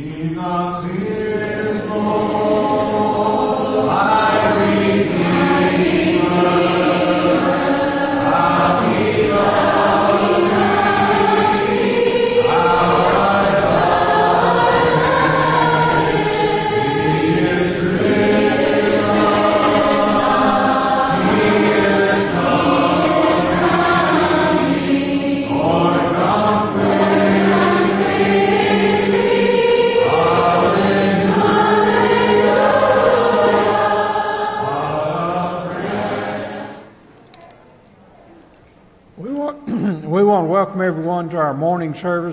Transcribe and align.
Jesus 0.00 0.84
is 0.86 1.09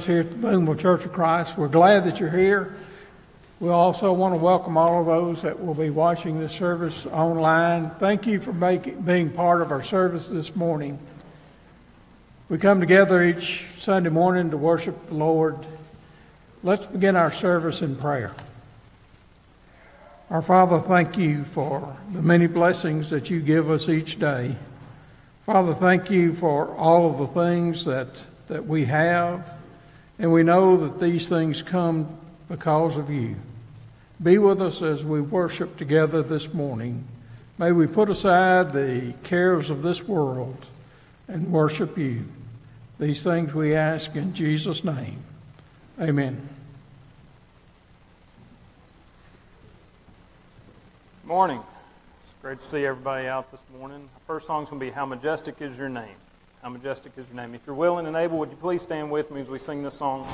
here 0.05 0.21
at 0.21 0.29
the 0.29 0.35
Boonville 0.35 0.75
Church 0.75 1.05
of 1.05 1.13
Christ. 1.13 1.57
We're 1.57 1.67
glad 1.67 2.05
that 2.05 2.19
you're 2.19 2.29
here. 2.29 2.75
We 3.59 3.69
also 3.69 4.13
want 4.13 4.35
to 4.35 4.39
welcome 4.39 4.77
all 4.77 5.01
of 5.01 5.07
those 5.07 5.41
that 5.41 5.63
will 5.63 5.73
be 5.73 5.89
watching 5.89 6.39
this 6.39 6.51
service 6.51 7.07
online. 7.07 7.89
Thank 7.99 8.27
you 8.27 8.39
for 8.39 8.53
making, 8.53 9.01
being 9.01 9.31
part 9.31 9.61
of 9.61 9.71
our 9.71 9.83
service 9.83 10.27
this 10.27 10.55
morning. 10.55 10.99
We 12.49 12.59
come 12.59 12.79
together 12.79 13.23
each 13.23 13.65
Sunday 13.77 14.09
morning 14.09 14.51
to 14.51 14.57
worship 14.57 15.07
the 15.07 15.15
Lord. 15.15 15.57
Let's 16.61 16.85
begin 16.85 17.15
our 17.15 17.31
service 17.31 17.81
in 17.81 17.95
prayer. 17.95 18.33
Our 20.29 20.41
Father, 20.41 20.79
thank 20.79 21.17
you 21.17 21.45
for 21.45 21.95
the 22.13 22.21
many 22.21 22.47
blessings 22.47 23.09
that 23.09 23.29
you 23.29 23.39
give 23.39 23.71
us 23.71 23.89
each 23.89 24.19
day. 24.19 24.55
Father, 25.47 25.73
thank 25.73 26.11
you 26.11 26.33
for 26.33 26.75
all 26.75 27.09
of 27.09 27.17
the 27.17 27.41
things 27.41 27.85
that, 27.85 28.09
that 28.49 28.67
we 28.67 28.83
have, 28.85 29.49
and 30.19 30.31
we 30.31 30.43
know 30.43 30.77
that 30.77 30.99
these 30.99 31.27
things 31.27 31.61
come 31.61 32.17
because 32.49 32.97
of 32.97 33.09
you. 33.09 33.35
Be 34.21 34.37
with 34.37 34.61
us 34.61 34.81
as 34.81 35.03
we 35.03 35.21
worship 35.21 35.77
together 35.77 36.23
this 36.23 36.53
morning. 36.53 37.05
May 37.59 37.71
we 37.71 37.87
put 37.87 38.09
aside 38.09 38.71
the 38.71 39.13
cares 39.23 39.69
of 39.69 39.81
this 39.83 40.03
world 40.03 40.65
and 41.27 41.51
worship 41.51 41.97
you. 41.97 42.25
These 42.99 43.21
things 43.21 43.53
we 43.53 43.75
ask 43.75 44.15
in 44.15 44.33
Jesus' 44.33 44.83
name. 44.83 45.23
Amen. 45.99 46.49
Morning. 51.23 51.59
It's 51.59 52.41
great 52.41 52.61
to 52.61 52.65
see 52.65 52.85
everybody 52.85 53.27
out 53.27 53.51
this 53.51 53.61
morning. 53.77 54.09
Our 54.15 54.21
first 54.25 54.47
song's 54.47 54.69
going 54.69 54.79
to 54.79 54.85
be 54.85 54.91
How 54.91 55.05
Majestic 55.05 55.61
Is 55.61 55.77
Your 55.77 55.89
Name. 55.89 56.15
How 56.61 56.69
Majestic 56.69 57.11
Is 57.17 57.27
Your 57.27 57.35
Name. 57.35 57.53
If 57.53 57.61
you're 57.67 57.75
willing 57.75 58.07
and 58.07 58.15
able, 58.15 58.39
would 58.39 58.49
you 58.49 58.57
please 58.57 58.81
stand 58.81 59.11
with 59.11 59.29
me 59.29 59.41
as 59.41 59.49
we 59.49 59.59
sing 59.59 59.83
this 59.83 59.93
song? 59.93 60.27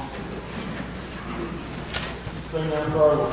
Sing 2.43 2.69
that 2.69 2.89
for. 2.91 3.29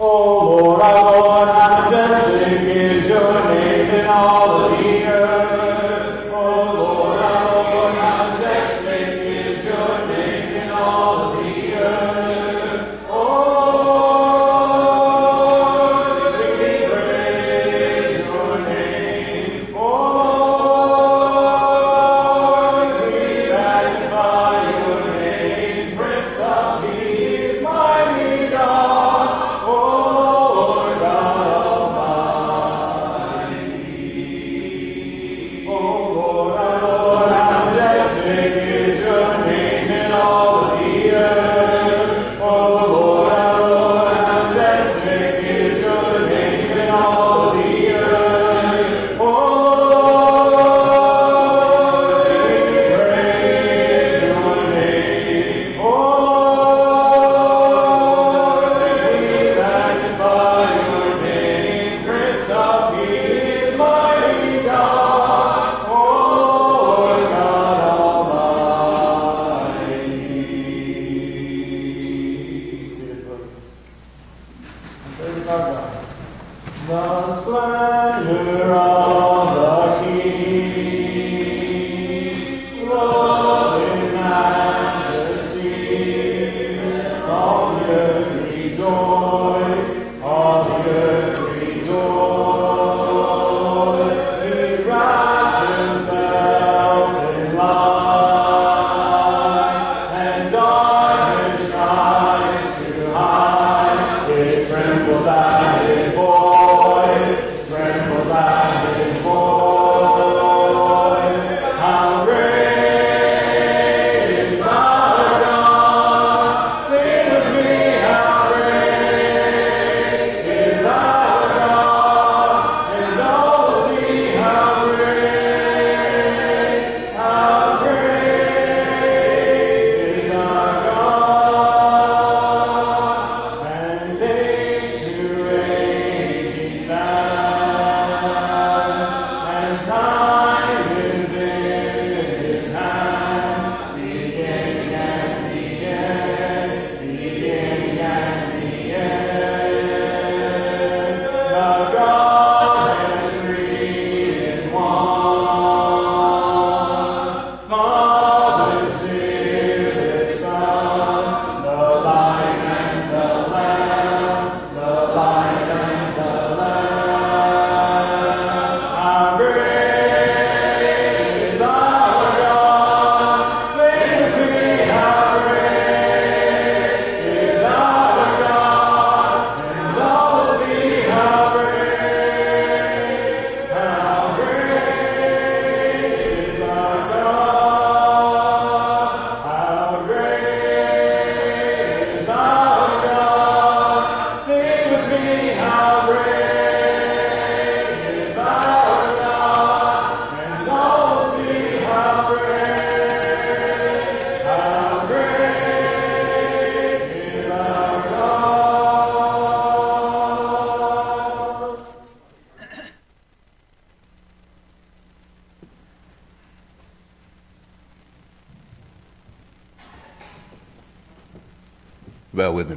Oh 0.00 0.56
Lord, 0.56 0.82
our 0.82 1.20
Lord, 1.20 1.48
how 1.48 1.90
majestic 1.90 2.60
is 2.62 3.08
your 3.08 3.32
name 3.54 3.94
in 3.94 4.06
all 4.06 4.70
the 4.70 5.04
earth. 5.04 5.51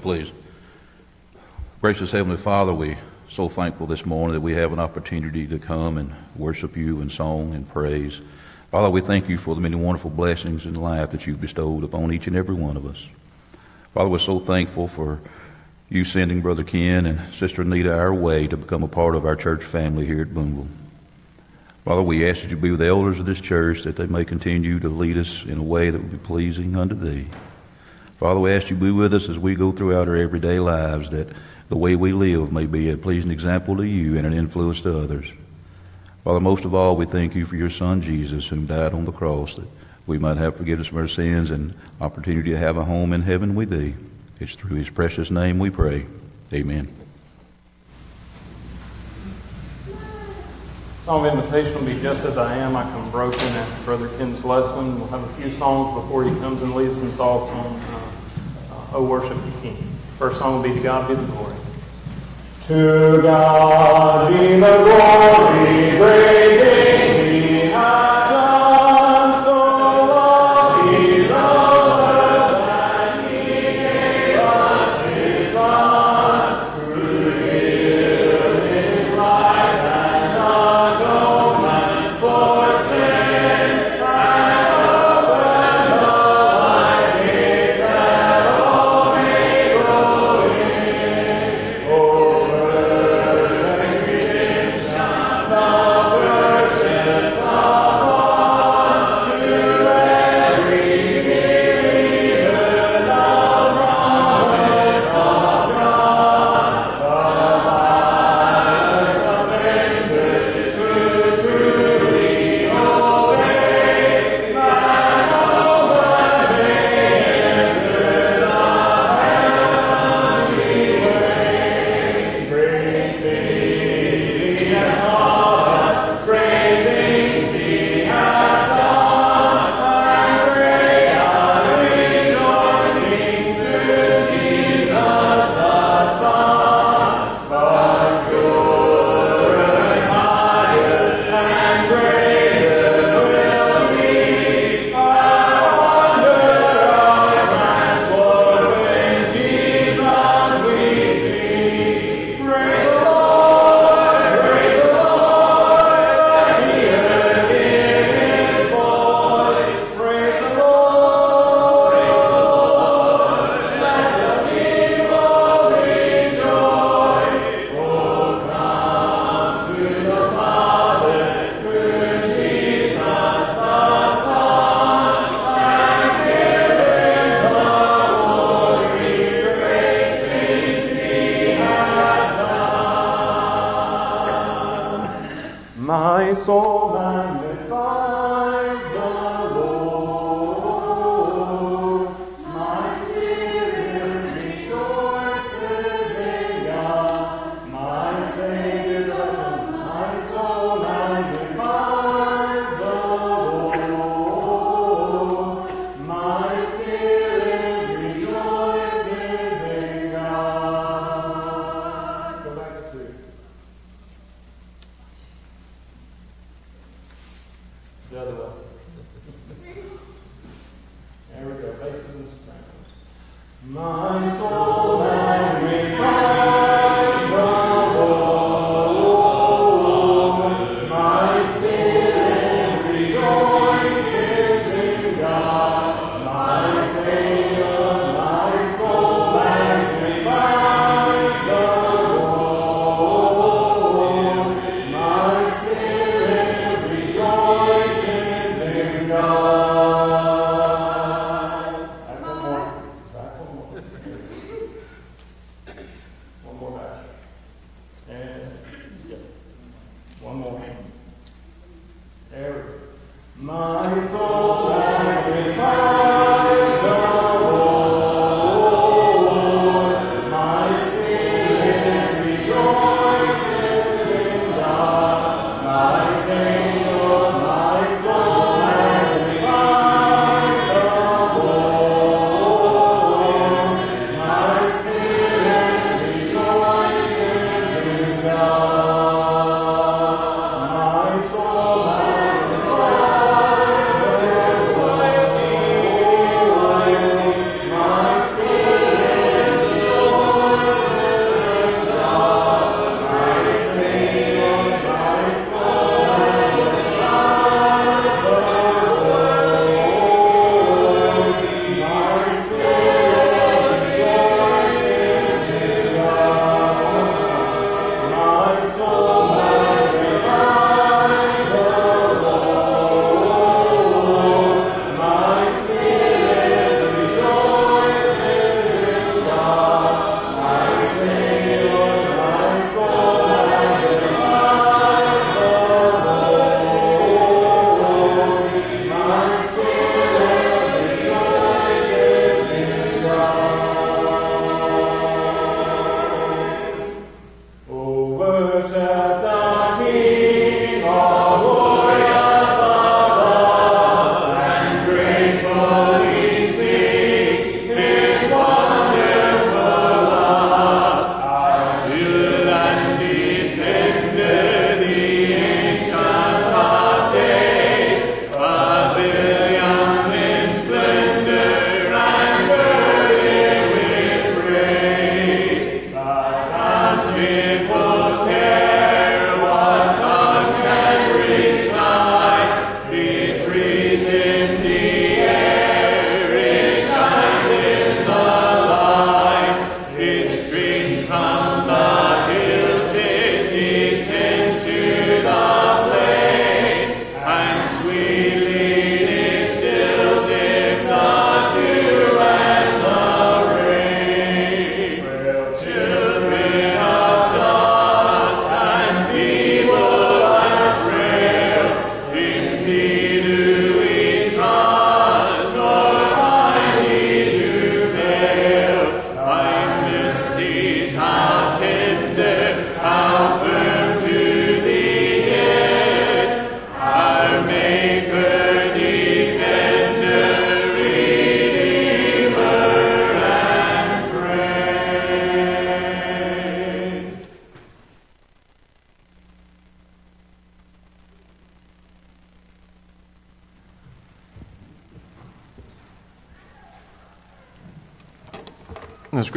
Please. 0.06 0.32
Gracious 1.82 2.12
Heavenly 2.12 2.38
Father, 2.38 2.72
we 2.72 2.96
so 3.28 3.50
thankful 3.50 3.88
this 3.88 4.06
morning 4.06 4.36
that 4.36 4.42
we 4.42 4.54
have 4.54 4.72
an 4.72 4.78
opportunity 4.78 5.48
to 5.48 5.58
come 5.58 5.98
and 5.98 6.14
worship 6.36 6.78
you 6.78 7.02
in 7.02 7.10
song 7.10 7.56
and 7.56 7.68
praise. 7.68 8.22
Father, 8.70 8.92
we 8.92 9.02
thank 9.02 9.28
you 9.28 9.40
for 9.40 9.56
the 9.56 9.62
many 9.62 9.76
wonderful 9.76 10.12
blessings 10.12 10.68
in 10.68 10.76
life 10.76 11.10
that 11.10 11.26
you've 11.26 11.42
bestowed 11.42 11.84
upon 11.84 12.14
each 12.14 12.28
and 12.28 12.36
every 12.36 12.54
one 12.54 12.78
of 12.78 12.86
us. 12.86 13.04
Father, 13.96 14.08
we're 14.08 14.20
so 14.20 14.38
thankful 14.38 14.88
for 14.88 15.22
you 15.90 16.06
sending 16.06 16.40
Brother 16.40 16.64
Ken 16.64 17.08
and 17.08 17.34
Sister 17.34 17.64
Anita 17.64 17.92
our 17.92 18.14
way 18.14 18.46
to 18.46 18.58
become 18.58 18.84
a 18.84 18.88
part 18.88 19.16
of 19.16 19.26
our 19.26 19.36
church 19.36 19.64
family 19.64 20.06
here 20.06 20.22
at 20.22 20.36
Boonville. 20.36 20.68
Father, 21.84 22.04
we 22.04 22.30
ask 22.30 22.44
that 22.44 22.52
you 22.52 22.58
be 22.58 22.70
with 22.70 22.80
the 22.80 22.86
elders 22.86 23.20
of 23.20 23.26
this 23.26 23.42
church 23.42 23.82
that 23.82 23.96
they 23.96 24.06
may 24.06 24.24
continue 24.24 24.80
to 24.82 24.88
lead 24.88 25.18
us 25.18 25.44
in 25.46 25.58
a 25.58 25.64
way 25.64 25.90
that 25.90 26.00
will 26.00 26.10
be 26.10 26.18
pleasing 26.20 26.76
unto 26.76 26.94
thee. 26.94 27.28
Father, 28.20 28.40
we 28.40 28.52
ask 28.52 28.70
you 28.70 28.78
be 28.78 28.92
with 28.92 29.14
us 29.14 29.28
as 29.28 29.38
we 29.38 29.56
go 29.56 29.72
throughout 29.72 30.08
our 30.08 30.16
everyday 30.16 30.60
lives, 30.60 31.10
that 31.10 31.28
the 31.68 31.78
way 31.78 31.96
we 31.96 32.14
live 32.14 32.52
may 32.52 32.66
be 32.66 32.90
a 32.90 32.98
pleasing 32.98 33.32
example 33.32 33.76
to 33.78 33.84
you 33.84 34.18
and 34.18 34.26
an 34.26 34.34
influence 34.34 34.82
to 34.82 34.98
others. 34.98 35.28
Father, 36.24 36.40
most 36.40 36.64
of 36.64 36.74
all, 36.74 36.96
we 36.96 37.06
thank 37.06 37.36
you 37.36 37.46
for 37.46 37.56
your 37.56 37.70
Son, 37.70 38.02
Jesus, 38.02 38.48
whom 38.48 38.66
died 38.66 38.94
on 38.94 39.06
the 39.06 39.12
cross, 39.12 39.56
that 39.56 39.68
we 40.08 40.18
might 40.18 40.38
have 40.38 40.56
forgiveness 40.56 40.90
of 40.90 40.98
our 40.98 41.08
sins 41.08 41.52
and 41.52 41.76
opportunity 42.00 42.52
to 42.52 42.58
have 42.58 42.78
a 42.78 42.86
home 42.86 43.12
in 43.12 43.22
heaven 43.22 43.54
with 43.54 43.70
thee. 43.70 43.96
It's 44.40 44.56
through 44.56 44.78
his 44.78 44.90
precious 44.90 45.30
name 45.30 45.60
we 45.60 45.70
pray. 45.70 46.06
Amen. 46.54 46.88
Song 51.06 51.24
of 51.24 51.38
invitation 51.38 51.76
will 51.76 51.86
be 51.86 52.02
Just 52.02 52.26
As 52.26 52.38
I 52.38 52.56
Am, 52.58 52.76
I 52.76 52.82
Come 52.82 53.12
Broken 53.12 53.40
after 53.40 53.84
Brother 53.84 54.08
Ken's 54.18 54.44
lesson. 54.44 55.00
We'll 55.00 55.10
have 55.10 55.24
a 55.24 55.34
few 55.34 55.52
songs 55.52 56.02
before 56.02 56.24
he 56.24 56.32
comes 56.40 56.64
and 56.64 56.74
leads 56.74 57.00
some 57.00 57.10
thoughts 57.10 57.52
on 57.52 57.80
uh, 57.80 58.05
O 58.94 59.04
Worship 59.04 59.38
the 59.38 59.62
King. 59.62 59.78
First 60.18 60.40
song 60.40 60.56
will 60.56 60.64
be 60.64 60.74
To 60.76 60.84
God 60.84 61.08
Be 61.08 61.16
the 61.16 61.24
Glory. 61.24 61.56
To 62.68 63.22
God 63.22 64.32
be 64.32 64.60
the 64.60 64.78
glory, 64.78 65.98
great 65.98 66.85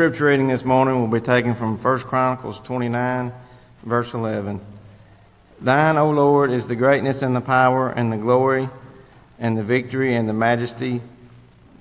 scripture 0.09 0.25
reading 0.25 0.49
this 0.49 0.65
morning 0.65 0.99
will 0.99 1.07
be 1.07 1.21
taken 1.21 1.55
from 1.55 1.77
1 1.77 1.99
Chronicles 1.99 2.59
29, 2.61 3.31
verse 3.83 4.15
11. 4.15 4.59
Thine, 5.61 5.99
O 5.99 6.09
Lord, 6.09 6.51
is 6.51 6.67
the 6.67 6.77
greatness 6.77 7.21
and 7.21 7.37
the 7.37 7.43
power 7.43 7.91
and 7.91 8.11
the 8.11 8.17
glory 8.17 8.71
and 9.39 9.55
the 9.55 9.63
victory 9.63 10.15
and 10.15 10.27
the 10.27 10.33
majesty, 10.33 11.03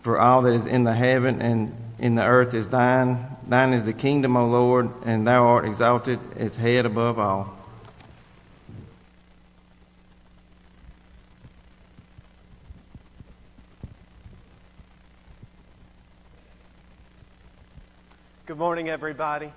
for 0.01 0.19
all 0.19 0.41
that 0.41 0.53
is 0.53 0.65
in 0.65 0.83
the 0.83 0.93
heaven 0.93 1.41
and 1.41 1.73
in 1.99 2.15
the 2.15 2.23
earth 2.25 2.53
is 2.53 2.67
thine. 2.67 3.25
Thine 3.47 3.71
is 3.71 3.85
the 3.85 3.93
kingdom, 3.93 4.35
O 4.35 4.45
Lord, 4.45 4.89
and 5.05 5.25
thou 5.25 5.45
art 5.45 5.63
exalted 5.63 6.19
as 6.35 6.57
head 6.57 6.85
above 6.85 7.17
all. 7.17 7.57
Good 18.47 18.57
morning, 18.87 18.93
everybody. 18.93 19.51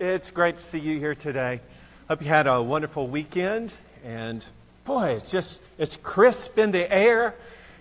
It's 0.00 0.30
great 0.30 0.56
to 0.56 0.64
see 0.64 0.78
you 0.78 0.98
here 0.98 1.14
today. 1.14 1.60
Hope 2.08 2.22
you 2.22 2.28
had 2.28 2.46
a 2.46 2.62
wonderful 2.62 3.06
weekend. 3.06 3.74
And 4.06 4.42
boy, 4.86 5.10
it's 5.10 5.30
just, 5.30 5.60
it's 5.76 5.96
crisp 5.96 6.56
in 6.56 6.70
the 6.70 6.90
air. 6.90 7.34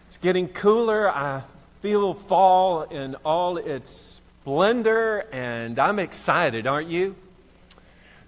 It's 0.08 0.17
getting 0.17 0.50
cooler. 0.50 1.10
I 1.10 1.43
feel 1.81 2.13
fall 2.13 2.81
in 2.81 3.15
all 3.24 3.55
its 3.55 4.20
splendor, 4.41 5.25
and 5.31 5.79
I'm 5.79 6.00
excited, 6.00 6.67
aren't 6.67 6.89
you? 6.89 7.15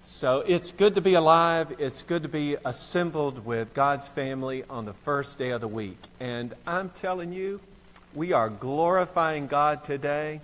So 0.00 0.44
it's 0.46 0.72
good 0.72 0.94
to 0.94 1.02
be 1.02 1.14
alive. 1.14 1.76
It's 1.78 2.02
good 2.02 2.22
to 2.22 2.30
be 2.30 2.56
assembled 2.64 3.44
with 3.44 3.74
God's 3.74 4.08
family 4.08 4.64
on 4.70 4.86
the 4.86 4.94
first 4.94 5.36
day 5.36 5.50
of 5.50 5.60
the 5.60 5.68
week. 5.68 5.98
And 6.20 6.54
I'm 6.66 6.88
telling 6.88 7.34
you, 7.34 7.60
we 8.14 8.32
are 8.32 8.48
glorifying 8.48 9.46
God 9.46 9.84
today 9.84 10.40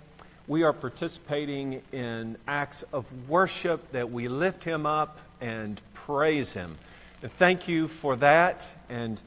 we 0.51 0.63
are 0.63 0.73
participating 0.73 1.81
in 1.93 2.35
acts 2.45 2.83
of 2.91 3.05
worship 3.29 3.89
that 3.93 4.11
we 4.11 4.27
lift 4.27 4.65
Him 4.65 4.85
up 4.85 5.17
and 5.39 5.79
praise 5.93 6.51
Him. 6.51 6.77
And 7.21 7.31
thank 7.31 7.69
you 7.69 7.87
for 7.87 8.17
that. 8.17 8.67
And 8.89 9.21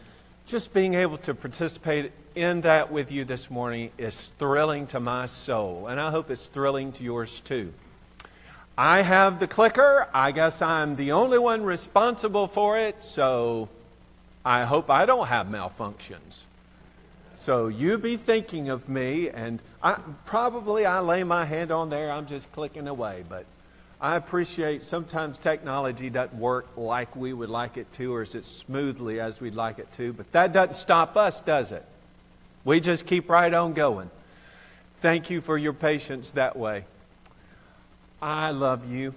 just 0.45 0.75
being 0.75 0.93
able 0.93 1.17
to 1.17 1.33
participate 1.33 2.13
in 2.35 2.61
that 2.61 2.93
with 2.93 3.11
you 3.11 3.25
this 3.25 3.51
morning 3.51 3.91
is 3.97 4.35
thrilling 4.39 4.87
to 4.89 5.01
my 5.01 5.25
soul. 5.25 5.87
And 5.87 5.99
I 5.99 6.11
hope 6.11 6.31
it's 6.31 6.49
thrilling 6.49 6.93
to 6.93 7.03
yours 7.03 7.41
too. 7.41 7.73
I 8.77 9.01
have 9.01 9.41
the 9.41 9.49
clicker. 9.49 10.07
I 10.13 10.31
guess 10.31 10.61
I'm 10.61 10.95
the 10.95 11.13
only 11.13 11.39
one 11.39 11.63
responsible 11.63 12.49
for 12.49 12.79
it. 12.79 13.03
So 13.03 13.71
I 14.45 14.65
hope 14.65 14.91
I 14.91 15.07
don't 15.07 15.29
have 15.29 15.47
malfunctions. 15.47 16.43
So 17.45 17.69
you 17.69 17.99
be 17.99 18.17
thinking 18.17 18.71
of 18.71 18.89
me, 18.89 19.29
and 19.29 19.61
I, 19.83 20.01
probably 20.25 20.87
I 20.87 21.01
lay 21.01 21.25
my 21.25 21.45
hand 21.45 21.71
on 21.71 21.91
there, 21.91 22.11
I'm 22.11 22.25
just 22.25 22.51
clicking 22.53 22.89
away. 22.89 23.23
But 23.29 23.45
I 24.01 24.17
appreciate 24.17 24.83
sometimes 24.83 25.37
technology 25.37 26.09
doesn't 26.09 26.39
work 26.39 26.67
like 26.75 27.15
we 27.15 27.35
would 27.35 27.51
like 27.51 27.77
it 27.77 27.93
to, 27.93 28.15
or 28.15 28.23
as 28.23 28.31
smoothly 28.47 29.21
as 29.21 29.43
we'd 29.43 29.55
like 29.55 29.79
it 29.79 29.93
to. 29.93 30.15
But 30.15 30.33
that 30.33 30.55
doesn't 30.55 30.77
stop 30.77 31.19
us, 31.19 31.43
does 31.43 31.71
it? 31.71 31.85
We 32.65 32.81
just 32.81 33.05
keep 33.05 33.29
right 33.29 33.53
on 33.53 33.75
going. 33.75 34.11
Thank 35.03 35.29
you 35.29 35.43
for 35.43 35.59
your 35.59 35.75
patience 35.75 36.31
that 36.31 36.57
way. 36.57 36.87
I 38.23 38.53
love 38.53 38.91
you. 38.91 39.15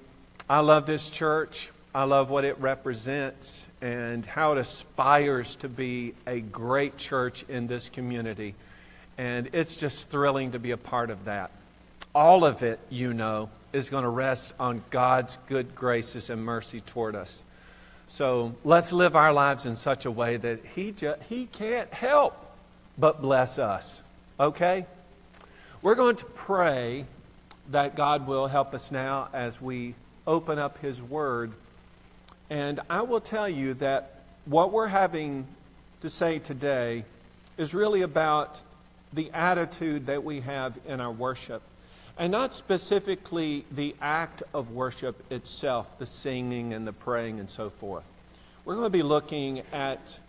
I 0.49 0.59
love 0.59 0.85
this 0.85 1.09
church. 1.09 1.69
I 1.95 2.03
love 2.03 2.29
what 2.29 2.43
it 2.43 2.59
represents 2.59 3.65
and 3.81 4.25
how 4.25 4.53
it 4.53 4.57
aspires 4.57 5.55
to 5.57 5.69
be 5.69 6.13
a 6.25 6.39
great 6.39 6.97
church 6.97 7.45
in 7.47 7.67
this 7.67 7.89
community. 7.89 8.55
And 9.17 9.49
it's 9.53 9.75
just 9.75 10.09
thrilling 10.09 10.51
to 10.51 10.59
be 10.59 10.71
a 10.71 10.77
part 10.77 11.09
of 11.09 11.25
that. 11.25 11.51
All 12.15 12.45
of 12.45 12.63
it, 12.63 12.79
you 12.89 13.13
know, 13.13 13.49
is 13.73 13.89
going 13.89 14.03
to 14.03 14.09
rest 14.09 14.53
on 14.59 14.83
God's 14.89 15.37
good 15.47 15.75
graces 15.75 16.29
and 16.29 16.43
mercy 16.43 16.81
toward 16.81 17.15
us. 17.15 17.43
So 18.07 18.55
let's 18.63 18.91
live 18.91 19.15
our 19.15 19.33
lives 19.33 19.65
in 19.65 19.75
such 19.75 20.05
a 20.05 20.11
way 20.11 20.37
that 20.37 20.65
He, 20.75 20.91
ju- 20.91 21.15
he 21.29 21.45
can't 21.45 21.93
help 21.93 22.45
but 22.97 23.21
bless 23.21 23.59
us. 23.59 24.01
Okay? 24.39 24.85
We're 25.81 25.95
going 25.95 26.15
to 26.15 26.25
pray 26.25 27.05
that 27.69 27.95
God 27.95 28.25
will 28.27 28.47
help 28.47 28.73
us 28.73 28.91
now 28.91 29.27
as 29.33 29.61
we 29.61 29.93
open 30.25 30.57
up 30.57 30.79
His 30.79 31.01
Word 31.01 31.51
and 32.49 32.79
I 32.89 33.01
will 33.01 33.21
tell 33.21 33.49
you 33.49 33.73
that 33.75 34.21
what 34.45 34.71
we're 34.71 34.87
having 34.87 35.45
to 36.01 36.09
say 36.09 36.39
today 36.39 37.03
is 37.57 37.73
really 37.73 38.01
about 38.01 38.61
the 39.13 39.31
attitude 39.31 40.05
that 40.07 40.23
we 40.23 40.41
have 40.41 40.77
in 40.87 41.01
our 41.01 41.11
worship. 41.11 41.61
And 42.17 42.31
not 42.31 42.55
specifically 42.55 43.65
the 43.71 43.95
act 44.01 44.43
of 44.53 44.71
worship 44.71 45.31
itself, 45.31 45.87
the 45.99 46.05
singing 46.05 46.73
and 46.73 46.87
the 46.87 46.93
praying 46.93 47.39
and 47.39 47.49
so 47.49 47.69
forth. 47.69 48.03
We're 48.65 48.75
going 48.75 48.85
to 48.85 48.89
be 48.89 49.03
looking 49.03 49.61
at 49.71 50.19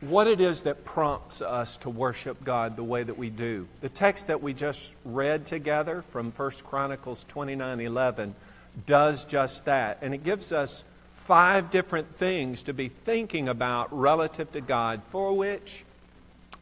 what 0.00 0.28
it 0.28 0.40
is 0.40 0.62
that 0.62 0.84
prompts 0.84 1.42
us 1.42 1.76
to 1.78 1.90
worship 1.90 2.44
God 2.44 2.76
the 2.76 2.84
way 2.84 3.02
that 3.02 3.16
we 3.16 3.30
do. 3.30 3.66
The 3.80 3.88
text 3.88 4.28
that 4.28 4.42
we 4.42 4.52
just 4.52 4.92
read 5.04 5.46
together 5.46 6.02
from 6.10 6.30
1 6.32 6.50
Chronicles 6.64 7.24
29 7.28 7.80
11 7.80 8.34
does 8.86 9.24
just 9.24 9.64
that. 9.64 9.98
And 10.02 10.14
it 10.14 10.24
gives 10.24 10.52
us 10.52 10.84
five 11.14 11.70
different 11.70 12.16
things 12.16 12.62
to 12.62 12.72
be 12.72 12.88
thinking 12.88 13.48
about 13.48 13.96
relative 13.98 14.50
to 14.52 14.60
God, 14.60 15.02
for 15.10 15.36
which 15.36 15.84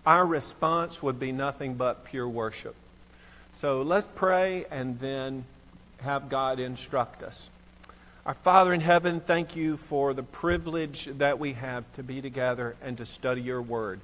our 0.05 0.27
response 0.27 1.03
would 1.03 1.19
be 1.19 1.33
nothing 1.33 1.75
but 1.75 2.05
pure 2.05 2.29
worship. 2.29 2.75
So 3.53 3.83
let's 3.83 4.09
pray 4.15 4.67
and 4.71 4.99
then 4.99 5.45
have 5.99 6.29
God 6.29 6.61
instruct 6.61 7.23
us. 7.23 7.51
Our 8.25 8.35
Father 8.35 8.73
in 8.73 8.81
heaven, 8.81 9.21
thank 9.21 9.55
you 9.55 9.77
for 9.77 10.13
the 10.13 10.23
privilege 10.23 11.09
that 11.19 11.39
we 11.39 11.53
have 11.53 11.85
to 11.93 12.03
be 12.03 12.21
together 12.21 12.75
and 12.83 12.99
to 12.99 13.07
study 13.07 13.41
your 13.41 13.63
word. 13.63 14.01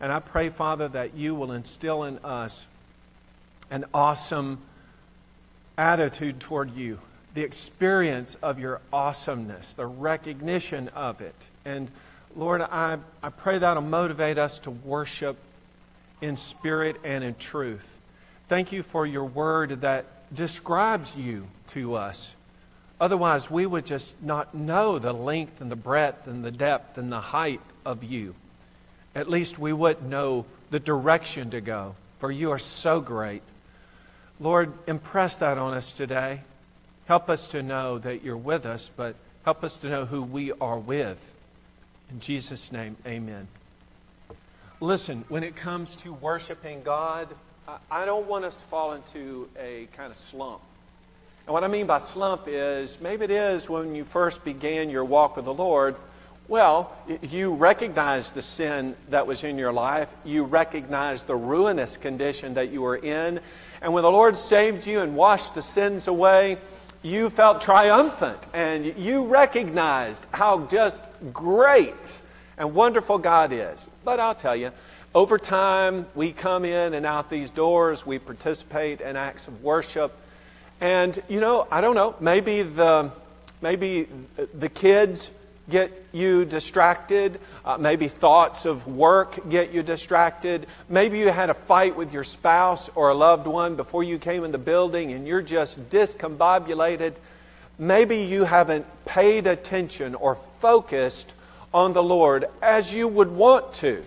And 0.00 0.12
I 0.12 0.20
pray, 0.20 0.48
Father, 0.48 0.88
that 0.88 1.14
you 1.14 1.34
will 1.34 1.52
instill 1.52 2.04
in 2.04 2.18
us 2.18 2.66
an 3.70 3.84
awesome 3.92 4.58
attitude 5.76 6.38
toward 6.40 6.76
you 6.76 7.00
the 7.34 7.42
experience 7.42 8.36
of 8.42 8.58
your 8.58 8.80
awesomeness, 8.92 9.74
the 9.74 9.86
recognition 9.86 10.88
of 10.88 11.20
it. 11.20 11.34
And 11.64 11.90
Lord, 12.36 12.62
I, 12.62 12.98
I 13.22 13.28
pray 13.30 13.58
that'll 13.58 13.82
motivate 13.82 14.38
us 14.38 14.60
to 14.60 14.70
worship 14.70 15.36
in 16.20 16.36
spirit 16.36 16.96
and 17.04 17.22
in 17.22 17.34
truth. 17.34 17.84
Thank 18.48 18.72
you 18.72 18.82
for 18.82 19.04
your 19.04 19.24
word 19.24 19.80
that 19.82 20.06
describes 20.34 21.16
you 21.16 21.46
to 21.68 21.94
us. 21.94 22.34
Otherwise, 23.00 23.50
we 23.50 23.66
would 23.66 23.84
just 23.84 24.20
not 24.22 24.54
know 24.54 24.98
the 24.98 25.12
length 25.12 25.60
and 25.60 25.70
the 25.70 25.76
breadth 25.76 26.26
and 26.26 26.44
the 26.44 26.50
depth 26.50 26.98
and 26.98 27.10
the 27.10 27.20
height 27.20 27.60
of 27.84 28.04
you. 28.04 28.34
At 29.14 29.28
least 29.28 29.58
we 29.58 29.72
wouldn't 29.72 30.08
know 30.08 30.46
the 30.70 30.80
direction 30.80 31.50
to 31.50 31.60
go, 31.60 31.96
for 32.18 32.30
you 32.30 32.50
are 32.50 32.58
so 32.58 33.00
great. 33.00 33.42
Lord, 34.40 34.72
impress 34.86 35.36
that 35.38 35.58
on 35.58 35.74
us 35.74 35.92
today. 35.92 36.40
Help 37.06 37.28
us 37.28 37.46
to 37.48 37.62
know 37.62 37.98
that 37.98 38.24
you're 38.24 38.36
with 38.36 38.64
us, 38.64 38.90
but 38.96 39.14
help 39.44 39.62
us 39.62 39.76
to 39.78 39.88
know 39.90 40.06
who 40.06 40.22
we 40.22 40.52
are 40.52 40.78
with. 40.78 41.20
In 42.10 42.18
Jesus' 42.18 42.72
name, 42.72 42.96
amen. 43.06 43.46
Listen, 44.80 45.24
when 45.28 45.44
it 45.44 45.54
comes 45.54 45.96
to 45.96 46.14
worshiping 46.14 46.82
God, 46.82 47.28
I 47.90 48.04
don't 48.06 48.26
want 48.26 48.44
us 48.44 48.56
to 48.56 48.64
fall 48.64 48.94
into 48.94 49.48
a 49.58 49.86
kind 49.96 50.10
of 50.10 50.16
slump. 50.16 50.60
And 51.46 51.52
what 51.52 51.62
I 51.62 51.68
mean 51.68 51.86
by 51.86 51.98
slump 51.98 52.44
is 52.46 52.98
maybe 53.02 53.24
it 53.24 53.30
is 53.30 53.68
when 53.68 53.94
you 53.94 54.04
first 54.04 54.42
began 54.42 54.88
your 54.88 55.04
walk 55.04 55.36
with 55.36 55.44
the 55.44 55.52
Lord. 55.52 55.96
Well, 56.48 56.90
you 57.22 57.54
recognized 57.54 58.34
the 58.34 58.42
sin 58.42 58.96
that 59.10 59.26
was 59.26 59.44
in 59.44 59.58
your 59.58 59.72
life. 59.72 60.08
You 60.24 60.44
recognized 60.44 61.26
the 61.26 61.36
ruinous 61.36 61.98
condition 61.98 62.54
that 62.54 62.70
you 62.70 62.80
were 62.80 62.96
in. 62.96 63.40
And 63.82 63.92
when 63.92 64.02
the 64.02 64.10
Lord 64.10 64.36
saved 64.36 64.86
you 64.86 65.00
and 65.00 65.16
washed 65.16 65.54
the 65.54 65.62
sins 65.62 66.08
away, 66.08 66.56
you 67.04 67.28
felt 67.28 67.60
triumphant 67.60 68.38
and 68.54 68.96
you 68.96 69.26
recognized 69.26 70.24
how 70.32 70.64
just 70.66 71.04
great 71.34 72.22
and 72.56 72.74
wonderful 72.74 73.18
God 73.18 73.52
is. 73.52 73.88
But 74.04 74.18
I'll 74.18 74.34
tell 74.34 74.56
you, 74.56 74.72
over 75.14 75.38
time, 75.38 76.06
we 76.14 76.32
come 76.32 76.64
in 76.64 76.94
and 76.94 77.04
out 77.04 77.28
these 77.28 77.50
doors, 77.50 78.06
we 78.06 78.18
participate 78.18 79.02
in 79.02 79.16
acts 79.16 79.46
of 79.46 79.62
worship. 79.62 80.16
And, 80.80 81.22
you 81.28 81.40
know, 81.40 81.68
I 81.70 81.82
don't 81.82 81.94
know, 81.94 82.16
maybe 82.20 82.62
the, 82.62 83.10
maybe 83.60 84.08
the 84.54 84.70
kids 84.70 85.30
get 85.68 86.06
you 86.12 86.44
distracted. 86.44 87.40
Uh, 87.64 87.76
maybe 87.78 88.08
thoughts 88.08 88.66
of 88.66 88.86
work 88.86 89.48
get 89.48 89.72
you 89.72 89.82
distracted. 89.82 90.66
Maybe 90.88 91.18
you 91.18 91.28
had 91.28 91.50
a 91.50 91.54
fight 91.54 91.96
with 91.96 92.12
your 92.12 92.24
spouse 92.24 92.90
or 92.94 93.10
a 93.10 93.14
loved 93.14 93.46
one 93.46 93.76
before 93.76 94.02
you 94.02 94.18
came 94.18 94.44
in 94.44 94.52
the 94.52 94.58
building 94.58 95.12
and 95.12 95.26
you're 95.26 95.42
just 95.42 95.88
discombobulated. 95.90 97.14
Maybe 97.78 98.18
you 98.18 98.44
haven't 98.44 98.86
paid 99.04 99.46
attention 99.46 100.14
or 100.14 100.34
focused 100.34 101.32
on 101.72 101.92
the 101.92 102.02
Lord 102.02 102.46
as 102.62 102.94
you 102.94 103.08
would 103.08 103.30
want 103.30 103.72
to. 103.74 104.04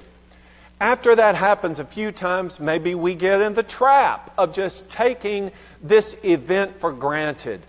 After 0.80 1.15
that 1.15 1.34
happens 1.34 1.80
a 1.80 1.86
few 1.86 2.12
times, 2.12 2.60
maybe 2.60 2.93
we 2.93 3.15
get 3.15 3.41
in 3.41 3.56
the 3.56 3.63
trap 3.63 4.32
of 4.38 4.54
just 4.54 4.88
taking 4.88 5.52
this 5.82 6.15
event 6.24 6.80
for 6.80 6.91
granted. 6.91 7.62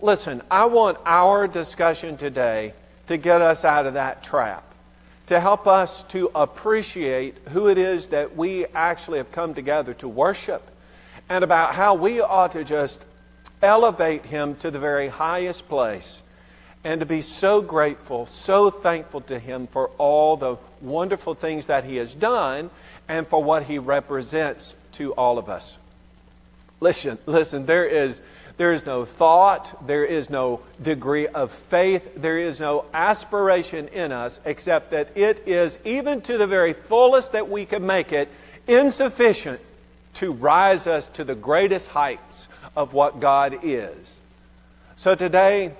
Listen, 0.00 0.40
I 0.50 0.64
want 0.64 0.96
our 1.04 1.46
discussion 1.46 2.16
today 2.16 2.72
to 3.10 3.16
get 3.16 3.42
us 3.42 3.64
out 3.64 3.86
of 3.86 3.94
that 3.94 4.22
trap, 4.22 4.62
to 5.26 5.40
help 5.40 5.66
us 5.66 6.04
to 6.04 6.30
appreciate 6.32 7.36
who 7.48 7.66
it 7.66 7.76
is 7.76 8.06
that 8.06 8.36
we 8.36 8.66
actually 8.66 9.18
have 9.18 9.32
come 9.32 9.52
together 9.52 9.92
to 9.92 10.06
worship, 10.06 10.62
and 11.28 11.42
about 11.42 11.74
how 11.74 11.92
we 11.92 12.20
ought 12.20 12.52
to 12.52 12.62
just 12.62 13.04
elevate 13.62 14.26
Him 14.26 14.54
to 14.58 14.70
the 14.70 14.78
very 14.78 15.08
highest 15.08 15.68
place 15.68 16.22
and 16.84 17.00
to 17.00 17.06
be 17.06 17.20
so 17.20 17.60
grateful, 17.60 18.26
so 18.26 18.70
thankful 18.70 19.22
to 19.22 19.40
Him 19.40 19.66
for 19.66 19.88
all 19.98 20.36
the 20.36 20.54
wonderful 20.80 21.34
things 21.34 21.66
that 21.66 21.82
He 21.82 21.96
has 21.96 22.14
done 22.14 22.70
and 23.08 23.26
for 23.26 23.42
what 23.42 23.64
He 23.64 23.80
represents 23.80 24.76
to 24.92 25.14
all 25.14 25.36
of 25.36 25.48
us. 25.48 25.78
Listen, 26.78 27.18
listen, 27.26 27.66
there 27.66 27.86
is, 27.86 28.22
there 28.60 28.74
is 28.74 28.84
no 28.84 29.06
thought, 29.06 29.86
there 29.86 30.04
is 30.04 30.28
no 30.28 30.60
degree 30.82 31.26
of 31.26 31.50
faith, 31.50 32.12
there 32.14 32.38
is 32.38 32.60
no 32.60 32.84
aspiration 32.92 33.88
in 33.88 34.12
us 34.12 34.38
except 34.44 34.90
that 34.90 35.08
it 35.16 35.48
is, 35.48 35.78
even 35.82 36.20
to 36.20 36.36
the 36.36 36.46
very 36.46 36.74
fullest 36.74 37.32
that 37.32 37.48
we 37.48 37.64
can 37.64 37.86
make 37.86 38.12
it, 38.12 38.28
insufficient 38.66 39.58
to 40.12 40.30
rise 40.30 40.86
us 40.86 41.06
to 41.08 41.24
the 41.24 41.34
greatest 41.34 41.88
heights 41.88 42.50
of 42.76 42.92
what 42.92 43.18
God 43.18 43.60
is. 43.62 44.18
So 44.96 45.14
today, 45.14 45.72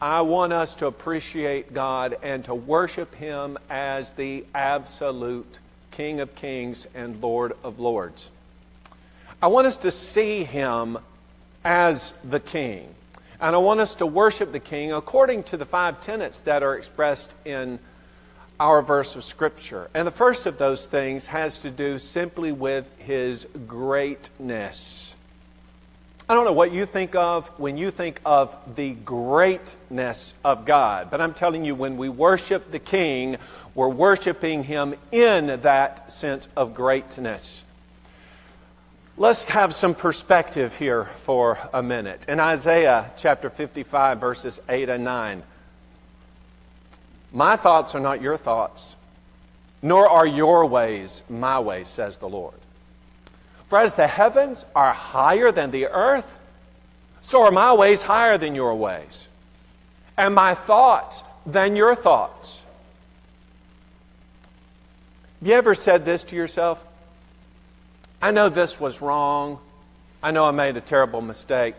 I 0.00 0.22
want 0.22 0.54
us 0.54 0.76
to 0.76 0.86
appreciate 0.86 1.74
God 1.74 2.16
and 2.22 2.42
to 2.46 2.54
worship 2.54 3.14
Him 3.16 3.58
as 3.68 4.12
the 4.12 4.46
absolute 4.54 5.58
King 5.90 6.20
of 6.20 6.34
Kings 6.34 6.86
and 6.94 7.22
Lord 7.22 7.52
of 7.62 7.80
Lords. 7.80 8.30
I 9.42 9.48
want 9.48 9.66
us 9.66 9.76
to 9.76 9.90
see 9.90 10.44
Him 10.44 10.96
as 11.64 12.12
the 12.22 12.40
King. 12.40 12.94
And 13.40 13.54
I 13.54 13.58
want 13.58 13.80
us 13.80 13.96
to 13.96 14.06
worship 14.06 14.52
the 14.52 14.60
King 14.60 14.92
according 14.92 15.44
to 15.44 15.56
the 15.56 15.66
five 15.66 16.00
tenets 16.00 16.42
that 16.42 16.62
are 16.62 16.76
expressed 16.76 17.34
in 17.44 17.78
our 18.60 18.82
verse 18.82 19.16
of 19.16 19.24
Scripture. 19.24 19.90
And 19.94 20.06
the 20.06 20.12
first 20.12 20.46
of 20.46 20.58
those 20.58 20.86
things 20.86 21.26
has 21.26 21.58
to 21.60 21.70
do 21.70 21.98
simply 21.98 22.52
with 22.52 22.86
His 22.98 23.46
greatness. 23.66 25.14
I 26.28 26.34
don't 26.34 26.46
know 26.46 26.52
what 26.52 26.72
you 26.72 26.86
think 26.86 27.14
of 27.14 27.48
when 27.58 27.76
you 27.76 27.90
think 27.90 28.20
of 28.24 28.56
the 28.76 28.92
greatness 28.92 30.32
of 30.42 30.64
God, 30.64 31.10
but 31.10 31.20
I'm 31.20 31.34
telling 31.34 31.66
you, 31.66 31.74
when 31.74 31.98
we 31.98 32.08
worship 32.08 32.70
the 32.70 32.78
King, 32.78 33.36
we're 33.74 33.88
worshiping 33.88 34.64
Him 34.64 34.94
in 35.12 35.60
that 35.60 36.10
sense 36.10 36.48
of 36.56 36.74
greatness. 36.74 37.63
Let's 39.16 39.44
have 39.44 39.72
some 39.72 39.94
perspective 39.94 40.76
here 40.76 41.04
for 41.04 41.56
a 41.72 41.80
minute. 41.84 42.24
In 42.26 42.40
Isaiah 42.40 43.12
chapter 43.16 43.48
55, 43.48 44.18
verses 44.18 44.60
8 44.68 44.88
and 44.88 45.04
9, 45.04 45.42
my 47.32 47.54
thoughts 47.54 47.94
are 47.94 48.00
not 48.00 48.20
your 48.20 48.36
thoughts, 48.36 48.96
nor 49.82 50.08
are 50.08 50.26
your 50.26 50.66
ways 50.66 51.22
my 51.28 51.60
ways, 51.60 51.86
says 51.86 52.18
the 52.18 52.28
Lord. 52.28 52.56
For 53.68 53.78
as 53.78 53.94
the 53.94 54.08
heavens 54.08 54.64
are 54.74 54.92
higher 54.92 55.52
than 55.52 55.70
the 55.70 55.86
earth, 55.86 56.36
so 57.20 57.44
are 57.44 57.52
my 57.52 57.72
ways 57.72 58.02
higher 58.02 58.36
than 58.36 58.56
your 58.56 58.74
ways, 58.74 59.28
and 60.16 60.34
my 60.34 60.56
thoughts 60.56 61.22
than 61.46 61.76
your 61.76 61.94
thoughts. 61.94 62.64
Have 65.38 65.48
you 65.48 65.54
ever 65.54 65.76
said 65.76 66.04
this 66.04 66.24
to 66.24 66.36
yourself? 66.36 66.84
I 68.24 68.30
know 68.30 68.48
this 68.48 68.80
was 68.80 69.02
wrong. 69.02 69.58
I 70.22 70.30
know 70.30 70.46
I 70.46 70.50
made 70.50 70.78
a 70.78 70.80
terrible 70.80 71.20
mistake, 71.20 71.74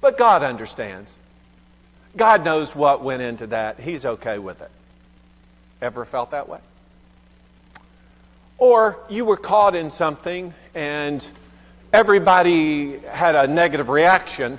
but 0.00 0.18
God 0.18 0.42
understands. 0.42 1.14
God 2.16 2.44
knows 2.44 2.74
what 2.74 3.04
went 3.04 3.22
into 3.22 3.46
that. 3.46 3.78
He's 3.78 4.04
okay 4.04 4.40
with 4.40 4.60
it. 4.62 4.70
Ever 5.80 6.04
felt 6.04 6.32
that 6.32 6.48
way? 6.48 6.58
Or 8.58 8.98
you 9.08 9.24
were 9.24 9.36
caught 9.36 9.76
in 9.76 9.90
something 9.90 10.54
and 10.74 11.24
everybody 11.92 12.98
had 12.98 13.36
a 13.36 13.46
negative 13.46 13.88
reaction, 13.88 14.58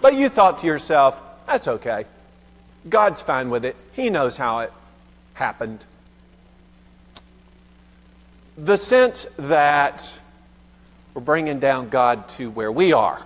but 0.00 0.14
you 0.14 0.30
thought 0.30 0.60
to 0.60 0.66
yourself, 0.66 1.20
that's 1.46 1.68
okay. 1.68 2.06
God's 2.88 3.20
fine 3.20 3.50
with 3.50 3.66
it. 3.66 3.76
He 3.92 4.08
knows 4.08 4.38
how 4.38 4.60
it 4.60 4.72
happened. 5.34 5.84
The 8.56 8.78
sense 8.78 9.26
that 9.36 10.18
we're 11.18 11.24
bringing 11.24 11.58
down 11.58 11.88
God 11.88 12.28
to 12.28 12.48
where 12.48 12.70
we 12.70 12.92
are. 12.92 13.20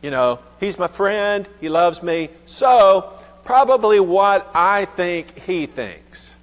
You 0.00 0.10
know, 0.10 0.38
He's 0.58 0.78
my 0.78 0.86
friend, 0.86 1.46
He 1.60 1.68
loves 1.68 2.02
me, 2.02 2.30
so 2.46 3.12
probably 3.44 4.00
what 4.00 4.50
I 4.54 4.86
think 4.86 5.38
He 5.40 5.66
thinks. 5.66 6.34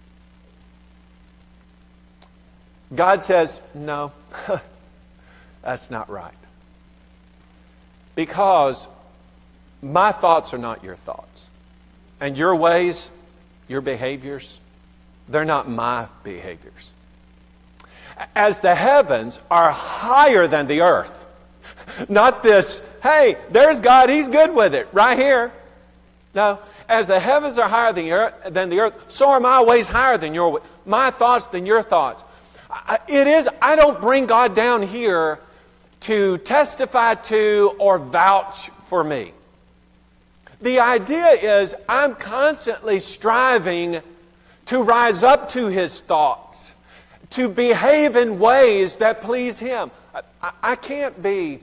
God 2.94 3.24
says, 3.24 3.60
no, 3.74 4.12
that's 5.64 5.90
not 5.90 6.12
right. 6.12 6.32
Because 8.14 8.88
my 9.82 10.12
thoughts 10.12 10.54
are 10.54 10.60
not 10.60 10.84
your 10.84 10.96
thoughts. 10.96 11.50
And 12.22 12.38
your 12.38 12.56
ways, 12.56 13.10
your 13.68 13.82
behaviors, 13.82 14.60
they're 15.28 15.44
not 15.44 15.68
my 15.68 16.06
behaviors. 16.24 16.92
As 18.36 18.60
the 18.60 18.76
heavens 18.76 19.40
are 19.52 19.72
higher 19.72 20.48
than 20.48 20.68
the 20.68 20.82
earth, 20.82 21.26
not 22.10 22.44
this, 22.44 22.82
hey, 23.02 23.38
there's 23.52 23.80
God, 23.80 24.10
He's 24.10 24.28
good 24.28 24.54
with 24.54 24.74
it, 24.74 24.88
right 24.92 25.18
here. 25.18 25.52
No, 26.34 26.60
as 26.90 27.08
the 27.08 27.20
heavens 27.20 27.58
are 27.58 27.70
higher 27.70 27.94
than 27.94 28.06
the 28.06 28.12
earth, 28.12 28.34
than 28.50 28.70
the 28.70 28.80
earth 28.80 28.94
so 29.08 29.30
are 29.30 29.40
my 29.40 29.62
ways 29.64 29.88
higher 29.88 30.18
than 30.18 30.34
your 30.34 30.54
ways, 30.54 30.64
my 30.86 31.12
thoughts 31.12 31.48
than 31.48 31.66
your 31.66 31.82
thoughts. 31.82 32.24
It 33.08 33.28
is, 33.28 33.48
I 33.62 33.76
don't 33.76 34.02
bring 34.02 34.26
God 34.26 34.56
down 34.56 34.82
here 34.82 35.40
to 36.02 36.38
testify 36.40 37.16
to 37.16 37.76
or 37.80 38.00
vouch 38.00 38.70
for 38.88 39.04
me. 39.04 39.32
The 40.62 40.80
idea 40.80 41.28
is 41.32 41.76
I'm 41.88 42.16
constantly 42.16 43.00
striving 43.00 44.02
to 44.66 44.82
rise 44.82 45.24
up 45.24 45.50
to 45.50 45.68
His 45.68 46.02
thoughts, 46.02 46.73
to 47.34 47.50
behave 47.50 48.16
in 48.16 48.40
ways 48.40 48.98
that 48.98 49.22
please 49.22 49.60
Him. 49.60 49.92
I, 50.42 50.52
I 50.62 50.76
can't 50.76 51.22
be, 51.22 51.60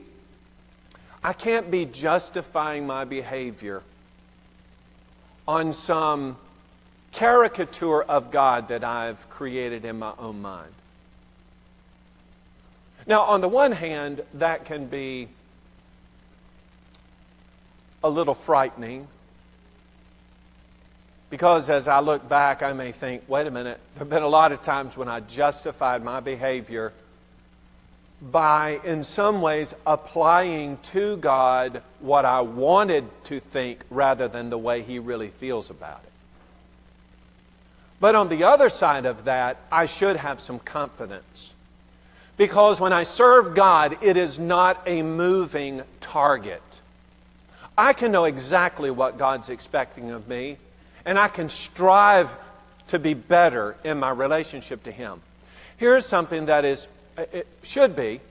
I 1.23 1.33
can't 1.33 1.71
be 1.71 1.85
justifying 1.85 2.85
my 2.85 3.05
behavior 3.05 3.81
on 5.47 5.73
some 5.73 6.37
caricature 7.11 8.03
of 8.03 8.31
God 8.31 8.67
that 8.69 8.83
I've 8.83 9.29
created 9.29 9.85
in 9.85 9.99
my 9.99 10.13
own 10.17 10.41
mind. 10.41 10.73
Now, 13.07 13.23
on 13.23 13.41
the 13.41 13.47
one 13.47 13.71
hand, 13.71 14.21
that 14.35 14.65
can 14.65 14.87
be 14.87 15.27
a 18.03 18.09
little 18.09 18.33
frightening 18.33 19.07
because 21.31 21.69
as 21.69 21.87
I 21.87 22.01
look 22.01 22.27
back, 22.27 22.61
I 22.61 22.73
may 22.73 22.91
think, 22.91 23.23
wait 23.27 23.47
a 23.47 23.51
minute, 23.51 23.79
there 23.95 23.99
have 23.99 24.09
been 24.09 24.21
a 24.21 24.27
lot 24.27 24.51
of 24.51 24.61
times 24.61 24.97
when 24.97 25.07
I 25.07 25.21
justified 25.21 26.03
my 26.03 26.19
behavior 26.19 26.91
by, 28.21 28.81
in 28.83 29.03
some 29.03 29.41
ways, 29.41 29.73
applying 29.87 30.77
to 30.91 31.15
God 31.17 31.81
what 32.01 32.25
I 32.25 32.41
wanted 32.41 33.05
to 33.23 33.39
think 33.39 33.83
rather 33.89 34.27
than 34.27 34.49
the 34.49 34.57
way 34.57 34.83
He 34.83 34.99
really 34.99 35.29
feels 35.29 35.69
about 35.69 36.01
it. 36.03 36.11
But 38.01 38.13
on 38.13 38.27
the 38.27 38.43
other 38.43 38.67
side 38.67 39.05
of 39.05 39.23
that, 39.23 39.57
I 39.71 39.85
should 39.85 40.17
have 40.17 40.41
some 40.41 40.59
confidence 40.59 41.55
because 42.35 42.81
when 42.81 42.91
I 42.91 43.03
serve 43.03 43.55
God, 43.55 43.97
it 44.01 44.17
is 44.17 44.37
not 44.37 44.81
a 44.85 45.01
moving 45.01 45.83
target. 46.01 46.81
I 47.77 47.93
can 47.93 48.11
know 48.11 48.25
exactly 48.25 48.91
what 48.91 49.17
God's 49.17 49.49
expecting 49.49 50.11
of 50.11 50.27
me, 50.27 50.57
and 51.05 51.17
I 51.17 51.27
can 51.27 51.49
strive 51.49 52.29
to 52.87 52.99
be 52.99 53.13
better 53.13 53.75
in 53.83 53.99
my 53.99 54.11
relationship 54.11 54.83
to 54.83 54.91
Him. 54.91 55.21
Here's 55.77 56.05
something 56.05 56.45
that 56.47 56.65
is, 56.65 56.87
uh, 57.17 57.25
it 57.31 57.47
should 57.63 57.95
be, 57.95 58.21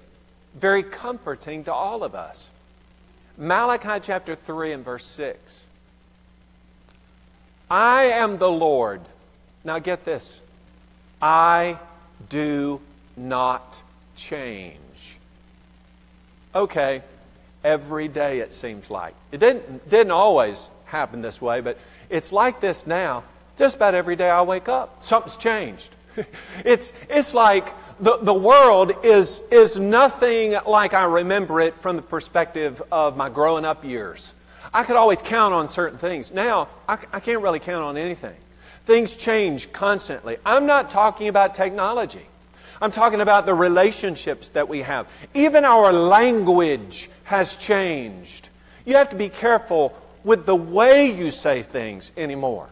very 0.55 0.83
comforting 0.83 1.65
to 1.65 1.73
all 1.73 2.03
of 2.03 2.15
us. 2.15 2.49
Malachi 3.39 4.01
chapter 4.03 4.35
3 4.35 4.73
and 4.73 4.85
verse 4.85 5.05
6. 5.05 5.61
I 7.71 8.05
am 8.05 8.39
the 8.39 8.51
Lord. 8.51 9.01
Now 9.65 9.79
get 9.79 10.05
this. 10.05 10.41
I 11.23 11.79
do 12.29 12.81
not 13.17 13.81
change. 14.17 15.17
Okay, 16.55 17.03
every 17.63 18.09
day 18.09 18.41
it 18.41 18.53
seems 18.53 18.91
like. 18.91 19.15
It 19.31 19.39
didn't, 19.39 19.89
didn't 19.89 20.11
always 20.11 20.69
happen 20.85 21.23
this 21.23 21.41
way, 21.41 21.61
but 21.61 21.79
it's 22.11 22.33
like 22.33 22.61
this 22.61 22.87
now. 22.87 23.25
Just 23.57 23.77
about 23.77 23.95
every 23.95 24.17
day 24.17 24.29
I 24.29 24.43
wake 24.43 24.69
up, 24.69 25.03
something's 25.03 25.37
changed. 25.37 25.95
it's, 26.65 26.93
it's 27.09 27.35
like 27.35 27.67
the, 28.01 28.19
the 28.19 28.35
world 28.35 28.93
is, 29.05 29.41
is 29.51 29.77
nothing 29.77 30.57
like 30.67 30.95
I 30.95 31.05
remember 31.05 31.61
it 31.61 31.75
from 31.81 31.97
the 31.97 32.03
perspective 32.03 32.83
of 32.91 33.17
my 33.17 33.29
growing 33.29 33.65
up 33.65 33.85
years. 33.85 34.33
I 34.73 34.85
could 34.85 34.97
always 34.97 35.21
count 35.21 35.53
on 35.53 35.69
certain 35.69 35.99
things. 35.99 36.33
Now, 36.33 36.69
I, 36.89 36.99
I 37.13 37.21
can't 37.21 37.43
really 37.43 37.59
count 37.59 37.85
on 37.85 37.97
anything. 37.97 38.37
Things 38.87 39.15
change 39.15 39.73
constantly. 39.73 40.39
I'm 40.45 40.67
not 40.67 40.91
talking 40.91 41.29
about 41.29 41.55
technology. 41.55 42.27
I'm 42.81 42.91
talking 42.91 43.21
about 43.21 43.45
the 43.45 43.55
relationships 43.55 44.49
that 44.51 44.69
we 44.69 44.81
have. 44.81 45.07
Even 45.35 45.65
our 45.65 45.93
language 45.93 47.11
has 47.25 47.57
changed. 47.57 48.49
You 48.87 48.97
have 48.97 49.11
to 49.11 49.17
be 49.17 49.29
careful 49.29 49.95
with 50.25 50.47
the 50.47 50.57
way 50.57 51.11
you 51.11 51.31
say 51.31 51.63
things 51.63 52.13
anymore. 52.17 52.69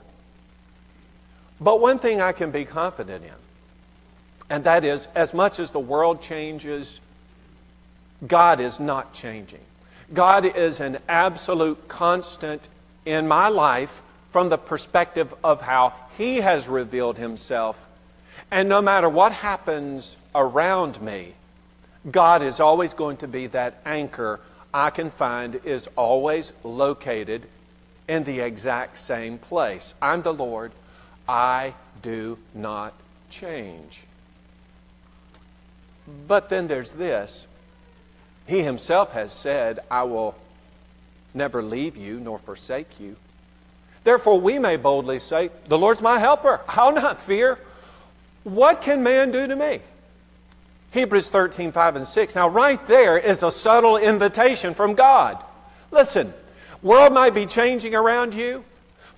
But 1.61 1.81
one 1.81 1.99
thing 1.99 2.21
I 2.21 2.33
can 2.33 2.51
be 2.51 2.65
confident 2.65 3.25
in, 3.25 3.31
and 4.51 4.65
that 4.65 4.85
is 4.85 5.09
as 5.15 5.35
much 5.35 5.59
as 5.59 5.71
the 5.71 5.81
world 5.81 6.23
changes, 6.23 7.01
God 8.27 8.61
is 8.61 8.81
not 8.81 9.13
changing. 9.13 9.61
God 10.13 10.45
is 10.45 10.81
an 10.81 10.99
absolute 11.09 11.89
constant 11.89 12.69
in 13.05 13.29
my 13.29 13.49
life 13.49 14.03
from 14.31 14.49
the 14.49 14.59
perspective 14.59 15.35
of 15.43 15.61
how 15.61 15.93
He 16.17 16.37
has 16.37 16.69
revealed 16.69 17.19
Himself. 17.19 17.79
And 18.51 18.69
no 18.69 18.81
matter 18.81 19.09
what 19.09 19.33
happens 19.33 20.17
around 20.35 21.01
me, 21.03 21.35
God 22.11 22.43
is 22.43 22.61
always 22.61 22.95
going 22.95 23.19
to 23.19 23.29
be 23.29 23.49
that 23.49 23.81
anchor 23.85 24.41
I 24.73 24.91
can 24.91 25.11
find 25.11 25.61
is 25.65 25.89
always 25.97 26.53
located 26.63 27.47
in 28.07 28.25
the 28.25 28.41
exact 28.41 28.99
same 28.99 29.39
place. 29.39 29.95
I'm 30.01 30.23
the 30.23 30.35
Lord. 30.35 30.73
I 31.29 31.75
do 32.03 32.39
not 32.55 32.95
change. 33.31 34.03
But 36.27 36.49
then 36.49 36.69
there's 36.69 36.93
this 36.93 37.47
He 38.47 38.63
Himself 38.63 39.13
has 39.13 39.33
said, 39.33 39.81
I 39.91 40.05
will 40.05 40.35
never 41.35 41.63
leave 41.63 41.97
you 41.97 42.19
nor 42.19 42.39
forsake 42.39 42.99
you. 42.99 43.17
Therefore, 44.05 44.41
we 44.41 44.59
may 44.59 44.77
boldly 44.77 45.19
say, 45.19 45.51
The 45.67 45.79
Lord's 45.79 46.01
my 46.01 46.19
helper. 46.19 46.61
I'll 46.69 46.95
not 46.95 47.19
fear. 47.19 47.59
What 48.45 48.81
can 48.81 49.03
man 49.03 49.31
do 49.31 49.47
to 49.47 49.55
me? 49.55 49.81
Hebrews 50.91 51.31
13, 51.31 51.73
5 51.73 51.97
and 51.97 52.07
6. 52.07 52.35
Now, 52.35 52.49
right 52.49 52.85
there 52.87 53.19
is 53.19 53.43
a 53.43 53.51
subtle 53.51 53.97
invitation 53.97 54.75
from 54.75 54.95
God. 54.95 55.43
Listen, 55.91 56.33
world 56.83 57.13
might 57.13 57.35
be 57.35 57.47
changing 57.47 57.95
around 57.95 58.35
you, 58.35 58.65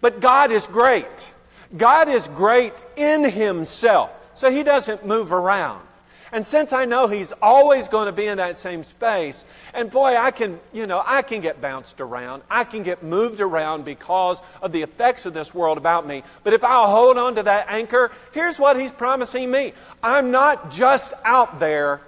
but 0.00 0.20
God 0.20 0.50
is 0.50 0.66
great. 0.66 1.32
God 1.76 2.08
is 2.08 2.26
great 2.28 2.74
in 2.96 3.22
Himself, 3.24 4.10
so 4.34 4.50
He 4.50 4.62
doesn't 4.62 5.06
move 5.06 5.32
around. 5.32 5.86
And 6.32 6.46
since 6.46 6.72
I 6.72 6.84
know 6.84 7.08
He's 7.08 7.32
always 7.42 7.88
going 7.88 8.06
to 8.06 8.12
be 8.12 8.26
in 8.26 8.38
that 8.38 8.56
same 8.58 8.84
space, 8.84 9.44
and 9.74 9.90
boy, 9.90 10.16
I 10.16 10.30
can, 10.30 10.60
you 10.72 10.86
know, 10.86 11.02
I 11.04 11.22
can 11.22 11.40
get 11.40 11.60
bounced 11.60 12.00
around. 12.00 12.42
I 12.50 12.64
can 12.64 12.82
get 12.82 13.02
moved 13.02 13.40
around 13.40 13.84
because 13.84 14.40
of 14.62 14.72
the 14.72 14.82
effects 14.82 15.26
of 15.26 15.34
this 15.34 15.52
world 15.52 15.78
about 15.78 16.06
me. 16.06 16.22
But 16.44 16.52
if 16.52 16.62
I'll 16.62 16.88
hold 16.88 17.18
on 17.18 17.34
to 17.36 17.42
that 17.42 17.66
anchor, 17.68 18.12
here's 18.32 18.58
what 18.58 18.80
He's 18.80 18.92
promising 18.92 19.50
me 19.50 19.72
I'm 20.02 20.30
not 20.30 20.70
just 20.70 21.12
out 21.24 21.58
there, 21.58 22.00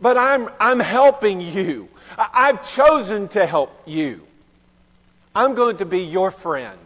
but 0.00 0.16
I'm, 0.16 0.50
I'm 0.58 0.80
helping 0.80 1.40
you. 1.40 1.88
I've 2.18 2.68
chosen 2.68 3.28
to 3.28 3.46
help 3.46 3.82
you. 3.86 4.26
I'm 5.34 5.54
going 5.54 5.78
to 5.78 5.84
be 5.84 6.00
your 6.00 6.30
friend. 6.30 6.78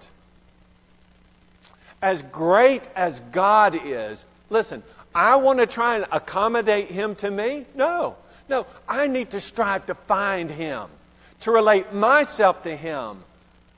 As 2.03 2.21
great 2.23 2.87
as 2.95 3.21
God 3.33 3.81
is, 3.83 4.25
listen, 4.51 4.83
I 5.15 5.37
want 5.37 5.61
to 5.61 5.67
try 5.67 5.97
and 5.97 6.07
accommodate 6.11 6.89
him 6.89 7.15
to 7.17 7.31
me? 7.31 7.67
No. 7.75 8.17
No, 8.49 8.67
I 8.89 9.07
need 9.07 9.31
to 9.31 9.41
strive 9.41 9.87
to 9.87 9.95
find 9.95 10.51
him, 10.51 10.89
to 11.41 11.51
relate 11.51 11.93
myself 11.93 12.63
to 12.65 12.77
him 12.77 13.23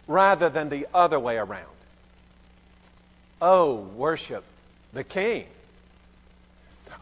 rather 0.06 0.48
than 0.48 0.68
the 0.68 0.86
other 0.92 1.20
way 1.20 1.36
around. 1.36 1.66
Oh, 3.40 3.74
worship 3.74 4.44
the 4.92 5.04
King. 5.04 5.46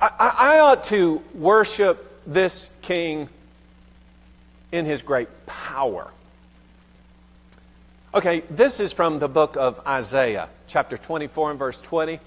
I, 0.00 0.10
I, 0.18 0.28
I 0.28 0.58
ought 0.58 0.84
to 0.84 1.22
worship 1.34 2.22
this 2.26 2.68
King 2.82 3.28
in 4.72 4.84
his 4.84 5.02
great 5.02 5.28
power. 5.46 6.10
Okay, 8.12 8.42
this 8.50 8.80
is 8.80 8.92
from 8.92 9.18
the 9.18 9.28
book 9.28 9.56
of 9.56 9.80
Isaiah, 9.86 10.48
chapter 10.66 10.96
24 10.96 11.50
and 11.50 11.58
verse 11.58 11.80
20. 11.80 12.20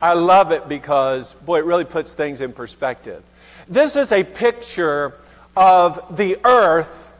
I 0.00 0.12
love 0.12 0.52
it 0.52 0.68
because, 0.68 1.32
boy, 1.32 1.58
it 1.58 1.64
really 1.64 1.84
puts 1.84 2.14
things 2.14 2.40
in 2.40 2.52
perspective. 2.52 3.22
This 3.68 3.96
is 3.96 4.12
a 4.12 4.22
picture 4.22 5.14
of 5.56 6.16
the 6.16 6.38
earth 6.44 7.10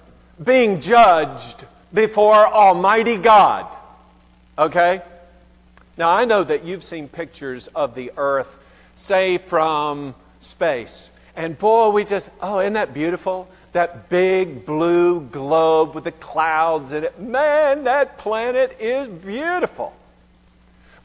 being 0.43 0.81
judged 0.81 1.65
before 1.93 2.47
Almighty 2.47 3.17
God. 3.17 3.75
Okay? 4.59 5.03
Now, 5.97 6.11
I 6.11 6.27
know 6.27 6.45
that 6.45 6.65
you've 6.65 6.85
seen 6.85 7.09
pictures 7.09 7.69
of 7.69 7.95
the 7.95 8.13
earth, 8.17 8.55
say, 8.95 9.39
from 9.39 10.15
space. 10.41 11.11
And 11.35 11.59
boy, 11.59 11.91
we 11.91 12.05
just, 12.05 12.29
oh, 12.41 12.61
isn't 12.61 12.75
that 12.75 12.93
beautiful? 12.93 13.49
That 13.73 14.09
big 14.09 14.65
blue 14.67 15.21
globe 15.21 15.95
with 15.95 16.05
the 16.05 16.13
clouds 16.13 16.93
in 16.93 17.05
it. 17.05 17.19
Man, 17.19 17.85
that 17.85 18.19
planet 18.19 18.77
is 18.81 19.09
beautiful. 19.09 19.95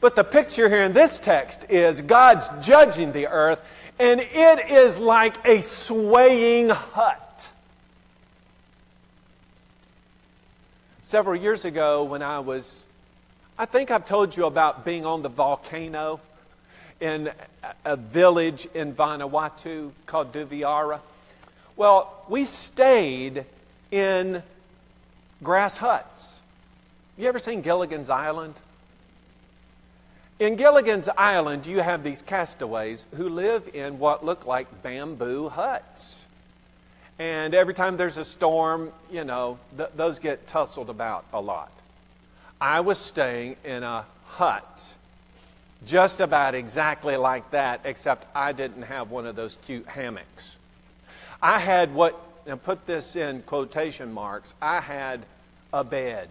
But 0.02 0.16
the 0.16 0.24
picture 0.24 0.68
here 0.68 0.82
in 0.82 0.94
this 0.94 1.20
text 1.20 1.64
is 1.70 2.00
God's 2.00 2.48
judging 2.60 3.12
the 3.12 3.28
earth, 3.28 3.60
and 4.00 4.20
it 4.20 4.68
is 4.68 4.98
like 4.98 5.46
a 5.46 5.62
swaying 5.62 6.70
hut. 6.70 7.48
Several 11.02 11.36
years 11.36 11.64
ago, 11.64 12.02
when 12.02 12.20
I 12.20 12.40
was, 12.40 12.84
I 13.56 13.64
think 13.64 13.92
I've 13.92 14.04
told 14.04 14.36
you 14.36 14.46
about 14.46 14.84
being 14.84 15.06
on 15.06 15.22
the 15.22 15.28
volcano 15.28 16.20
in 17.00 17.30
a 17.84 17.96
village 17.96 18.66
in 18.74 18.94
Vanuatu 18.94 19.92
called 20.06 20.32
Duviara. 20.32 20.98
Well, 21.76 22.24
we 22.28 22.44
stayed 22.44 23.44
in 23.92 24.42
grass 25.44 25.76
huts. 25.76 26.40
You 27.16 27.28
ever 27.28 27.38
seen 27.38 27.62
Gilligan's 27.62 28.10
Island? 28.10 28.54
In 30.42 30.56
Gilligan's 30.56 31.08
Island, 31.16 31.66
you 31.66 31.78
have 31.78 32.02
these 32.02 32.20
castaways 32.20 33.06
who 33.14 33.28
live 33.28 33.76
in 33.76 34.00
what 34.00 34.24
look 34.24 34.44
like 34.44 34.82
bamboo 34.82 35.48
huts. 35.48 36.26
And 37.20 37.54
every 37.54 37.74
time 37.74 37.96
there's 37.96 38.16
a 38.16 38.24
storm, 38.24 38.90
you 39.08 39.22
know, 39.22 39.60
th- 39.76 39.90
those 39.94 40.18
get 40.18 40.48
tussled 40.48 40.88
about 40.88 41.24
a 41.32 41.40
lot. 41.40 41.70
I 42.60 42.80
was 42.80 42.98
staying 42.98 43.54
in 43.62 43.84
a 43.84 44.04
hut 44.26 44.84
just 45.86 46.18
about 46.18 46.56
exactly 46.56 47.16
like 47.16 47.48
that, 47.52 47.82
except 47.84 48.26
I 48.34 48.50
didn't 48.50 48.82
have 48.82 49.12
one 49.12 49.28
of 49.28 49.36
those 49.36 49.56
cute 49.62 49.86
hammocks. 49.86 50.58
I 51.40 51.60
had 51.60 51.94
what, 51.94 52.20
and 52.48 52.60
put 52.60 52.84
this 52.84 53.14
in 53.14 53.42
quotation 53.42 54.12
marks, 54.12 54.54
I 54.60 54.80
had 54.80 55.20
a 55.72 55.84
bed. 55.84 56.28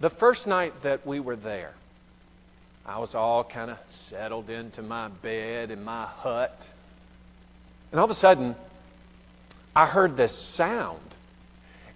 The 0.00 0.08
first 0.08 0.46
night 0.46 0.72
that 0.82 1.06
we 1.06 1.20
were 1.20 1.36
there, 1.36 1.74
I 2.86 2.98
was 2.98 3.14
all 3.14 3.44
kind 3.44 3.70
of 3.70 3.78
settled 3.86 4.50
into 4.50 4.82
my 4.82 5.08
bed 5.08 5.70
in 5.70 5.84
my 5.84 6.06
hut. 6.06 6.70
And 7.90 8.00
all 8.00 8.04
of 8.04 8.10
a 8.10 8.14
sudden, 8.14 8.56
I 9.74 9.86
heard 9.86 10.16
this 10.16 10.36
sound. 10.36 11.00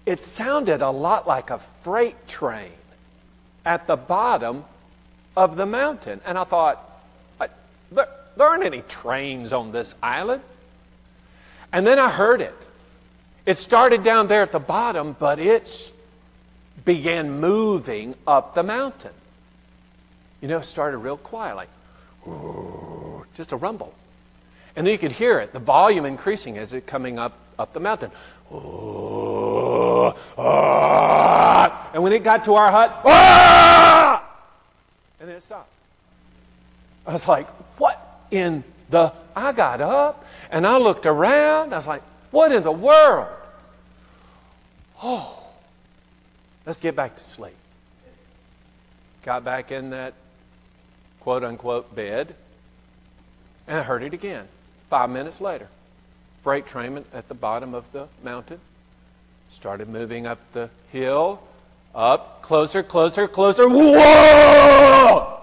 It 0.06 0.22
sounded 0.22 0.82
a 0.82 0.90
lot 0.90 1.26
like 1.26 1.50
a 1.50 1.58
freight 1.58 2.26
train 2.26 2.72
at 3.64 3.86
the 3.86 3.96
bottom 3.96 4.64
of 5.36 5.56
the 5.56 5.66
mountain. 5.66 6.20
And 6.26 6.36
I 6.36 6.44
thought, 6.44 7.00
there, 7.90 8.08
there 8.36 8.46
aren't 8.46 8.64
any 8.64 8.82
trains 8.82 9.52
on 9.52 9.72
this 9.72 9.94
island. 10.02 10.42
And 11.72 11.86
then 11.86 11.98
I 11.98 12.10
heard 12.10 12.40
it. 12.40 12.54
It 13.46 13.58
started 13.58 14.02
down 14.02 14.28
there 14.28 14.42
at 14.42 14.52
the 14.52 14.60
bottom, 14.60 15.16
but 15.18 15.38
it 15.38 15.92
began 16.84 17.40
moving 17.40 18.14
up 18.26 18.54
the 18.54 18.62
mountain. 18.62 19.12
You 20.44 20.48
know, 20.48 20.60
started 20.60 20.98
real 20.98 21.16
quiet, 21.16 21.56
like, 21.56 21.70
just 23.32 23.52
a 23.52 23.56
rumble. 23.56 23.94
And 24.76 24.86
then 24.86 24.92
you 24.92 24.98
could 24.98 25.12
hear 25.12 25.40
it, 25.40 25.54
the 25.54 25.58
volume 25.58 26.04
increasing 26.04 26.58
as 26.58 26.74
it 26.74 26.86
coming 26.86 27.18
up, 27.18 27.38
up 27.58 27.72
the 27.72 27.80
mountain. 27.80 28.10
And 31.94 32.02
when 32.02 32.12
it 32.12 32.22
got 32.22 32.44
to 32.44 32.56
our 32.56 32.70
hut, 32.70 33.00
and 35.18 35.30
then 35.30 35.36
it 35.38 35.42
stopped. 35.42 35.70
I 37.06 37.14
was 37.14 37.26
like, 37.26 37.48
what 37.78 37.98
in 38.30 38.64
the. 38.90 39.14
I 39.34 39.52
got 39.54 39.80
up 39.80 40.26
and 40.50 40.66
I 40.66 40.76
looked 40.76 41.06
around. 41.06 41.72
I 41.72 41.78
was 41.78 41.86
like, 41.86 42.02
what 42.30 42.52
in 42.52 42.62
the 42.62 42.70
world? 42.70 43.28
Oh, 45.02 45.42
let's 46.66 46.80
get 46.80 46.94
back 46.94 47.16
to 47.16 47.24
sleep. 47.24 47.56
Got 49.22 49.42
back 49.42 49.72
in 49.72 49.88
that 49.88 50.12
quote 51.24 51.42
unquote 51.42 51.94
bed. 51.94 52.34
And 53.66 53.78
I 53.78 53.82
heard 53.82 54.02
it 54.02 54.12
again. 54.12 54.46
Five 54.90 55.08
minutes 55.08 55.40
later, 55.40 55.68
freight 56.42 56.66
train 56.66 57.02
at 57.14 57.28
the 57.28 57.34
bottom 57.34 57.74
of 57.74 57.90
the 57.92 58.08
mountain 58.22 58.60
started 59.48 59.88
moving 59.88 60.26
up 60.26 60.38
the 60.52 60.68
hill, 60.92 61.42
up, 61.94 62.42
closer, 62.42 62.82
closer, 62.82 63.26
closer. 63.26 63.66
Whoa! 63.66 65.40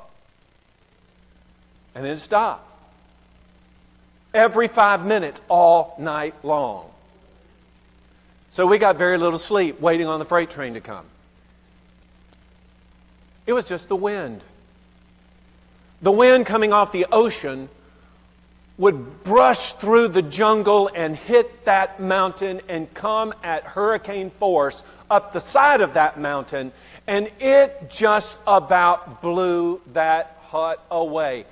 And 1.96 2.06
then 2.06 2.18
stop. 2.18 2.68
Every 4.36 4.68
five 4.68 5.04
minutes, 5.04 5.42
all 5.50 5.96
night 5.98 6.36
long. 6.44 6.92
So 8.50 8.68
we 8.68 8.78
got 8.78 8.98
very 8.98 9.18
little 9.18 9.40
sleep 9.40 9.82
waiting 9.82 10.06
on 10.06 10.20
the 10.20 10.26
freight 10.26 10.52
train 10.52 10.76
to 10.76 10.82
come. 10.82 11.06
It 13.48 13.54
was 13.54 13.66
just 13.66 13.90
the 13.90 13.96
wind. 13.96 14.42
The 16.02 16.12
wind 16.12 16.46
coming 16.46 16.74
off 16.74 16.92
the 16.92 17.06
ocean 17.12 17.70
would 18.78 19.24
brush 19.24 19.74
through 19.74 20.08
the 20.08 20.24
jungle 20.24 20.90
and 20.96 21.16
hit 21.16 21.66
that 21.66 22.00
mountain 22.00 22.62
and 22.68 22.92
come 22.94 23.34
at 23.44 23.64
hurricane 23.64 24.32
force 24.32 24.84
up 25.10 25.34
the 25.34 25.40
side 25.40 25.82
of 25.82 25.94
that 25.94 26.20
mountain, 26.20 26.72
and 27.06 27.30
it 27.40 27.92
just 27.92 28.40
about 28.48 29.22
blew 29.22 29.80
that 29.94 30.38
hut 30.48 30.84
away 30.90 31.46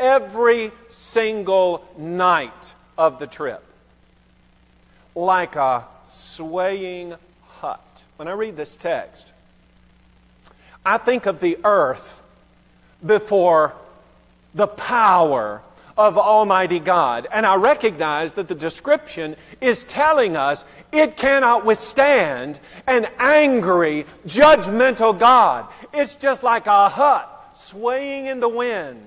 every 0.00 0.72
single 0.88 1.86
night 1.96 2.74
of 2.98 3.20
the 3.20 3.26
trip, 3.26 3.62
like 5.14 5.54
a 5.54 5.84
swaying 6.06 7.14
hut. 7.60 8.02
When 8.16 8.26
I 8.26 8.32
read 8.32 8.56
this 8.56 8.74
text, 8.74 9.32
I 10.84 10.98
think 10.98 11.26
of 11.26 11.38
the 11.38 11.58
earth 11.62 12.20
before 13.04 13.74
the 14.54 14.66
power 14.66 15.62
of 15.96 16.16
Almighty 16.16 16.78
God. 16.78 17.26
And 17.32 17.44
I 17.44 17.56
recognize 17.56 18.32
that 18.34 18.48
the 18.48 18.54
description 18.54 19.36
is 19.60 19.84
telling 19.84 20.36
us 20.36 20.64
it 20.90 21.16
cannot 21.16 21.64
withstand 21.64 22.60
an 22.86 23.08
angry, 23.18 24.06
judgmental 24.26 25.18
God. 25.18 25.66
It's 25.92 26.16
just 26.16 26.42
like 26.42 26.66
a 26.66 26.88
hut 26.88 27.28
swaying 27.54 28.26
in 28.26 28.40
the 28.40 28.48
wind. 28.48 29.00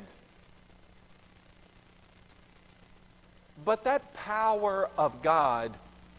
But 3.64 3.84
that 3.86 4.14
power 4.14 4.90
of 4.98 5.24
God 5.24 5.74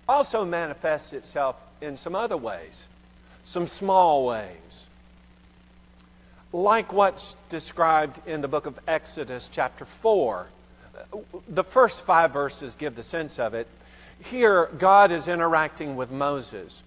also 0.09 0.45
manifests 0.45 1.13
itself 1.13 1.57
in 1.81 1.97
some 1.97 2.15
other 2.15 2.37
ways, 2.37 2.87
some 3.45 3.69
small 3.69 4.27
ways. 4.27 4.86
Like 6.57 6.91
what's 6.91 7.37
described 7.51 8.19
in 8.27 8.41
the 8.41 8.49
book 8.49 8.65
of 8.65 8.79
Exodus, 8.89 9.51
chapter 9.53 9.85
4. 9.85 10.47
The 11.51 11.63
first 11.63 12.01
five 12.07 12.33
verses 12.33 12.75
give 12.75 12.97
the 12.97 13.03
sense 13.03 13.39
of 13.39 13.53
it. 13.53 13.67
Here, 14.25 14.71
God 14.79 15.13
is 15.13 15.29
interacting 15.29 15.97
with 15.97 16.11
Moses. 16.11 16.81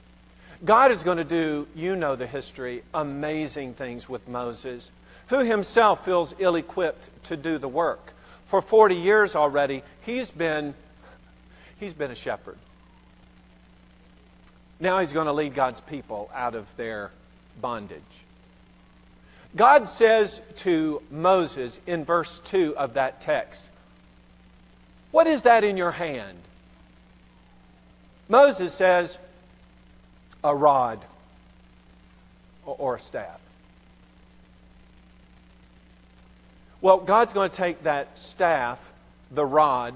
God 0.65 0.89
is 0.89 1.03
going 1.03 1.19
to 1.19 1.23
do, 1.23 1.67
you 1.75 1.95
know 1.95 2.15
the 2.15 2.25
history, 2.25 2.81
amazing 2.95 3.75
things 3.75 4.09
with 4.09 4.27
Moses, 4.27 4.89
who 5.27 5.39
himself 5.43 6.03
feels 6.03 6.33
ill 6.39 6.55
equipped 6.55 7.09
to 7.25 7.37
do 7.37 7.59
the 7.59 7.67
work 7.67 8.13
for 8.47 8.63
40 8.63 8.95
years 8.95 9.35
already, 9.35 9.83
he's 10.01 10.31
been, 10.31 10.73
he's 11.79 11.93
been 11.93 12.09
a 12.09 12.15
shepherd. 12.15 12.57
Now 14.79 14.97
he's 14.99 15.13
going 15.13 15.27
to 15.27 15.33
lead 15.33 15.53
God's 15.53 15.81
people 15.81 16.31
out 16.33 16.55
of 16.55 16.65
their 16.75 17.11
bondage. 17.61 18.01
God 19.55 19.87
says 19.87 20.41
to 20.57 21.01
Moses 21.09 21.79
in 21.87 22.05
verse 22.05 22.39
2 22.39 22.77
of 22.77 22.93
that 22.93 23.21
text, 23.21 23.69
What 25.11 25.27
is 25.27 25.43
that 25.43 25.63
in 25.63 25.75
your 25.75 25.91
hand? 25.91 26.37
Moses 28.27 28.73
says, 28.73 29.17
A 30.43 30.55
rod 30.55 31.03
or 32.65 32.95
a 32.95 32.99
staff. 32.99 33.39
Well, 36.81 36.99
God's 36.99 37.33
going 37.33 37.49
to 37.49 37.55
take 37.55 37.83
that 37.83 38.17
staff, 38.17 38.79
the 39.31 39.45
rod, 39.45 39.95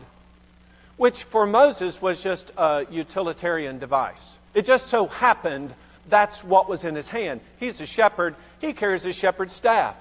which 0.97 1.23
for 1.23 1.45
Moses 1.45 2.01
was 2.01 2.21
just 2.21 2.51
a 2.57 2.85
utilitarian 2.89 3.79
device. 3.79 4.37
It 4.53 4.65
just 4.65 4.87
so 4.87 5.07
happened 5.07 5.73
that's 6.09 6.43
what 6.43 6.67
was 6.67 6.83
in 6.83 6.95
his 6.95 7.07
hand. 7.07 7.39
He's 7.59 7.79
a 7.79 7.85
shepherd, 7.85 8.35
he 8.63 8.73
carries 8.73 9.05
a 9.05 9.11
shepherd's 9.11 9.53
staff. 9.53 9.95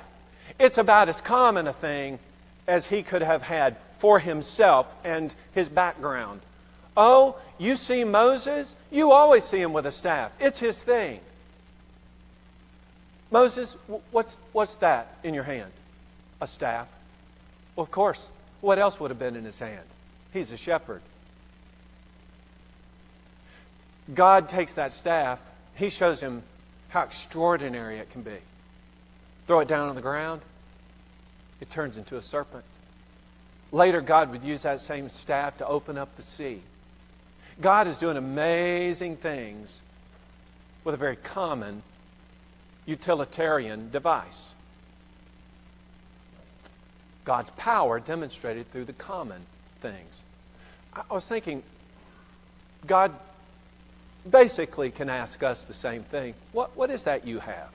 It's 0.58 0.78
about 0.78 1.08
as 1.08 1.20
common 1.20 1.66
a 1.66 1.72
thing 1.72 2.20
as 2.68 2.86
he 2.86 3.02
could 3.02 3.22
have 3.22 3.42
had 3.42 3.76
for 3.98 4.20
himself 4.20 4.86
and 5.02 5.34
his 5.52 5.68
background. 5.68 6.40
Oh, 6.96 7.36
you 7.58 7.74
see 7.74 8.04
Moses? 8.04 8.74
You 8.90 9.10
always 9.10 9.42
see 9.42 9.60
him 9.60 9.72
with 9.72 9.84
a 9.86 9.90
staff. 9.90 10.30
It's 10.38 10.60
his 10.60 10.82
thing. 10.82 11.18
Moses, 13.32 13.76
what's, 14.12 14.38
what's 14.52 14.76
that 14.76 15.16
in 15.24 15.34
your 15.34 15.44
hand? 15.44 15.72
a 16.40 16.46
staff? 16.46 16.88
Well, 17.74 17.84
of 17.84 17.90
course. 17.90 18.28
What 18.60 18.78
else 18.78 19.00
would 19.00 19.10
have 19.10 19.18
been 19.18 19.34
in 19.34 19.44
his 19.44 19.58
hand? 19.58 19.82
He's 20.32 20.52
a 20.52 20.56
shepherd. 20.56 21.00
God 24.14 24.48
takes 24.48 24.74
that 24.74 24.92
staff, 24.92 25.40
he 25.74 25.88
shows 25.88 26.20
him 26.20 26.42
how 26.90 27.02
extraordinary 27.02 27.98
it 27.98 28.10
can 28.10 28.22
be. 28.22 28.38
Throw 29.52 29.60
it 29.60 29.68
down 29.68 29.90
on 29.90 29.96
the 29.96 30.00
ground, 30.00 30.40
it 31.60 31.68
turns 31.68 31.98
into 31.98 32.16
a 32.16 32.22
serpent. 32.22 32.64
Later, 33.70 34.00
God 34.00 34.30
would 34.30 34.42
use 34.42 34.62
that 34.62 34.80
same 34.80 35.10
staff 35.10 35.58
to 35.58 35.66
open 35.66 35.98
up 35.98 36.16
the 36.16 36.22
sea. 36.22 36.62
God 37.60 37.86
is 37.86 37.98
doing 37.98 38.16
amazing 38.16 39.18
things 39.18 39.82
with 40.84 40.94
a 40.94 40.96
very 40.96 41.16
common 41.16 41.82
utilitarian 42.86 43.90
device. 43.90 44.54
God's 47.26 47.50
power 47.50 48.00
demonstrated 48.00 48.72
through 48.72 48.86
the 48.86 48.94
common 48.94 49.42
things. 49.82 50.22
I 50.94 51.12
was 51.12 51.28
thinking, 51.28 51.62
God 52.86 53.14
basically 54.30 54.90
can 54.90 55.10
ask 55.10 55.42
us 55.42 55.66
the 55.66 55.74
same 55.74 56.04
thing. 56.04 56.32
What, 56.52 56.74
what 56.74 56.88
is 56.88 57.02
that 57.04 57.26
you 57.26 57.38
have? 57.40 57.68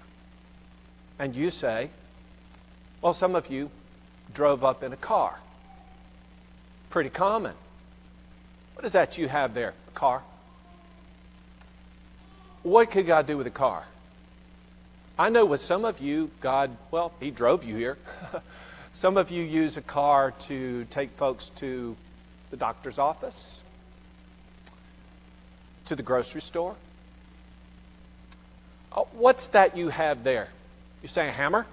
And 1.19 1.35
you 1.35 1.49
say, 1.49 1.89
well, 3.01 3.13
some 3.13 3.35
of 3.35 3.49
you 3.49 3.69
drove 4.33 4.63
up 4.63 4.83
in 4.83 4.93
a 4.93 4.97
car. 4.97 5.39
Pretty 6.89 7.09
common. 7.09 7.53
What 8.75 8.85
is 8.85 8.93
that 8.93 9.17
you 9.17 9.27
have 9.27 9.53
there? 9.53 9.73
A 9.87 9.91
car? 9.91 10.21
What 12.63 12.91
could 12.91 13.07
God 13.07 13.27
do 13.27 13.37
with 13.37 13.47
a 13.47 13.51
car? 13.51 13.83
I 15.17 15.29
know 15.29 15.45
with 15.45 15.61
some 15.61 15.85
of 15.85 15.99
you, 15.99 16.29
God, 16.41 16.75
well, 16.91 17.11
He 17.19 17.31
drove 17.31 17.63
you 17.63 17.75
here. 17.75 17.97
Some 18.91 19.17
of 19.17 19.29
you 19.29 19.43
use 19.43 19.77
a 19.77 19.81
car 19.81 20.31
to 20.47 20.85
take 20.85 21.11
folks 21.11 21.51
to 21.57 21.95
the 22.49 22.57
doctor's 22.57 22.97
office, 22.97 23.59
to 25.85 25.95
the 25.95 26.01
grocery 26.01 26.41
store. 26.41 26.75
Oh, 28.91 29.07
what's 29.11 29.49
that 29.49 29.77
you 29.77 29.89
have 29.89 30.23
there? 30.23 30.47
You 31.07 31.09
say 31.09 31.29
a 31.29 31.31
hammer? 31.31 31.65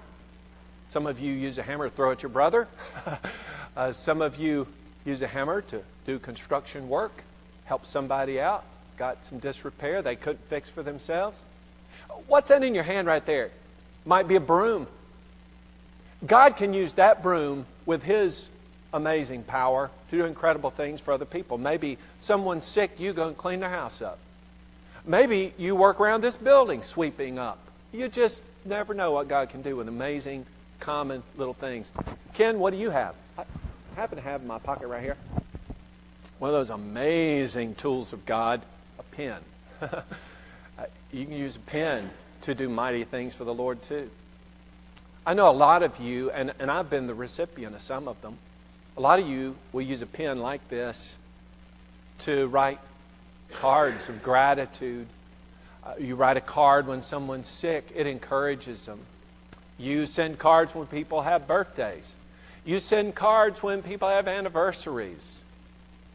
Some 0.87 1.05
of 1.05 1.19
you 1.19 1.33
use 1.33 1.57
a 1.57 1.61
hammer 1.61 1.89
to 1.89 1.93
throw 1.93 2.09
at 2.11 2.23
your 2.23 2.29
brother. 2.29 2.69
uh, 3.75 3.91
some 3.91 4.21
of 4.21 4.37
you 4.37 4.65
use 5.03 5.21
a 5.21 5.27
hammer 5.27 5.59
to 5.63 5.83
do 6.05 6.19
construction 6.19 6.87
work, 6.87 7.25
help 7.65 7.85
somebody 7.85 8.39
out, 8.39 8.63
got 8.95 9.25
some 9.25 9.39
disrepair 9.39 10.01
they 10.01 10.15
couldn't 10.15 10.47
fix 10.47 10.69
for 10.69 10.83
themselves. 10.83 11.37
What's 12.27 12.47
that 12.47 12.63
in 12.63 12.73
your 12.73 12.85
hand 12.85 13.09
right 13.09 13.25
there? 13.25 13.51
Might 14.05 14.29
be 14.29 14.37
a 14.37 14.39
broom. 14.39 14.87
God 16.25 16.55
can 16.55 16.73
use 16.73 16.93
that 16.93 17.21
broom 17.21 17.65
with 17.85 18.03
His 18.03 18.47
amazing 18.93 19.43
power 19.43 19.91
to 20.11 20.17
do 20.17 20.23
incredible 20.23 20.69
things 20.69 21.01
for 21.01 21.11
other 21.11 21.25
people. 21.25 21.57
Maybe 21.57 21.97
someone's 22.19 22.65
sick, 22.65 22.91
you 22.97 23.11
go 23.11 23.27
and 23.27 23.35
clean 23.35 23.59
their 23.59 23.69
house 23.69 24.01
up. 24.01 24.17
Maybe 25.05 25.53
you 25.57 25.75
work 25.75 25.99
around 25.99 26.21
this 26.21 26.37
building 26.37 26.83
sweeping 26.83 27.37
up. 27.37 27.59
You 27.91 28.07
just 28.07 28.41
never 28.65 28.93
know 28.93 29.11
what 29.11 29.27
God 29.27 29.49
can 29.49 29.61
do 29.61 29.75
with 29.75 29.87
amazing, 29.87 30.45
common 30.79 31.23
little 31.37 31.53
things. 31.53 31.91
Ken, 32.33 32.59
what 32.59 32.71
do 32.71 32.77
you 32.77 32.89
have? 32.89 33.15
I 33.37 33.43
happen 33.95 34.17
to 34.17 34.21
have 34.21 34.41
in 34.41 34.47
my 34.47 34.59
pocket 34.59 34.87
right 34.87 35.01
here 35.01 35.17
one 36.39 36.49
of 36.49 36.53
those 36.53 36.69
amazing 36.69 37.75
tools 37.75 38.13
of 38.13 38.25
God, 38.25 38.61
a 38.99 39.03
pen. 39.03 39.39
Uh, 40.77 40.83
you 41.09 41.23
can 41.23 41.33
use 41.33 41.55
a 41.55 41.59
pen 41.59 42.09
to 42.41 42.53
do 42.53 42.67
mighty 42.67 43.05
things 43.05 43.33
for 43.33 43.45
the 43.45 43.53
Lord 43.53 43.81
too. 43.81 44.09
I 45.25 45.33
know 45.33 45.49
a 45.49 45.55
lot 45.55 45.83
of 45.83 46.01
you, 46.01 46.31
and, 46.31 46.51
and 46.59 46.69
I've 46.69 46.89
been 46.89 47.07
the 47.07 47.13
recipient 47.13 47.73
of 47.73 47.81
some 47.81 48.09
of 48.09 48.21
them, 48.21 48.37
a 48.97 48.99
lot 49.01 49.19
of 49.19 49.27
you 49.27 49.55
will 49.71 49.83
use 49.83 50.01
a 50.01 50.05
pen 50.05 50.39
like 50.39 50.67
this 50.67 51.15
to 52.19 52.47
write 52.47 52.79
cards 53.53 54.09
of 54.09 54.21
gratitude. 54.21 55.07
You 55.99 56.15
write 56.15 56.37
a 56.37 56.41
card 56.41 56.87
when 56.87 57.01
someone's 57.03 57.47
sick, 57.47 57.91
it 57.93 58.07
encourages 58.07 58.85
them. 58.85 58.99
You 59.77 60.05
send 60.05 60.39
cards 60.39 60.73
when 60.73 60.87
people 60.87 61.21
have 61.21 61.47
birthdays. 61.47 62.13
You 62.65 62.79
send 62.79 63.13
cards 63.13 63.61
when 63.61 63.83
people 63.83 64.09
have 64.09 64.27
anniversaries, 64.27 65.43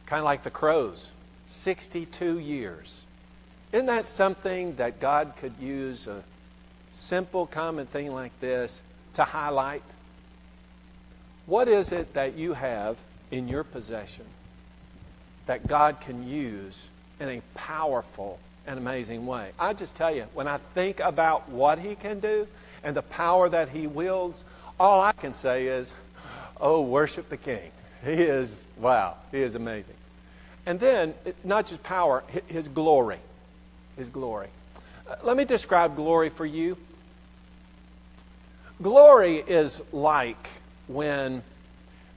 kind 0.06 0.18
of 0.18 0.24
like 0.24 0.42
the 0.42 0.50
crows 0.50 1.12
62 1.46 2.38
years. 2.38 3.04
Isn't 3.72 3.86
that 3.86 4.06
something 4.06 4.74
that 4.76 5.00
God 5.00 5.34
could 5.40 5.52
use 5.60 6.06
a 6.06 6.22
simple, 6.90 7.46
common 7.46 7.86
thing 7.86 8.12
like 8.12 8.38
this 8.40 8.80
to 9.14 9.24
highlight? 9.24 9.82
What 11.46 11.68
is 11.68 11.92
it 11.92 12.14
that 12.14 12.36
you 12.36 12.54
have 12.54 12.96
in 13.30 13.46
your 13.46 13.62
possession 13.62 14.24
that 15.46 15.66
God 15.66 16.00
can 16.00 16.28
use 16.28 16.88
in 17.20 17.28
a 17.28 17.42
powerful 17.54 18.38
and 18.70 18.78
amazing 18.78 19.26
way? 19.26 19.50
I 19.58 19.72
just 19.72 19.96
tell 19.96 20.14
you, 20.14 20.26
when 20.32 20.46
I 20.46 20.58
think 20.74 21.00
about 21.00 21.48
what 21.48 21.78
He 21.80 21.96
can 21.96 22.20
do 22.20 22.46
and 22.84 22.96
the 22.96 23.02
power 23.02 23.48
that 23.48 23.68
He 23.68 23.88
wields, 23.88 24.44
all 24.78 25.00
I 25.00 25.12
can 25.12 25.34
say 25.34 25.66
is, 25.66 25.92
oh, 26.60 26.80
worship 26.82 27.28
the 27.28 27.36
King. 27.36 27.72
He 28.04 28.12
is, 28.12 28.64
wow, 28.78 29.16
He 29.32 29.38
is 29.38 29.56
amazing. 29.56 29.94
And 30.66 30.78
then, 30.78 31.14
not 31.42 31.66
just 31.66 31.82
power, 31.82 32.22
His 32.46 32.68
glory. 32.68 33.18
His 33.96 34.08
glory. 34.08 34.48
Uh, 35.08 35.16
let 35.24 35.36
me 35.36 35.44
describe 35.44 35.96
glory 35.96 36.28
for 36.28 36.46
you. 36.46 36.76
Glory 38.80 39.38
is 39.38 39.82
like 39.92 40.48
when 40.86 41.42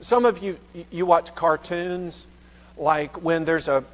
some 0.00 0.24
of 0.24 0.42
you 0.42 0.58
you 0.90 1.04
watch 1.04 1.34
cartoons 1.34 2.26
like 2.76 3.22
when 3.22 3.44
there's 3.44 3.68
a 3.68 3.84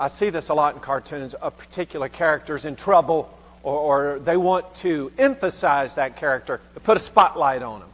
I 0.00 0.08
see 0.08 0.30
this 0.30 0.48
a 0.48 0.54
lot 0.54 0.74
in 0.74 0.80
cartoons 0.80 1.34
a 1.40 1.50
particular 1.50 2.08
character's 2.08 2.64
in 2.64 2.74
trouble 2.74 3.32
or, 3.62 4.14
or 4.14 4.18
they 4.18 4.36
want 4.36 4.74
to 4.76 5.12
emphasize 5.18 5.94
that 5.96 6.16
character 6.16 6.60
put 6.82 6.96
a 6.96 7.00
spotlight 7.00 7.62
on 7.62 7.80
them 7.80 7.88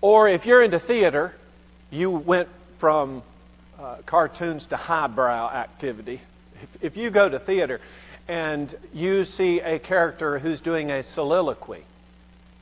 or 0.00 0.28
if 0.28 0.46
you're 0.46 0.62
into 0.62 0.78
theater 0.78 1.34
you 1.90 2.10
went 2.10 2.48
from 2.78 3.22
uh, 3.78 3.96
cartoons 4.06 4.66
to 4.66 4.76
highbrow 4.76 5.50
activity 5.50 6.20
if, 6.62 6.84
if 6.84 6.96
you 6.96 7.10
go 7.10 7.28
to 7.28 7.38
theater 7.38 7.80
and 8.28 8.74
you 8.94 9.24
see 9.24 9.60
a 9.60 9.78
character 9.78 10.38
who's 10.38 10.60
doing 10.60 10.90
a 10.90 11.02
soliloquy 11.02 11.82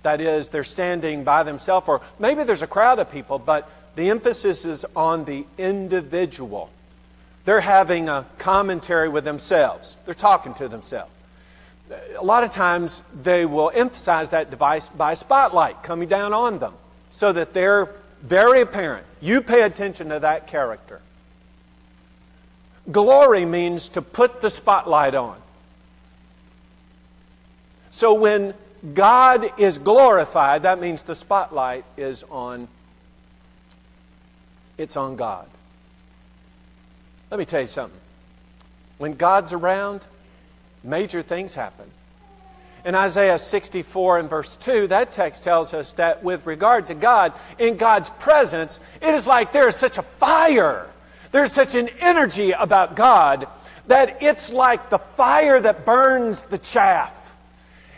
that 0.03 0.21
is, 0.21 0.49
they're 0.49 0.65
standing 0.65 1.25
by 1.25 1.43
themselves, 1.43 1.89
or 1.89 2.01
maybe 2.19 2.43
there's 2.45 2.63
a 2.63 2.67
crowd 2.67 2.99
of 2.99 3.13
people, 3.13 3.39
but 3.39 3.71
the 3.97 4.09
emphasis 4.09 4.65
is 4.65 4.87
on 4.97 5.25
the 5.25 5.45
individual. 5.59 6.71
They're 7.45 7.61
having 7.61 8.09
a 8.09 8.27
commentary 8.39 9.09
with 9.09 9.25
themselves, 9.25 9.97
they're 10.05 10.15
talking 10.15 10.55
to 10.55 10.69
themselves. 10.69 11.11
A 12.17 12.23
lot 12.23 12.45
of 12.45 12.53
times 12.53 13.03
they 13.21 13.45
will 13.47 13.73
emphasize 13.75 14.31
that 14.31 14.51
device 14.51 14.89
by 14.89 15.15
spotlight 15.15 15.83
coming 15.83 16.09
down 16.09 16.33
on 16.33 16.61
them 16.61 16.75
so 17.11 17.33
that 17.33 17.53
they're 17.53 17.91
very 18.23 18.61
apparent. 18.61 19.07
You 19.21 19.41
pay 19.41 19.63
attention 19.63 20.11
to 20.11 20.21
that 20.21 20.47
character. 20.47 21.01
Glory 22.91 23.45
means 23.45 23.89
to 23.91 24.03
put 24.03 24.41
the 24.41 24.51
spotlight 24.51 25.17
on. 25.17 25.37
So 27.91 28.15
when 28.15 28.55
God 28.95 29.53
is 29.59 29.79
glorified, 29.79 30.63
that 30.63 30.81
means 30.81 31.03
the 31.03 31.17
spotlight 31.17 31.85
is 31.97 32.25
on 32.31 32.69
it's 34.79 34.97
on 34.97 35.17
God. 35.17 35.47
Let 37.31 37.39
me 37.39 37.45
tell 37.45 37.61
you 37.61 37.67
something. 37.67 37.99
When 38.99 39.15
God's 39.15 39.53
around, 39.53 40.05
major 40.83 41.23
things 41.23 41.55
happen. 41.55 41.87
In 42.85 42.95
Isaiah 42.95 43.39
64 43.39 44.19
and 44.19 44.31
verse 44.31 44.57
2, 44.57 44.89
that 44.89 45.13
text 45.13 45.45
tells 45.45 45.75
us 45.75 45.93
that 45.95 46.25
with 46.25 46.47
regard 46.47 46.87
to 46.87 46.95
God, 46.95 47.33
in 47.59 47.77
God's 47.77 48.11
presence, 48.11 48.81
it 49.03 49.15
is 49.15 49.27
like 49.27 49.53
there 49.53 49.69
is 49.69 49.77
such 49.77 49.99
a 49.99 50.03
fire. 50.03 50.89
There's 51.31 51.53
such 51.53 51.75
an 51.75 51.89
energy 52.01 52.53
about 52.53 52.97
God 52.97 53.47
that 53.87 54.23
it's 54.23 54.53
like 54.53 54.89
the 54.89 54.99
fire 54.99 55.61
that 55.61 55.85
burns 55.85 56.45
the 56.45 56.59
chaff. 56.59 57.13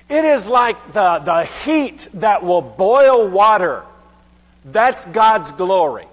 It 0.08 0.24
is 0.24 0.48
like 0.48 0.92
the, 0.92 1.18
the 1.20 1.44
heat 1.44 2.08
that 2.14 2.44
will 2.44 2.62
boil 2.62 3.28
water. 3.28 3.82
That's 4.64 5.06
God's 5.06 5.52
glory. 5.52 6.06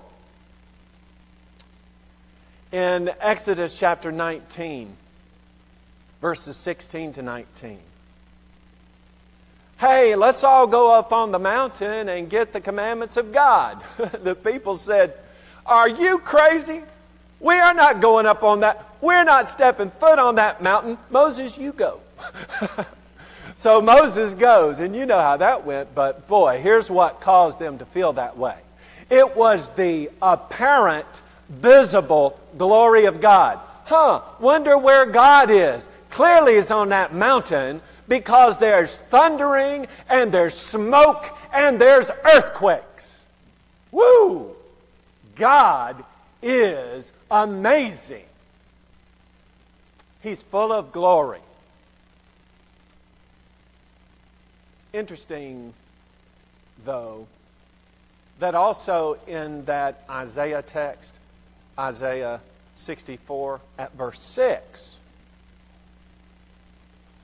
In 2.72 3.12
Exodus 3.20 3.78
chapter 3.78 4.12
19, 4.12 4.96
verses 6.22 6.56
16 6.58 7.14
to 7.14 7.22
19. 7.22 7.80
Hey, 9.80 10.16
let's 10.16 10.44
all 10.44 10.68
go 10.68 10.92
up 10.92 11.12
on 11.12 11.32
the 11.32 11.40
mountain 11.40 12.10
and 12.10 12.30
get 12.30 12.54
the 12.54 12.62
commandments 12.62 13.18
of 13.18 13.32
God. 13.32 13.82
the 14.24 14.36
people 14.36 14.78
said, 14.78 15.14
Are 15.66 15.90
you 15.90 16.20
crazy? 16.20 16.84
We 17.40 17.56
are 17.56 17.74
not 17.74 18.02
going 18.02 18.26
up 18.26 18.44
on 18.44 18.60
that. 18.60 18.96
We're 19.02 19.24
not 19.24 19.48
stepping 19.48 19.92
foot 19.92 20.20
on 20.20 20.36
that 20.36 20.62
mountain. 20.62 20.98
Moses, 21.10 21.58
you 21.58 21.72
go. 21.72 22.02
So 23.60 23.82
Moses 23.82 24.36
goes, 24.36 24.80
and 24.80 24.96
you 24.96 25.06
know 25.06 25.20
how 25.20 25.36
that 25.36 25.66
went, 25.66 25.94
but 25.94 26.30
boy, 26.30 26.62
here's 26.62 26.90
what 26.90 27.20
caused 27.20 27.60
them 27.60 27.78
to 27.80 27.86
feel 27.86 28.14
that 28.14 28.38
way 28.38 28.56
it 29.10 29.36
was 29.36 29.68
the 29.76 30.10
apparent, 30.22 31.22
visible 31.50 32.40
glory 32.58 33.06
of 33.06 33.20
God. 33.20 33.60
Huh, 33.86 34.22
wonder 34.40 34.78
where 34.78 35.06
God 35.06 35.50
is. 35.50 35.90
Clearly, 36.10 36.56
He's 36.56 36.72
on 36.72 36.90
that 36.90 37.14
mountain 37.14 37.82
because 38.08 38.58
there's 38.58 38.98
thundering 38.98 39.88
and 40.08 40.32
there's 40.32 40.56
smoke 40.56 41.26
and 41.54 41.80
there's 41.80 42.12
earthquakes. 42.26 43.24
Woo! 43.92 44.56
God 45.36 46.04
is 46.42 47.12
amazing. 47.32 48.26
He's 50.22 50.44
full 50.44 50.74
of 50.74 50.92
glory. 50.92 51.40
Interesting, 54.92 55.74
though, 56.84 57.28
that 58.40 58.56
also 58.56 59.18
in 59.28 59.64
that 59.66 60.04
Isaiah 60.10 60.62
text, 60.62 61.19
Isaiah 61.80 62.42
64 62.76 63.62
at 63.78 63.94
verse 63.94 64.20
6, 64.20 64.98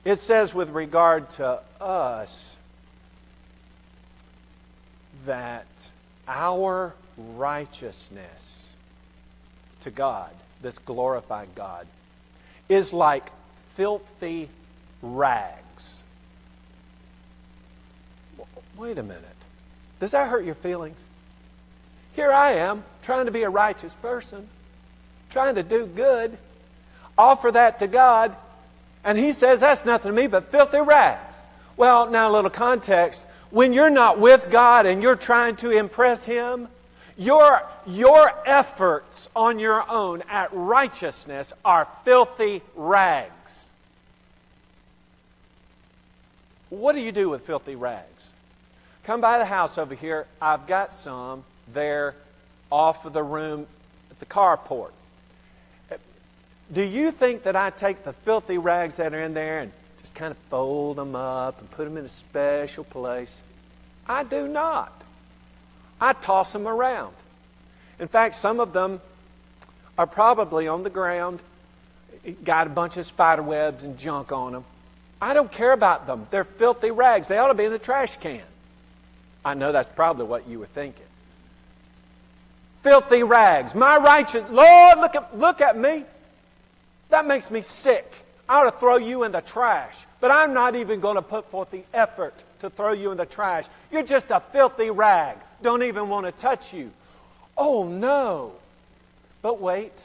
it 0.04 0.18
says 0.18 0.54
with 0.54 0.70
regard 0.70 1.28
to 1.30 1.60
us 1.80 2.56
that 5.26 5.66
our 6.26 6.94
righteousness 7.16 8.64
to 9.80 9.90
God, 9.90 10.30
this 10.62 10.78
glorified 10.78 11.48
God, 11.54 11.86
is 12.68 12.92
like 12.92 13.30
filthy 13.74 14.48
rags 15.02 16.02
wait 18.76 18.98
a 18.98 19.02
minute. 19.02 19.24
Does 20.00 20.10
that 20.12 20.28
hurt 20.28 20.44
your 20.44 20.54
feelings? 20.54 21.02
Here 22.16 22.32
I 22.32 22.52
am, 22.52 22.82
trying 23.02 23.26
to 23.26 23.30
be 23.30 23.42
a 23.42 23.50
righteous 23.50 23.92
person, 23.92 24.48
trying 25.30 25.56
to 25.56 25.62
do 25.62 25.86
good, 25.86 26.36
offer 27.18 27.52
that 27.52 27.78
to 27.80 27.86
God, 27.86 28.34
and 29.04 29.18
He 29.18 29.32
says 29.32 29.60
that's 29.60 29.84
nothing 29.84 30.10
to 30.12 30.16
me 30.16 30.26
but 30.26 30.50
filthy 30.50 30.80
rags. 30.80 31.36
Well, 31.76 32.10
now 32.10 32.30
a 32.30 32.32
little 32.32 32.50
context. 32.50 33.20
When 33.50 33.74
you're 33.74 33.90
not 33.90 34.18
with 34.18 34.50
God 34.50 34.86
and 34.86 35.02
you're 35.02 35.14
trying 35.14 35.56
to 35.56 35.70
impress 35.70 36.24
Him, 36.24 36.68
your, 37.18 37.62
your 37.86 38.32
efforts 38.46 39.28
on 39.36 39.58
your 39.58 39.88
own 39.88 40.22
at 40.30 40.48
righteousness 40.52 41.52
are 41.66 41.86
filthy 42.04 42.62
rags. 42.74 43.66
What 46.70 46.96
do 46.96 47.02
you 47.02 47.12
do 47.12 47.28
with 47.28 47.42
filthy 47.42 47.76
rags? 47.76 48.32
Come 49.04 49.20
by 49.20 49.38
the 49.38 49.44
house 49.44 49.76
over 49.76 49.94
here. 49.94 50.26
I've 50.40 50.66
got 50.66 50.94
some 50.94 51.44
there 51.72 52.14
off 52.70 53.04
of 53.04 53.12
the 53.12 53.22
room 53.22 53.66
at 54.10 54.18
the 54.20 54.26
carport. 54.26 54.90
Do 56.72 56.82
you 56.82 57.12
think 57.12 57.44
that 57.44 57.54
I 57.54 57.70
take 57.70 58.04
the 58.04 58.12
filthy 58.12 58.58
rags 58.58 58.96
that 58.96 59.14
are 59.14 59.22
in 59.22 59.34
there 59.34 59.60
and 59.60 59.72
just 60.00 60.14
kind 60.14 60.32
of 60.32 60.36
fold 60.50 60.96
them 60.96 61.14
up 61.14 61.60
and 61.60 61.70
put 61.70 61.84
them 61.84 61.96
in 61.96 62.04
a 62.04 62.08
special 62.08 62.82
place? 62.82 63.40
I 64.08 64.24
do 64.24 64.48
not. 64.48 64.92
I 66.00 66.12
toss 66.12 66.52
them 66.52 66.66
around. 66.66 67.14
In 67.98 68.08
fact, 68.08 68.34
some 68.34 68.60
of 68.60 68.72
them 68.72 69.00
are 69.96 70.06
probably 70.06 70.68
on 70.68 70.82
the 70.82 70.90
ground, 70.90 71.40
got 72.44 72.66
a 72.66 72.70
bunch 72.70 72.96
of 72.96 73.06
spider 73.06 73.42
webs 73.42 73.84
and 73.84 73.96
junk 73.96 74.32
on 74.32 74.52
them. 74.52 74.64
I 75.22 75.34
don't 75.34 75.50
care 75.50 75.72
about 75.72 76.06
them. 76.06 76.26
They're 76.30 76.44
filthy 76.44 76.90
rags. 76.90 77.28
They 77.28 77.38
ought 77.38 77.48
to 77.48 77.54
be 77.54 77.64
in 77.64 77.72
the 77.72 77.78
trash 77.78 78.16
can. 78.18 78.42
I 79.44 79.54
know 79.54 79.72
that's 79.72 79.88
probably 79.88 80.26
what 80.26 80.46
you 80.46 80.58
were 80.58 80.66
thinking. 80.66 81.05
Filthy 82.86 83.24
rags. 83.24 83.74
My 83.74 83.96
righteous, 83.96 84.48
Lord, 84.48 84.98
look 84.98 85.16
at, 85.16 85.36
look 85.36 85.60
at 85.60 85.76
me. 85.76 86.04
That 87.08 87.26
makes 87.26 87.50
me 87.50 87.62
sick. 87.62 88.08
I 88.48 88.60
ought 88.60 88.70
to 88.70 88.78
throw 88.78 88.96
you 88.96 89.24
in 89.24 89.32
the 89.32 89.40
trash. 89.40 90.06
But 90.20 90.30
I'm 90.30 90.54
not 90.54 90.76
even 90.76 91.00
going 91.00 91.16
to 91.16 91.22
put 91.22 91.50
forth 91.50 91.72
the 91.72 91.82
effort 91.92 92.32
to 92.60 92.70
throw 92.70 92.92
you 92.92 93.10
in 93.10 93.16
the 93.16 93.26
trash. 93.26 93.64
You're 93.90 94.04
just 94.04 94.30
a 94.30 94.40
filthy 94.52 94.90
rag. 94.90 95.36
don't 95.62 95.82
even 95.82 96.08
want 96.08 96.26
to 96.26 96.32
touch 96.32 96.72
you. 96.72 96.92
Oh 97.56 97.88
no. 97.88 98.52
But 99.42 99.60
wait, 99.60 100.00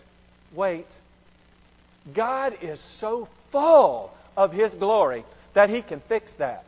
wait. 0.51 0.87
God 2.15 2.57
is 2.63 2.79
so 2.79 3.27
full 3.51 4.11
of 4.35 4.53
His 4.53 4.73
glory 4.73 5.23
that 5.53 5.69
He 5.69 5.83
can 5.83 5.99
fix 5.99 6.33
that. 6.35 6.65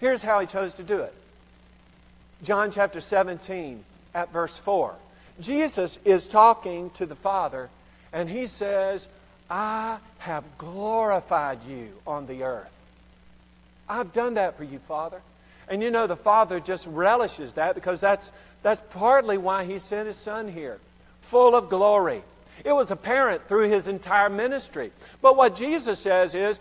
Here's 0.00 0.22
how 0.22 0.40
He 0.40 0.48
chose 0.48 0.74
to 0.74 0.82
do 0.82 1.02
it 1.02 1.14
John 2.42 2.72
chapter 2.72 3.00
17, 3.00 3.84
at 4.12 4.32
verse 4.32 4.58
4. 4.58 4.96
Jesus 5.40 5.98
is 6.04 6.28
talking 6.28 6.90
to 6.90 7.06
the 7.06 7.14
Father, 7.14 7.68
and 8.12 8.28
He 8.28 8.46
says, 8.46 9.08
I 9.50 9.98
have 10.18 10.44
glorified 10.58 11.58
you 11.68 11.92
on 12.06 12.26
the 12.26 12.44
earth. 12.44 12.70
I've 13.88 14.12
done 14.12 14.34
that 14.34 14.56
for 14.56 14.64
you, 14.64 14.78
Father. 14.78 15.20
And 15.68 15.82
you 15.82 15.90
know, 15.90 16.06
the 16.06 16.16
Father 16.16 16.60
just 16.60 16.86
relishes 16.86 17.52
that 17.54 17.74
because 17.74 18.00
that's, 18.00 18.30
that's 18.62 18.82
partly 18.90 19.38
why 19.38 19.64
He 19.64 19.78
sent 19.78 20.06
His 20.06 20.16
Son 20.16 20.48
here, 20.48 20.78
full 21.20 21.54
of 21.54 21.68
glory. 21.68 22.22
It 22.64 22.72
was 22.72 22.90
apparent 22.90 23.48
through 23.48 23.68
His 23.68 23.88
entire 23.88 24.28
ministry. 24.28 24.92
But 25.20 25.36
what 25.36 25.56
Jesus 25.56 25.98
says 25.98 26.34
is, 26.34 26.60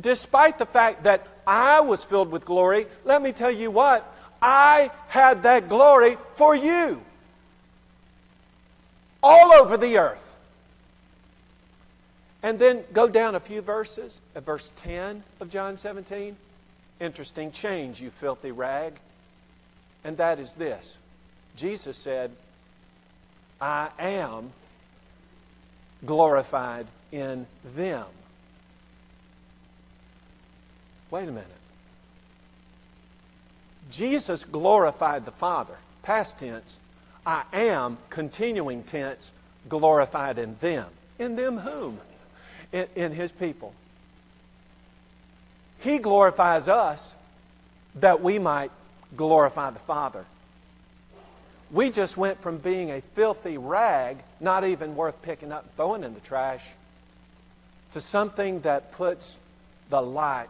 despite 0.00 0.58
the 0.58 0.66
fact 0.66 1.04
that 1.04 1.26
I 1.46 1.80
was 1.80 2.04
filled 2.04 2.30
with 2.30 2.44
glory, 2.44 2.86
let 3.04 3.20
me 3.20 3.32
tell 3.32 3.50
you 3.50 3.70
what, 3.70 4.10
I 4.40 4.90
had 5.08 5.42
that 5.44 5.68
glory 5.68 6.16
for 6.34 6.54
you. 6.54 7.00
All 9.22 9.52
over 9.52 9.76
the 9.76 9.98
earth. 9.98 10.18
And 12.42 12.58
then 12.58 12.82
go 12.92 13.08
down 13.08 13.34
a 13.34 13.40
few 13.40 13.60
verses 13.60 14.20
at 14.34 14.44
verse 14.44 14.72
10 14.76 15.22
of 15.40 15.48
John 15.48 15.76
17. 15.76 16.36
Interesting 17.00 17.52
change, 17.52 18.00
you 18.00 18.10
filthy 18.10 18.50
rag. 18.50 18.94
And 20.04 20.16
that 20.16 20.40
is 20.40 20.54
this 20.54 20.98
Jesus 21.56 21.96
said, 21.96 22.32
I 23.60 23.90
am 23.98 24.52
glorified 26.04 26.86
in 27.12 27.46
them. 27.76 28.06
Wait 31.10 31.28
a 31.28 31.32
minute. 31.32 31.46
Jesus 33.90 34.44
glorified 34.44 35.26
the 35.26 35.30
Father, 35.30 35.76
past 36.02 36.38
tense. 36.38 36.78
I 37.24 37.44
am, 37.52 37.98
continuing 38.10 38.82
tense, 38.82 39.30
glorified 39.68 40.38
in 40.38 40.56
them. 40.60 40.86
In 41.18 41.36
them 41.36 41.58
whom? 41.58 42.00
In, 42.72 42.86
in 42.94 43.12
His 43.12 43.30
people. 43.30 43.74
He 45.78 45.98
glorifies 45.98 46.68
us 46.68 47.14
that 47.96 48.22
we 48.22 48.38
might 48.38 48.70
glorify 49.16 49.70
the 49.70 49.78
Father. 49.80 50.24
We 51.70 51.90
just 51.90 52.16
went 52.16 52.40
from 52.42 52.58
being 52.58 52.90
a 52.90 53.00
filthy 53.00 53.56
rag, 53.56 54.18
not 54.40 54.64
even 54.64 54.94
worth 54.94 55.20
picking 55.22 55.52
up 55.52 55.66
throwing 55.76 56.04
in 56.04 56.14
the 56.14 56.20
trash, 56.20 56.66
to 57.92 58.00
something 58.00 58.60
that 58.60 58.92
puts 58.92 59.38
the 59.90 60.00
light 60.00 60.48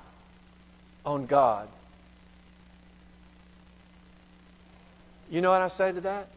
on 1.05 1.27
God. 1.27 1.69
You 5.31 5.41
know 5.41 5.51
what 5.51 5.63
I 5.63 5.69
say 5.69 5.93
to 5.93 6.01
that? 6.03 6.29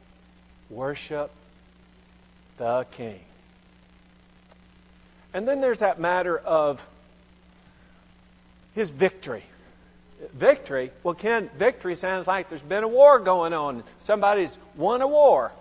Worship 0.70 1.32
the 2.57 2.86
King. 2.91 3.20
And 5.34 5.47
then 5.47 5.59
there's 5.59 5.80
that 5.80 5.99
matter 5.99 6.38
of 6.38 6.86
his 8.74 8.89
victory. 8.89 9.43
Victory? 10.34 10.91
Well, 11.03 11.13
Ken, 11.13 11.49
victory 11.57 11.95
sounds 11.95 12.28
like 12.28 12.49
there's 12.49 12.61
been 12.61 12.84
a 12.84 12.88
war 12.88 13.20
going 13.20 13.53
on. 13.53 13.84
Somebody's 13.99 14.57
won 14.76 15.01
a 15.01 15.07
war. 15.07 15.51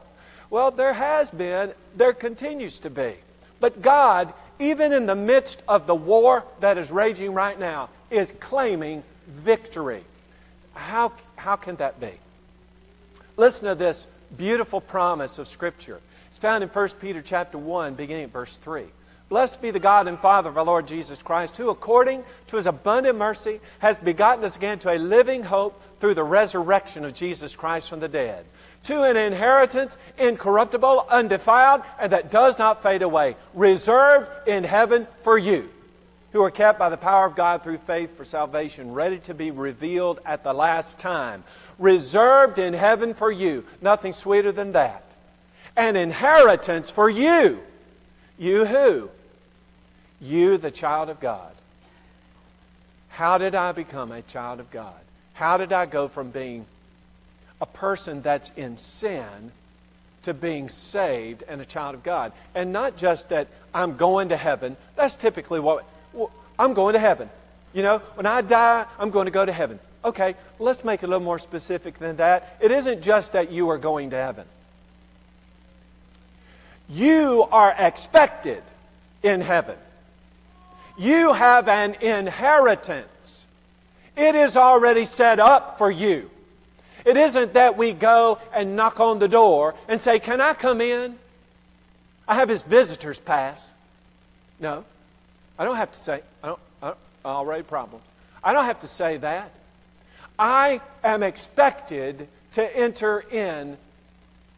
Well, 0.49 0.71
there 0.71 0.93
has 0.93 1.31
been, 1.31 1.73
there 1.97 2.13
continues 2.13 2.79
to 2.81 2.91
be. 2.91 3.15
But 3.59 3.83
God, 3.83 4.33
even 4.59 4.93
in 4.93 5.07
the 5.07 5.17
midst 5.17 5.63
of 5.67 5.87
the 5.87 5.95
war 5.95 6.45
that 6.61 6.79
is 6.79 6.91
raging 6.91 7.33
right 7.35 7.59
now, 7.59 7.89
is 8.11 8.33
claiming 8.39 9.03
victory. 9.27 10.05
How, 10.75 11.13
how 11.35 11.57
can 11.57 11.77
that 11.77 11.99
be? 11.99 12.13
Listen 13.37 13.67
to 13.67 13.75
this 13.75 14.07
beautiful 14.37 14.81
promise 14.81 15.39
of 15.39 15.49
Scripture. 15.49 16.01
It's 16.29 16.39
found 16.39 16.63
in 16.65 16.69
1 16.69 16.89
Peter 17.01 17.23
chapter 17.23 17.59
1, 17.59 17.95
beginning 17.95 18.25
at 18.25 18.33
verse 18.33 18.57
3. 18.57 18.85
Blessed 19.29 19.63
be 19.63 19.71
the 19.71 19.81
God 19.81 20.07
and 20.07 20.19
Father 20.19 20.51
of 20.51 20.59
our 20.59 20.65
Lord 20.65 20.87
Jesus 20.87 21.23
Christ, 21.23 21.57
who, 21.57 21.71
according 21.71 22.23
to 22.49 22.57
his 22.57 22.67
abundant 22.67 23.17
mercy, 23.17 23.61
has 23.79 23.99
begotten 23.99 24.45
us 24.45 24.57
again 24.57 24.79
to 24.81 24.91
a 24.91 24.99
living 24.99 25.43
hope 25.43 25.81
through 25.99 26.15
the 26.15 26.23
resurrection 26.23 27.05
of 27.05 27.15
Jesus 27.15 27.57
Christ 27.57 27.89
from 27.89 28.01
the 28.01 28.09
dead, 28.09 28.45
to 28.85 29.03
an 29.03 29.17
inheritance 29.17 29.97
incorruptible, 30.19 31.07
undefiled, 31.09 31.83
and 31.99 32.13
that 32.13 32.31
does 32.31 32.59
not 32.59 32.83
fade 32.83 33.03
away, 33.03 33.37
reserved 33.55 34.29
in 34.47 34.63
heaven 34.63 35.07
for 35.23 35.39
you, 35.39 35.71
who 36.33 36.43
are 36.43 36.51
kept 36.51 36.79
by 36.79 36.91
the 36.91 36.97
power 36.97 37.25
of 37.25 37.35
God 37.35 37.63
through 37.63 37.79
faith 37.79 38.17
for 38.17 38.25
salvation, 38.25 38.93
ready 38.93 39.19
to 39.21 39.33
be 39.33 39.51
revealed 39.51 40.21
at 40.27 40.45
the 40.45 40.53
last 40.53 40.99
time 40.99 41.45
reserved 41.79 42.59
in 42.59 42.75
heaven 42.75 43.15
for 43.15 43.31
you. 43.31 43.65
Nothing 43.81 44.13
sweeter 44.13 44.53
than 44.53 44.73
that. 44.73 45.05
An 45.77 45.97
inheritance 45.97 46.91
for 46.91 47.11
you. 47.11 47.61
You 48.39 48.65
who? 48.65 49.11
You, 50.21 50.57
the 50.57 50.71
child 50.71 51.09
of 51.09 51.21
God. 51.21 51.53
How 53.09 53.39
did 53.39 53.55
I 53.55 53.73
become 53.73 54.13
a 54.13 54.23
child 54.23 54.61
of 54.61 54.71
God? 54.71 54.95
How 55.35 55.57
did 55.57 55.73
I 55.73 55.87
go 55.87 56.09
from 56.09 56.31
being 56.31 56.67
a 57.61 57.67
person 57.67 58.23
that's 58.23 58.51
in 58.57 58.79
sin 58.79 59.53
to 60.23 60.35
being 60.35 60.69
saved 60.69 61.45
and 61.47 61.61
a 61.61 61.65
child 61.65 61.95
of 61.95 62.03
God? 62.03 62.33
And 62.55 62.73
not 62.73 62.97
just 62.97 63.29
that 63.29 63.49
I'm 63.73 63.97
going 63.97 64.31
to 64.31 64.37
heaven. 64.37 64.77
That's 64.97 65.17
typically 65.17 65.61
what 65.61 65.85
I'm 66.59 66.75
going 66.75 66.95
to 66.95 67.01
heaven. 67.01 67.31
You 67.73 67.83
know, 67.83 67.99
when 68.15 68.27
I 68.27 68.41
die, 68.41 68.87
I'm 68.99 69.11
going 69.11 69.27
to 69.27 69.33
go 69.33 69.45
to 69.45 69.53
heaven. 69.53 69.81
Okay, 70.05 70.35
let's 70.59 70.85
make 70.85 71.03
it 71.03 71.07
a 71.07 71.09
little 71.09 71.25
more 71.25 71.39
specific 71.39 71.99
than 71.99 72.17
that. 72.17 72.59
It 72.61 72.71
isn't 72.71 73.03
just 73.03 73.33
that 73.33 73.51
you 73.51 73.71
are 73.71 73.79
going 73.79 74.11
to 74.11 74.17
heaven. 74.17 74.45
You 76.89 77.49
are 77.51 77.75
expected 77.79 78.63
in 79.23 79.41
heaven. 79.41 79.77
You 80.99 81.33
have 81.33 81.69
an 81.69 81.95
inheritance. 81.95 83.47
It 84.17 84.35
is 84.35 84.57
already 84.57 85.07
set 85.07 85.41
up 85.41 85.79
for 85.79 85.91
you. 85.91 86.31
It 87.05 87.17
isn't 87.17 87.55
that 87.55 87.77
we 87.77 87.93
go 87.93 88.39
and 88.53 88.77
knock 88.77 89.01
on 89.01 89.19
the 89.19 89.29
door 89.29 89.75
and 89.89 90.01
say, 90.01 90.19
Can 90.19 90.41
I 90.41 90.55
come 90.55 90.81
in? 90.81 91.19
I 92.29 92.35
have 92.35 92.49
his 92.49 92.63
visitor's 92.63 93.19
pass. 93.19 93.71
No, 94.61 94.85
I 95.59 95.65
don't 95.65 95.77
have 95.77 95.93
to 95.93 95.99
say, 95.99 96.23
I 96.43 96.49
don't, 96.49 96.61
I 96.83 96.87
don't 96.89 96.99
already 97.25 97.63
problem. 97.63 98.01
I 98.43 98.53
don't 98.53 98.65
have 98.65 98.81
to 98.81 98.87
say 98.87 99.17
that. 99.19 99.51
I 100.39 100.81
am 101.03 101.23
expected 101.23 102.29
to 102.55 102.77
enter 102.77 103.21
in 103.21 103.77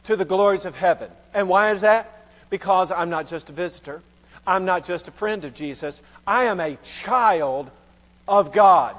to 0.04 0.16
the 0.16 0.24
glories 0.24 0.64
of 0.64 0.76
heaven. 0.76 1.10
And 1.34 1.48
why 1.48 1.70
is 1.72 1.82
that? 1.82 2.26
Because 2.50 2.90
I'm 2.90 3.10
not 3.10 3.26
just 3.26 3.50
a 3.50 3.52
visitor. 3.52 4.02
I'm 4.46 4.64
not 4.64 4.84
just 4.84 5.08
a 5.08 5.10
friend 5.10 5.44
of 5.44 5.52
Jesus. 5.54 6.00
I 6.26 6.44
am 6.44 6.60
a 6.60 6.76
child 6.76 7.70
of 8.28 8.52
God. 8.52 8.96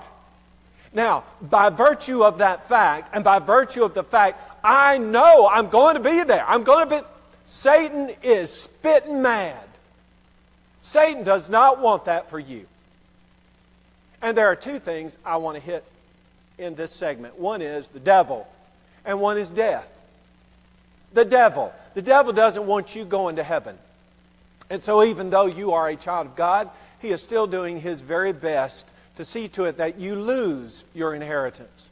Now, 0.94 1.24
by 1.42 1.70
virtue 1.70 2.24
of 2.24 2.40
that 2.40 2.68
fact, 2.68 3.10
and 3.14 3.24
by 3.24 3.40
virtue 3.40 3.84
of 3.84 3.94
the 3.94 4.04
fact 4.04 4.42
I 4.64 4.98
know 4.98 5.48
I'm 5.48 5.70
going 5.70 5.96
to 5.96 6.02
be 6.02 6.24
there, 6.24 6.46
I'm 6.48 6.64
going 6.64 6.90
to 6.90 7.00
be. 7.00 7.08
Satan 7.46 8.12
is 8.24 8.52
spitting 8.52 9.22
mad. 9.22 9.64
Satan 10.82 11.24
does 11.24 11.50
not 11.50 11.80
want 11.80 12.06
that 12.06 12.30
for 12.30 12.40
you. 12.40 12.66
And 14.22 14.36
there 14.36 14.48
are 14.48 14.56
two 14.56 14.80
things 14.80 15.18
I 15.26 15.38
want 15.38 15.56
to 15.56 15.62
hit 15.62 15.84
in 16.58 16.76
this 16.76 16.92
segment. 16.92 17.38
One 17.40 17.62
is 17.62 17.88
the 17.88 18.00
devil, 18.00 18.48
and 19.06 19.20
one 19.20 19.38
is 19.38 19.50
death. 19.50 19.88
The 21.14 21.26
devil. 21.26 21.74
The 21.94 22.02
devil 22.02 22.34
doesn't 22.34 22.66
want 22.66 22.96
you 22.96 23.06
going 23.06 23.38
to 23.38 23.44
heaven. 23.44 23.78
And 24.70 24.84
so, 24.84 25.04
even 25.04 25.30
though 25.30 25.46
you 25.46 25.74
are 25.74 25.88
a 25.88 25.96
child 25.96 26.28
of 26.28 26.36
God, 26.36 26.70
he 27.00 27.10
is 27.12 27.22
still 27.22 27.48
doing 27.48 27.80
his 27.80 28.02
very 28.02 28.34
best 28.34 28.86
to 29.16 29.26
see 29.26 29.48
to 29.50 29.66
it 29.66 29.78
that 29.78 30.00
you 30.00 30.16
lose 30.16 30.84
your 30.94 31.14
inheritance. 31.14 31.90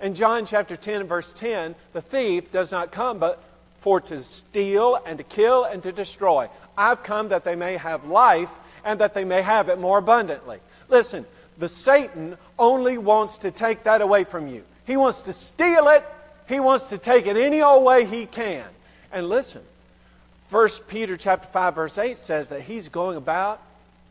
In 0.00 0.14
John 0.14 0.46
chapter 0.46 0.76
10 0.76 1.04
verse 1.04 1.32
10, 1.32 1.74
the 1.92 2.02
thief 2.02 2.52
does 2.52 2.70
not 2.70 2.92
come 2.92 3.18
but 3.18 3.42
for 3.80 4.00
to 4.00 4.22
steal 4.22 4.98
and 5.06 5.18
to 5.18 5.24
kill 5.24 5.64
and 5.64 5.82
to 5.82 5.92
destroy. 5.92 6.48
I've 6.76 7.02
come 7.02 7.28
that 7.28 7.44
they 7.44 7.56
may 7.56 7.76
have 7.76 8.04
life 8.04 8.50
and 8.84 9.00
that 9.00 9.14
they 9.14 9.24
may 9.24 9.42
have 9.42 9.68
it 9.68 9.78
more 9.78 9.98
abundantly. 9.98 10.58
Listen, 10.88 11.26
the 11.58 11.68
Satan 11.68 12.36
only 12.58 12.98
wants 12.98 13.38
to 13.38 13.50
take 13.50 13.84
that 13.84 14.00
away 14.00 14.24
from 14.24 14.48
you. 14.48 14.64
He 14.86 14.96
wants 14.96 15.22
to 15.22 15.32
steal 15.32 15.88
it. 15.88 16.04
He 16.48 16.60
wants 16.60 16.86
to 16.88 16.98
take 16.98 17.26
it 17.26 17.36
any 17.36 17.60
old 17.60 17.84
way 17.84 18.06
he 18.06 18.26
can. 18.26 18.64
And 19.12 19.28
listen, 19.28 19.62
1 20.50 20.68
Peter 20.88 21.16
chapter 21.16 21.48
5 21.48 21.74
verse 21.74 21.98
8 21.98 22.16
says 22.16 22.48
that 22.48 22.62
he's 22.62 22.88
going 22.88 23.16
about 23.16 23.60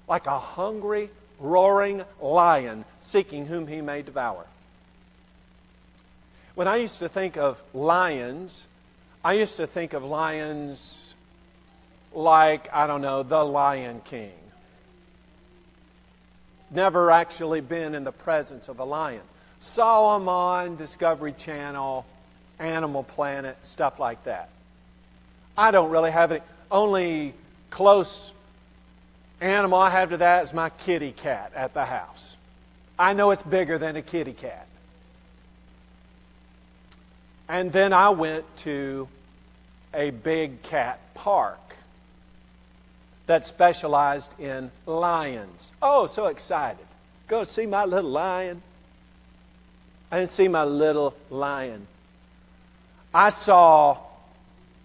like 0.08 0.28
a 0.28 0.38
hungry, 0.38 1.10
roaring 1.39 2.04
lion 2.22 2.86
seeking 3.02 3.45
whom 3.45 3.68
he 3.68 3.82
may 3.82 4.02
devour. 4.02 4.45
When 6.56 6.68
I 6.68 6.78
used 6.78 7.00
to 7.00 7.10
think 7.10 7.38
of 7.38 7.62
lions, 7.74 8.68
I 9.24 9.34
used 9.34 9.58
to 9.58 9.68
think 9.68 9.93
of 9.93 10.04
lions 10.04 11.16
like, 12.14 12.74
I 12.74 12.88
don't 12.88 13.02
know, 13.02 13.24
the 13.24 13.43
Lion 13.43 14.02
King. 14.06 14.32
Never 16.70 17.11
actually 17.11 17.61
been 17.61 17.95
in 17.95 18.03
the 18.03 18.11
presence 18.11 18.68
of 18.68 18.80
a 18.80 18.84
lion. 18.84 19.22
Saw 19.59 20.18
them 20.18 20.28
on 20.28 20.76
Discovery 20.76 21.34
Channel, 21.34 22.05
Animal 22.59 23.03
Planet, 23.03 23.57
stuff 23.61 23.99
like 23.99 24.24
that. 24.26 24.49
I 25.57 25.72
don't 25.72 25.89
really 25.89 26.11
have 26.11 26.32
any. 26.32 26.41
Only 26.70 27.34
close 27.70 28.34
animal 29.39 29.80
I 29.80 29.89
have 29.89 30.09
to 30.09 30.18
that 30.18 30.43
is 30.43 30.53
my 30.53 30.70
kitty 30.70 31.11
cat 31.11 31.51
at 31.55 31.74
the 31.74 31.86
house. 31.86 32.36
I 32.99 33.13
know 33.13 33.32
it's 33.32 33.43
bigger 33.43 33.78
than 33.78 33.95
a 33.95 34.01
kitty 34.01 34.34
cat. 34.34 34.68
And 37.47 37.72
then 37.72 37.93
I 37.93 38.09
went 38.09 38.43
to 38.57 39.07
a 39.93 40.09
big 40.09 40.61
cat 40.63 40.99
park 41.13 41.76
that 43.28 43.45
specialized 43.45 44.34
in 44.39 44.71
lions. 44.86 45.71
Oh, 45.82 46.07
so 46.07 46.28
excited. 46.28 46.86
Go 47.28 47.43
see 47.43 47.65
my 47.65 47.86
little 47.86 48.09
lion. 48.09 48.61
I 50.11 50.19
didn't 50.19 50.32
see 50.32 50.47
my 50.47 50.63
little 50.63 51.13
lion. 51.30 51.86
I 53.13 53.30
saw 53.30 53.97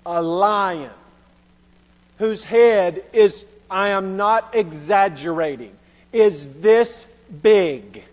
a 0.04 0.20
lion 0.20 0.90
whose 2.18 2.42
head 2.42 3.04
is, 3.12 3.46
I 3.70 3.88
am 3.90 4.16
not 4.16 4.50
exaggerating, 4.54 5.72
is 6.12 6.48
this 6.54 7.06
big. 7.42 8.04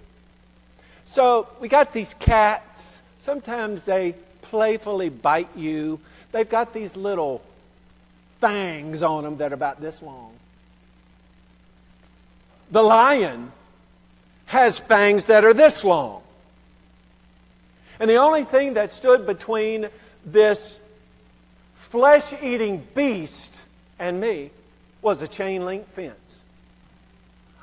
So 1.05 1.47
we 1.59 1.67
got 1.67 1.91
these 1.91 2.13
cats. 2.13 3.01
Sometimes 3.17 3.85
they 3.85 4.13
playfully 4.43 5.09
bite 5.09 5.49
you. 5.55 5.99
They've 6.31 6.49
got 6.49 6.73
these 6.73 6.95
little 6.95 7.41
fangs 8.39 9.03
on 9.03 9.23
them 9.23 9.37
that 9.37 9.51
are 9.51 9.55
about 9.55 9.81
this 9.81 10.01
long. 10.01 10.31
The 12.71 12.83
lion 12.83 13.51
has 14.45 14.79
fangs 14.79 15.25
that 15.25 15.45
are 15.45 15.53
this 15.53 15.83
long. 15.83 16.21
And 17.99 18.09
the 18.09 18.15
only 18.15 18.45
thing 18.45 18.75
that 18.75 18.91
stood 18.91 19.25
between 19.25 19.89
this 20.25 20.79
flesh 21.75 22.33
eating 22.41 22.85
beast 22.95 23.61
and 23.97 24.19
me 24.19 24.51
was 25.01 25.21
a 25.21 25.27
chain 25.27 25.65
link 25.65 25.87
fence. 25.89 26.41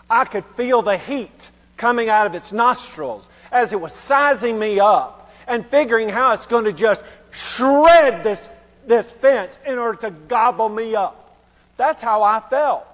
I 0.08 0.24
could 0.24 0.44
feel 0.56 0.82
the 0.82 0.98
heat 0.98 1.50
coming 1.76 2.08
out 2.08 2.26
of 2.26 2.34
its 2.34 2.52
nostrils 2.52 3.28
as 3.50 3.72
it 3.72 3.80
was 3.80 3.92
sizing 3.92 4.58
me 4.58 4.80
up 4.80 5.32
and 5.46 5.66
figuring 5.66 6.08
how 6.08 6.32
it's 6.32 6.46
going 6.46 6.64
to 6.64 6.72
just 6.72 7.02
shred 7.30 8.22
this, 8.22 8.48
this 8.86 9.12
fence 9.12 9.58
in 9.66 9.78
order 9.78 9.98
to 10.02 10.10
gobble 10.10 10.68
me 10.68 10.94
up. 10.94 11.36
That's 11.76 12.02
how 12.02 12.22
I 12.22 12.40
felt. 12.40 12.86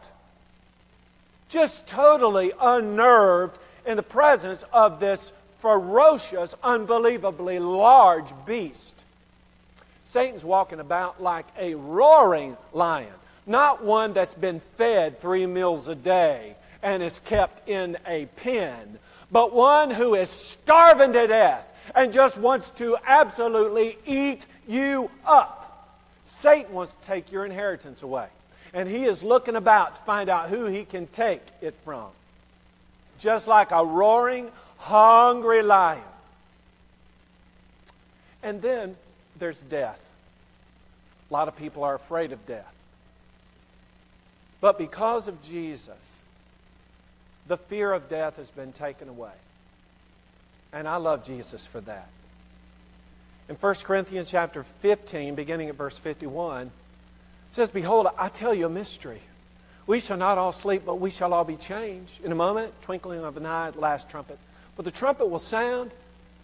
Just 1.49 1.87
totally 1.87 2.53
unnerved 2.61 3.59
in 3.87 3.97
the 3.97 4.03
presence 4.03 4.65
of 4.73 5.01
this 5.01 5.33
ferocious, 5.59 6.55
unbelievably 6.63 7.59
large 7.59 8.33
beast. 8.47 9.05
Satan's 10.05 10.45
walking 10.45 10.81
about 10.81 11.23
like 11.23 11.47
a 11.59 11.75
roaring 11.75 12.57
lion, 12.73 13.15
not 13.47 13.85
one 13.85 14.13
that's 14.13 14.35
been 14.35 14.61
fed 14.61 15.21
three 15.21 15.47
meals 15.47 15.89
a 15.89 15.95
day 15.95 16.57
and 16.83 17.03
is 17.03 17.21
kept 17.21 17.69
in 17.69 17.97
a 18.07 18.27
pen, 18.37 18.99
but 19.31 19.55
one 19.55 19.91
who 19.91 20.15
is 20.15 20.29
starving 20.29 21.13
to 21.13 21.27
death 21.27 21.65
and 21.95 22.13
just 22.13 22.39
wants 22.39 22.71
to 22.71 22.97
absolutely 23.07 23.99
eat 24.05 24.47
you 24.67 25.11
up. 25.25 25.62
Satan 26.33 26.73
wants 26.73 26.93
to 26.93 27.07
take 27.07 27.31
your 27.31 27.45
inheritance 27.45 28.03
away. 28.03 28.27
And 28.73 28.89
he 28.89 29.05
is 29.05 29.23
looking 29.23 29.55
about 29.55 29.97
to 29.97 30.03
find 30.03 30.31
out 30.31 30.49
who 30.49 30.65
he 30.65 30.85
can 30.85 31.07
take 31.09 31.43
it 31.61 31.75
from. 31.85 32.09
Just 33.19 33.47
like 33.47 33.71
a 33.71 33.85
roaring, 33.85 34.51
hungry 34.79 35.63
lion. 35.63 36.03
And 38.43 38.63
then 38.63 38.97
there's 39.39 39.61
death. 39.61 40.01
A 41.31 41.33
lot 41.33 41.49
of 41.49 41.57
people 41.57 41.85
are 41.85 41.95
afraid 41.95 42.33
of 42.33 42.45
death. 42.47 42.73
But 44.61 44.79
because 44.79 45.29
of 45.29 45.41
Jesus, 45.43 46.15
the 47.47 47.59
fear 47.59 47.93
of 47.93 48.09
death 48.09 48.37
has 48.37 48.51
been 48.51 48.73
taken 48.73 49.09
away. 49.09 49.37
And 50.73 50.89
I 50.89 50.97
love 50.97 51.25
Jesus 51.25 51.67
for 51.67 51.83
that. 51.83 52.09
In 53.49 53.57
1 53.57 53.75
Corinthians 53.83 54.31
chapter 54.31 54.65
15, 54.81 55.35
beginning 55.35 55.69
at 55.69 55.75
verse 55.75 55.99
51, 55.99 56.67
it 56.67 56.71
says, 57.51 57.71
Behold, 57.71 58.07
I 58.19 58.29
tell 58.29 58.55
you 58.55 58.67
a 58.67 58.71
mystery. 58.71 59.21
We 59.87 60.01
shall 60.01 60.17
not 60.17 60.39
all 60.39 60.53
sleep, 60.53 60.83
but 60.87 61.01
we 61.01 61.11
shall 61.11 61.35
all 61.35 61.45
be 61.45 61.57
changed. 61.57 62.25
In 62.25 62.33
a 62.33 62.37
moment, 62.37 62.73
twinkling 62.83 63.25
of 63.25 63.37
an 63.37 63.47
eye, 63.47 63.71
the 63.71 63.81
last 63.81 64.09
trumpet. 64.09 64.39
But 64.77 64.85
the 64.85 64.91
trumpet 64.91 65.27
will 65.27 65.39
sound, 65.39 65.91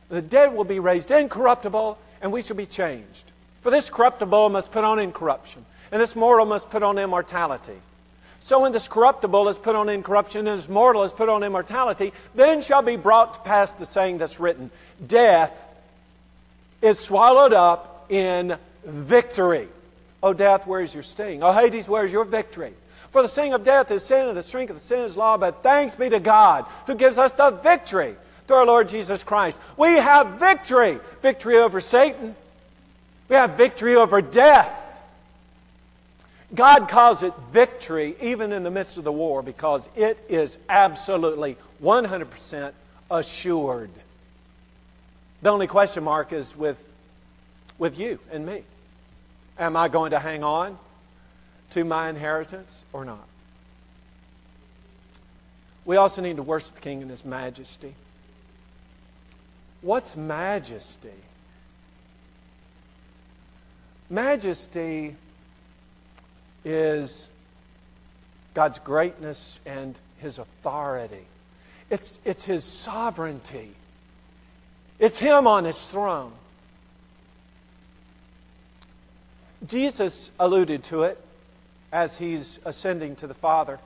the 0.08 0.20
dead 0.20 0.54
will 0.54 0.64
be 0.64 0.80
raised 0.80 1.10
incorruptible, 1.10 1.98
and 2.20 2.32
we 2.32 2.42
shall 2.42 2.56
be 2.56 2.66
changed. 2.66 3.24
For 3.62 3.70
this 3.70 3.90
corruptible 3.90 4.48
must 4.50 4.72
put 4.72 4.84
on 4.84 4.98
incorruption, 4.98 5.64
and 5.92 6.00
this 6.00 6.16
mortal 6.16 6.46
must 6.46 6.68
put 6.68 6.82
on 6.82 6.98
immortality. 6.98 7.78
So 8.40 8.60
when 8.60 8.72
this 8.72 8.88
corruptible 8.88 9.48
is 9.48 9.58
put 9.58 9.76
on 9.76 9.88
incorruption 9.88 10.46
and 10.46 10.58
this 10.58 10.70
mortal 10.70 11.02
is 11.02 11.12
put 11.12 11.28
on 11.28 11.42
immortality, 11.42 12.14
then 12.34 12.62
shall 12.62 12.80
be 12.80 12.96
brought 12.96 13.34
to 13.34 13.40
pass 13.40 13.72
the 13.72 13.84
saying 13.84 14.18
that's 14.18 14.40
written 14.40 14.70
Death 15.06 15.52
is 16.82 16.98
swallowed 16.98 17.52
up 17.52 18.06
in 18.08 18.56
victory. 18.84 19.68
O 20.22 20.32
death, 20.32 20.66
where's 20.66 20.94
your 20.94 21.02
sting? 21.02 21.42
O 21.42 21.52
Hades, 21.52 21.88
where's 21.88 22.12
your 22.12 22.24
victory? 22.24 22.72
For 23.10 23.22
the 23.22 23.28
sting 23.28 23.54
of 23.54 23.64
death 23.64 23.90
is 23.90 24.04
sin, 24.04 24.28
and 24.28 24.36
the 24.36 24.42
strength 24.42 24.70
of 24.70 24.80
sin 24.80 25.00
is 25.00 25.16
law, 25.16 25.36
but 25.36 25.62
thanks 25.62 25.94
be 25.94 26.08
to 26.08 26.20
God 26.20 26.66
who 26.86 26.94
gives 26.94 27.18
us 27.18 27.32
the 27.32 27.50
victory 27.50 28.16
through 28.46 28.56
our 28.56 28.66
Lord 28.66 28.88
Jesus 28.88 29.22
Christ. 29.22 29.58
We 29.76 29.92
have 29.92 30.38
victory 30.38 30.98
victory 31.22 31.58
over 31.58 31.80
Satan, 31.80 32.34
we 33.28 33.36
have 33.36 33.52
victory 33.52 33.94
over 33.96 34.20
death. 34.20 34.74
God 36.54 36.88
calls 36.88 37.22
it 37.22 37.34
victory 37.52 38.16
even 38.22 38.52
in 38.52 38.62
the 38.62 38.70
midst 38.70 38.96
of 38.96 39.04
the 39.04 39.12
war 39.12 39.42
because 39.42 39.86
it 39.94 40.18
is 40.30 40.56
absolutely 40.68 41.58
100% 41.82 42.72
assured. 43.10 43.90
The 45.42 45.50
only 45.50 45.66
question 45.66 46.04
mark 46.04 46.32
is 46.32 46.56
with, 46.56 46.82
with 47.78 47.98
you 47.98 48.18
and 48.32 48.44
me. 48.44 48.62
Am 49.58 49.76
I 49.76 49.88
going 49.88 50.10
to 50.10 50.18
hang 50.18 50.42
on 50.42 50.78
to 51.70 51.84
my 51.84 52.08
inheritance 52.08 52.82
or 52.92 53.04
not? 53.04 53.26
We 55.84 55.96
also 55.96 56.20
need 56.22 56.36
to 56.36 56.42
worship 56.42 56.74
the 56.74 56.80
King 56.80 57.02
in 57.02 57.08
His 57.08 57.24
majesty. 57.24 57.94
What's 59.80 60.16
majesty? 60.16 61.08
Majesty 64.10 65.16
is 66.64 67.28
God's 68.54 68.78
greatness 68.80 69.60
and 69.64 69.94
His 70.18 70.38
authority. 70.38 71.26
It's, 71.90 72.18
it's 72.24 72.44
His 72.44 72.64
sovereignty. 72.64 73.70
It's 74.98 75.18
Him 75.18 75.46
on 75.46 75.64
His 75.64 75.84
throne. 75.86 76.32
Jesus 79.66 80.30
alluded 80.38 80.84
to 80.84 81.02
it 81.04 81.22
as 81.92 82.18
He's 82.18 82.58
ascending 82.64 83.16
to 83.16 83.26
the 83.26 83.34
Father 83.34 83.78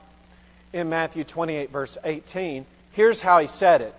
in 0.71 0.89
Matthew 0.89 1.23
28, 1.23 1.71
verse 1.71 1.97
18. 2.03 2.65
Here's 2.91 3.21
how 3.21 3.39
He 3.39 3.47
said 3.47 3.81
it 3.81 3.95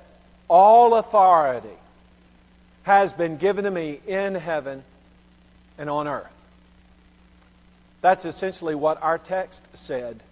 All 0.49 0.95
authority 0.95 1.69
has 2.85 3.13
been 3.13 3.37
given 3.37 3.65
to 3.65 3.71
me 3.71 4.01
in 4.07 4.35
heaven 4.35 4.85
and 5.79 5.89
on 5.89 6.07
earth. 6.07 6.31
That's 8.01 8.25
essentially 8.25 8.75
what 8.75 9.03
our 9.03 9.19
text 9.19 9.63
said. 9.73 10.23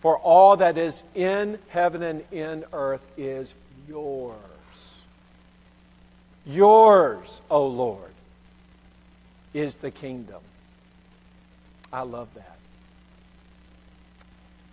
For 0.00 0.18
all 0.18 0.56
that 0.58 0.78
is 0.78 1.02
in 1.14 1.58
heaven 1.68 2.02
and 2.02 2.24
in 2.30 2.64
earth 2.72 3.02
is 3.16 3.54
yours. 3.88 4.38
Yours, 6.46 7.40
O 7.50 7.66
Lord, 7.66 8.12
is 9.52 9.76
the 9.76 9.90
kingdom. 9.90 10.42
I 11.92 12.02
love 12.02 12.28
that. 12.34 12.56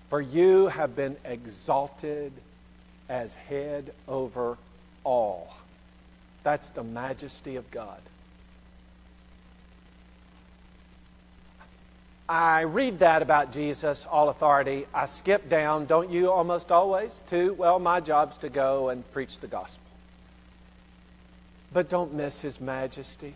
For 0.09 0.19
you 0.19 0.67
have 0.67 0.95
been 0.95 1.15
exalted 1.23 2.33
as 3.07 3.33
head 3.33 3.93
over 4.07 4.57
all. 5.03 5.55
That's 6.43 6.69
the 6.69 6.83
majesty 6.83 7.55
of 7.55 7.69
God. 7.71 7.99
I 12.33 12.61
read 12.61 12.99
that 12.99 13.21
about 13.21 13.51
Jesus, 13.51 14.05
all 14.09 14.29
authority. 14.29 14.87
I 14.93 15.05
skip 15.05 15.49
down, 15.49 15.85
don't 15.85 16.09
you 16.09 16.31
almost 16.31 16.71
always, 16.71 17.21
to, 17.27 17.51
well, 17.55 17.77
my 17.77 17.99
job's 17.99 18.37
to 18.37 18.49
go 18.49 18.87
and 18.87 19.03
preach 19.11 19.39
the 19.39 19.47
gospel. 19.47 19.83
but 21.73 21.89
don't 21.89 22.13
miss 22.13 22.41
his 22.41 22.59
majesty. 22.59 23.33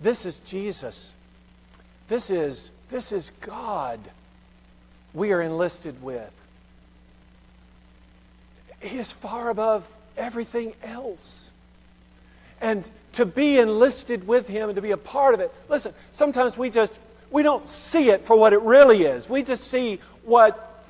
This 0.00 0.26
is 0.26 0.40
Jesus. 0.40 1.12
This 2.08 2.30
is, 2.30 2.70
this 2.90 3.12
is 3.12 3.30
God 3.40 3.98
we 5.12 5.32
are 5.32 5.40
enlisted 5.40 6.02
with. 6.02 6.30
He 8.80 8.98
is 8.98 9.10
far 9.10 9.48
above 9.48 9.86
everything 10.16 10.74
else. 10.82 11.52
And 12.64 12.88
to 13.12 13.26
be 13.26 13.58
enlisted 13.58 14.26
with 14.26 14.48
Him 14.48 14.70
and 14.70 14.76
to 14.76 14.80
be 14.80 14.92
a 14.92 14.96
part 14.96 15.34
of 15.34 15.40
it, 15.40 15.52
listen, 15.68 15.92
sometimes 16.12 16.56
we 16.56 16.70
just, 16.70 16.98
we 17.30 17.42
don't 17.42 17.68
see 17.68 18.08
it 18.08 18.24
for 18.24 18.34
what 18.34 18.54
it 18.54 18.62
really 18.62 19.02
is. 19.02 19.28
We 19.28 19.42
just 19.42 19.64
see 19.64 20.00
what 20.22 20.82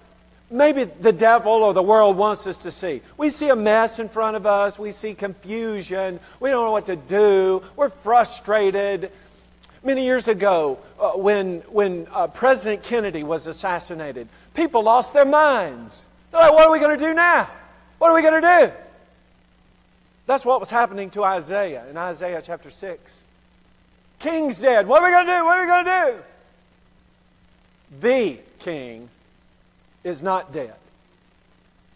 maybe 0.53 0.85
the 0.85 1.13
devil 1.13 1.51
or 1.51 1.75
the 1.75 1.83
world 1.83 2.17
wants 2.17 2.47
us 2.47 2.59
to 2.59 2.71
see. 2.71 3.03
We 3.17 3.29
see 3.29 3.49
a 3.49 3.57
mess 3.57 3.99
in 3.99 4.09
front 4.09 4.37
of 4.37 4.47
us. 4.47 4.79
We 4.79 4.93
see 4.93 5.15
confusion. 5.15 6.21
We 6.39 6.51
don't 6.51 6.65
know 6.65 6.71
what 6.71 6.87
to 6.87 6.95
do. 6.95 7.61
We're 7.75 7.91
frustrated. 7.91 9.11
Many 9.83 10.05
years 10.05 10.29
ago, 10.29 10.79
uh, 11.01 11.11
when, 11.11 11.59
when 11.63 12.07
uh, 12.13 12.29
President 12.29 12.85
Kennedy 12.85 13.25
was 13.25 13.49
assassinated, 13.49 14.29
people 14.55 14.85
lost 14.85 15.13
their 15.13 15.25
minds. 15.25 16.07
They're 16.31 16.41
like, 16.41 16.53
what 16.53 16.69
are 16.69 16.71
we 16.71 16.79
going 16.79 16.97
to 16.97 17.05
do 17.05 17.15
now? 17.15 17.51
What 17.99 18.13
are 18.13 18.15
we 18.15 18.23
going 18.23 18.41
to 18.41 18.67
do? 18.69 18.84
That's 20.27 20.45
what 20.45 20.61
was 20.61 20.71
happening 20.71 21.11
to 21.11 21.25
Isaiah 21.25 21.85
in 21.91 21.97
Isaiah 21.97 22.43
chapter 22.43 22.71
6. 22.71 23.25
King's 24.19 24.61
dead. 24.61 24.87
What 24.87 25.03
are 25.03 25.07
we 25.07 25.11
going 25.11 25.27
to 25.27 25.33
do? 25.33 25.45
What 25.45 25.59
are 25.59 25.63
we 25.63 25.67
going 25.67 25.85
to 25.85 26.13
do? 26.13 26.23
The 28.01 28.39
king 28.59 29.11
is 30.03 30.23
not 30.23 30.53
dead. 30.53 30.75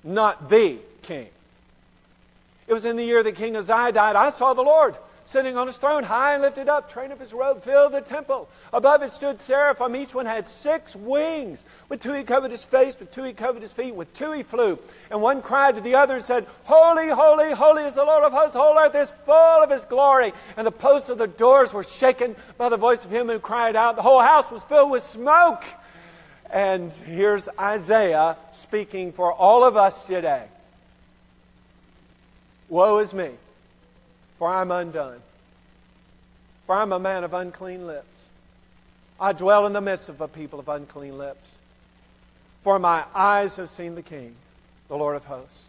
Not 0.05 0.49
the 0.49 0.79
king. 1.03 1.29
It 2.67 2.75
was 2.75 2.85
in 2.85 2.97
the 2.97 3.05
year 3.05 3.23
that 3.23 3.35
King 3.35 3.57
Uzziah 3.57 3.93
died. 3.93 4.15
I 4.15 4.29
saw 4.29 4.53
the 4.53 4.63
Lord 4.63 4.95
sitting 5.29 5.59
on 5.59 5.67
his 5.67 5.77
throne, 5.77 6.03
high 6.03 6.33
and 6.33 6.43
lifted 6.43 6.71
up. 6.71 6.91
Train 6.91 7.13
of 7.13 7.21
his 7.21 7.35
robe 7.35 7.63
filled 7.63 7.93
the 7.93 8.01
temple. 8.01 8.49
Above 8.73 9.03
it 9.03 9.11
stood 9.11 9.39
seraphim. 9.43 9.95
Each 9.95 10.15
one 10.15 10.25
had 10.25 10.49
six 10.49 10.97
wings. 10.97 11.67
With 11.91 12.01
two 12.01 12.15
he 12.15 12.25
covered 12.25 12.51
his 12.51 12.65
face, 12.65 12.99
with 12.99 13.11
two 13.11 13.25
he 13.25 13.35
covered 13.35 13.61
his 13.61 13.73
feet, 13.73 13.95
with 13.95 14.13
two 14.15 14.33
he 14.33 14.43
flew. 14.43 14.79
And 15.11 15.21
one 15.21 15.43
cried 15.43 15.75
to 15.75 15.83
the 15.83 15.97
other 15.97 16.17
and 16.17 16.25
said, 16.25 16.47
Holy, 16.65 17.09
holy, 17.09 17.53
holy 17.53 17.83
is 17.83 17.95
the 17.95 18.05
Lord 18.05 18.25
of 18.25 18.33
hosts. 18.33 18.57
Whole 18.57 18.79
earth 18.79 18.95
is 18.95 19.13
full 19.27 19.35
of 19.35 19.71
his 19.71 19.85
glory. 19.85 20.33
And 20.57 20.67
the 20.67 20.73
posts 20.73 21.11
of 21.11 21.19
the 21.19 21.27
doors 21.27 21.75
were 21.75 21.85
shaken 21.85 22.35
by 22.57 22.71
the 22.71 22.79
voice 22.79 23.05
of 23.05 23.11
him 23.11 23.29
who 23.29 23.39
cried 23.39 23.77
out. 23.77 23.97
The 23.97 24.03
whole 24.03 24.23
house 24.23 24.51
was 24.51 24.65
filled 24.65 24.91
with 24.91 25.03
smoke. 25.03 25.63
And 26.51 26.91
here's 26.91 27.51
Isaiah 27.61 28.39
speaking 28.53 29.13
for 29.13 29.31
all 29.31 29.63
of 29.63 29.77
us 29.77 30.07
today. 30.07 30.47
Woe 32.71 32.99
is 33.01 33.13
me, 33.13 33.33
for 34.39 34.49
I'm 34.53 34.71
undone. 34.71 35.21
For 36.67 36.75
I'm 36.77 36.93
a 36.93 36.99
man 36.99 37.25
of 37.25 37.35
unclean 37.35 37.87
lips. 37.87 38.21
I 39.21 39.33
dwell 39.33 39.67
in 39.67 39.73
the 39.73 39.81
midst 39.81 40.09
of 40.09 40.21
a 40.21 40.29
people 40.29 40.61
of 40.61 40.69
unclean 40.69 41.19
lips. 41.19 41.51
For 42.63 42.79
my 42.79 43.05
eyes 43.15 43.57
have 43.57 43.71
seen 43.71 43.95
the 43.95 44.03
King, 44.03 44.35
the 44.89 44.97
Lord 44.97 45.17
of 45.17 45.25
hosts. 45.25 45.65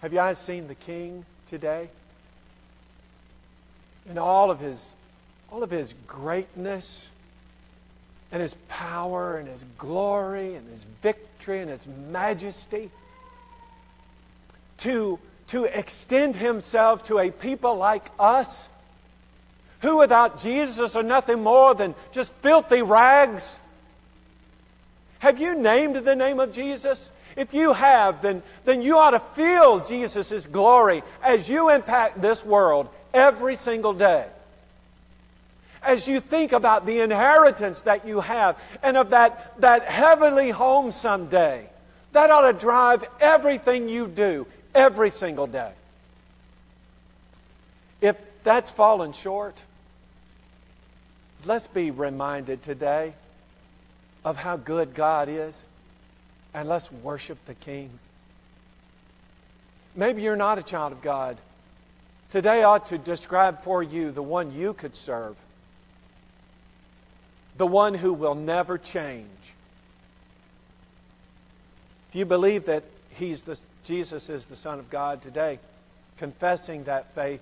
Have 0.00 0.12
you 0.12 0.18
guys 0.18 0.38
seen 0.38 0.66
the 0.66 0.74
King 0.74 1.24
today? 1.46 1.88
In 4.10 4.18
all 4.18 4.50
of 4.50 4.58
his, 4.58 4.90
all 5.50 5.62
of 5.62 5.70
his 5.70 5.94
greatness 6.06 7.08
and 8.32 8.42
his 8.42 8.54
power 8.68 9.36
and 9.36 9.46
his 9.46 9.64
glory 9.78 10.56
and 10.56 10.68
his 10.68 10.84
victory 11.02 11.60
and 11.60 11.70
his 11.70 11.86
majesty 11.86 12.90
to, 14.78 15.18
to 15.48 15.64
extend 15.64 16.36
himself 16.36 17.04
to 17.04 17.18
a 17.18 17.30
people 17.30 17.76
like 17.76 18.04
us 18.18 18.68
who 19.80 19.98
without 19.98 20.38
Jesus 20.38 20.96
are 20.96 21.02
nothing 21.02 21.42
more 21.42 21.74
than 21.74 21.94
just 22.12 22.32
filthy 22.34 22.82
rags. 22.82 23.60
Have 25.18 25.40
you 25.40 25.54
named 25.54 25.96
the 25.96 26.16
name 26.16 26.40
of 26.40 26.52
Jesus? 26.52 27.10
If 27.36 27.52
you 27.52 27.72
have, 27.72 28.22
then, 28.22 28.42
then 28.64 28.82
you 28.82 28.98
ought 28.98 29.10
to 29.10 29.22
feel 29.34 29.80
Jesus' 29.80 30.46
glory 30.46 31.02
as 31.22 31.48
you 31.48 31.70
impact 31.70 32.20
this 32.20 32.44
world 32.44 32.88
every 33.12 33.56
single 33.56 33.92
day. 33.92 34.26
As 35.82 36.06
you 36.06 36.20
think 36.20 36.52
about 36.52 36.86
the 36.86 37.00
inheritance 37.00 37.82
that 37.82 38.06
you 38.06 38.20
have 38.20 38.56
and 38.82 38.96
of 38.96 39.10
that, 39.10 39.60
that 39.60 39.90
heavenly 39.90 40.50
home 40.50 40.92
someday, 40.92 41.68
that 42.12 42.30
ought 42.30 42.52
to 42.52 42.58
drive 42.58 43.04
everything 43.20 43.88
you 43.88 44.06
do 44.06 44.46
every 44.74 45.10
single 45.10 45.46
day. 45.46 45.72
If 48.00 48.16
that's 48.42 48.70
fallen 48.70 49.12
short, 49.12 49.62
let's 51.44 51.66
be 51.66 51.90
reminded 51.90 52.62
today 52.62 53.14
of 54.24 54.36
how 54.36 54.56
good 54.56 54.94
God 54.94 55.28
is 55.28 55.62
and 56.54 56.68
let's 56.68 56.90
worship 56.90 57.38
the 57.46 57.54
King. 57.54 57.90
Maybe 59.94 60.22
you're 60.22 60.36
not 60.36 60.58
a 60.58 60.62
child 60.62 60.92
of 60.92 61.02
God. 61.02 61.36
Today 62.30 62.62
ought 62.62 62.86
to 62.86 62.98
describe 62.98 63.62
for 63.62 63.82
you 63.82 64.10
the 64.10 64.22
one 64.22 64.52
you 64.52 64.72
could 64.72 64.96
serve, 64.96 65.36
the 67.58 67.66
one 67.66 67.94
who 67.94 68.12
will 68.12 68.34
never 68.34 68.78
change. 68.78 69.26
If 72.08 72.16
you 72.16 72.24
believe 72.24 72.66
that 72.66 72.84
he's 73.16 73.42
the, 73.42 73.58
Jesus 73.84 74.28
is 74.28 74.46
the 74.46 74.56
Son 74.56 74.78
of 74.78 74.90
God 74.90 75.22
today, 75.22 75.58
confessing 76.18 76.84
that 76.84 77.14
faith, 77.14 77.40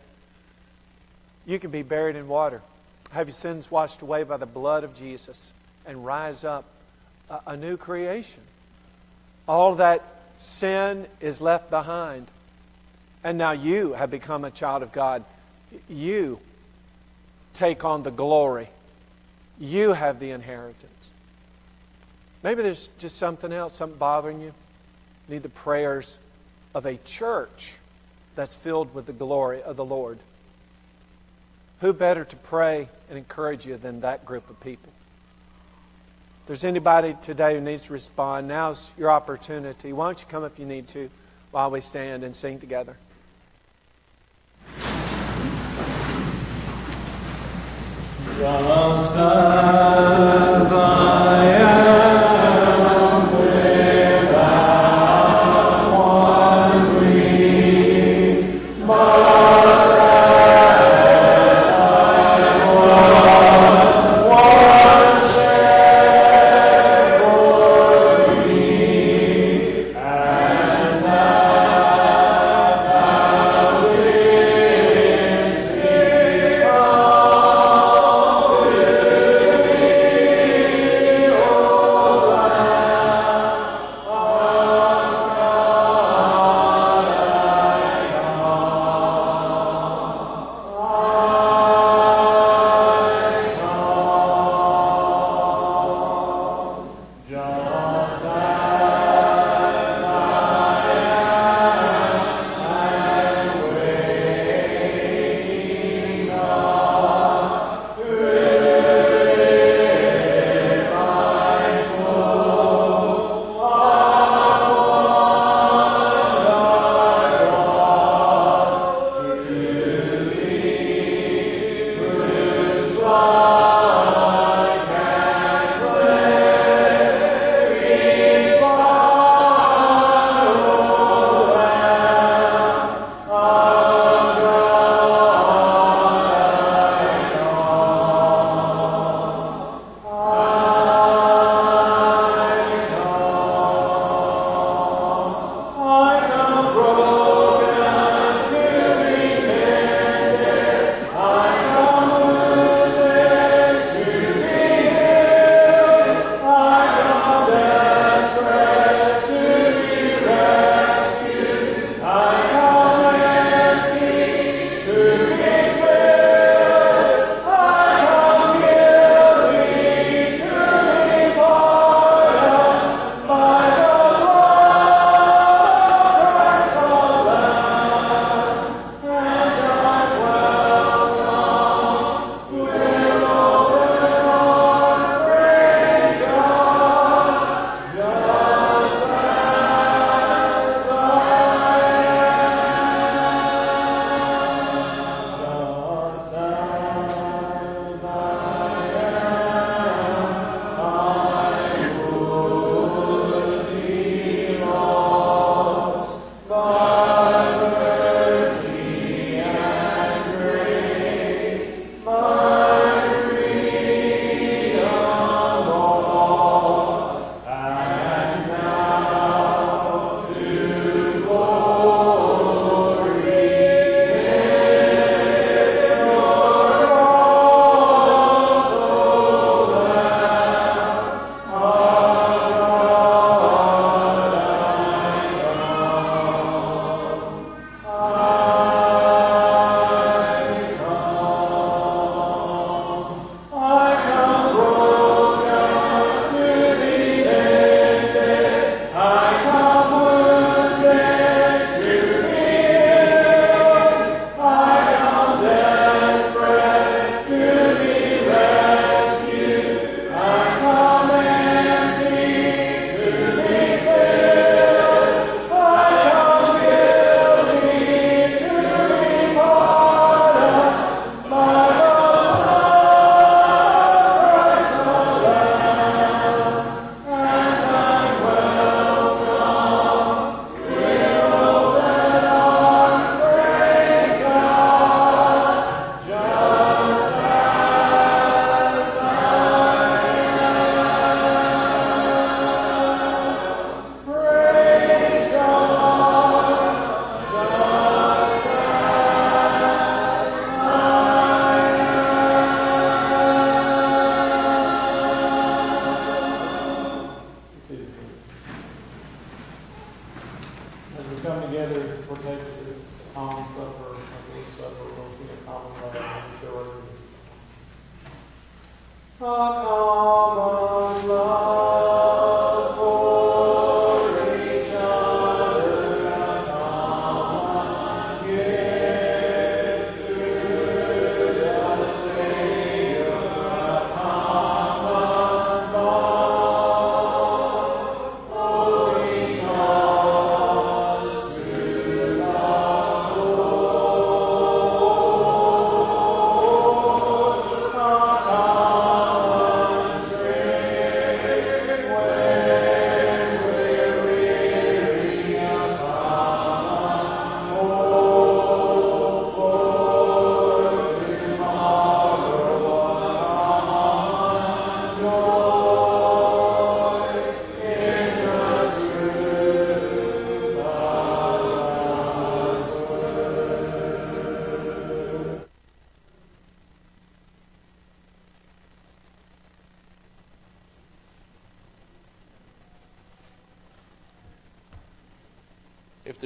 you 1.46 1.58
can 1.58 1.70
be 1.70 1.82
buried 1.82 2.16
in 2.16 2.28
water, 2.28 2.62
have 3.10 3.28
your 3.28 3.34
sins 3.34 3.70
washed 3.70 4.02
away 4.02 4.22
by 4.22 4.36
the 4.36 4.46
blood 4.46 4.84
of 4.84 4.94
Jesus, 4.94 5.52
and 5.86 6.04
rise 6.04 6.44
up 6.44 6.64
a, 7.28 7.40
a 7.48 7.56
new 7.56 7.76
creation. 7.76 8.42
All 9.48 9.76
that 9.76 10.04
sin 10.38 11.06
is 11.20 11.40
left 11.40 11.70
behind. 11.70 12.26
And 13.22 13.36
now 13.36 13.52
you 13.52 13.92
have 13.92 14.10
become 14.10 14.44
a 14.44 14.50
child 14.50 14.82
of 14.82 14.92
God. 14.92 15.24
You 15.88 16.40
take 17.52 17.84
on 17.84 18.02
the 18.02 18.10
glory. 18.10 18.68
You 19.58 19.92
have 19.92 20.18
the 20.20 20.30
inheritance. 20.30 20.90
Maybe 22.42 22.62
there's 22.62 22.88
just 22.98 23.18
something 23.18 23.52
else, 23.52 23.74
something 23.74 23.98
bothering 23.98 24.40
you. 24.40 24.54
Need 25.30 25.42
the 25.42 25.48
prayers 25.48 26.18
of 26.74 26.86
a 26.86 26.96
church 26.96 27.74
that's 28.34 28.54
filled 28.54 28.94
with 28.94 29.06
the 29.06 29.12
glory 29.12 29.62
of 29.62 29.76
the 29.76 29.84
Lord. 29.84 30.18
Who 31.80 31.92
better 31.92 32.24
to 32.24 32.36
pray 32.36 32.88
and 33.08 33.16
encourage 33.16 33.64
you 33.64 33.76
than 33.76 34.00
that 34.02 34.24
group 34.24 34.50
of 34.50 34.60
people? 34.60 34.92
If 36.42 36.46
there's 36.46 36.64
anybody 36.64 37.16
today 37.22 37.54
who 37.54 37.60
needs 37.60 37.82
to 37.82 37.92
respond, 37.92 38.48
now's 38.48 38.90
your 38.98 39.10
opportunity. 39.10 39.92
Why 39.92 40.06
don't 40.06 40.20
you 40.20 40.26
come 40.28 40.44
if 40.44 40.58
you 40.58 40.66
need 40.66 40.88
to 40.88 41.08
while 41.52 41.70
we 41.70 41.80
stand 41.80 42.24
and 42.24 42.34
sing 42.34 42.58
together? 42.58 42.96
Just 48.40 49.16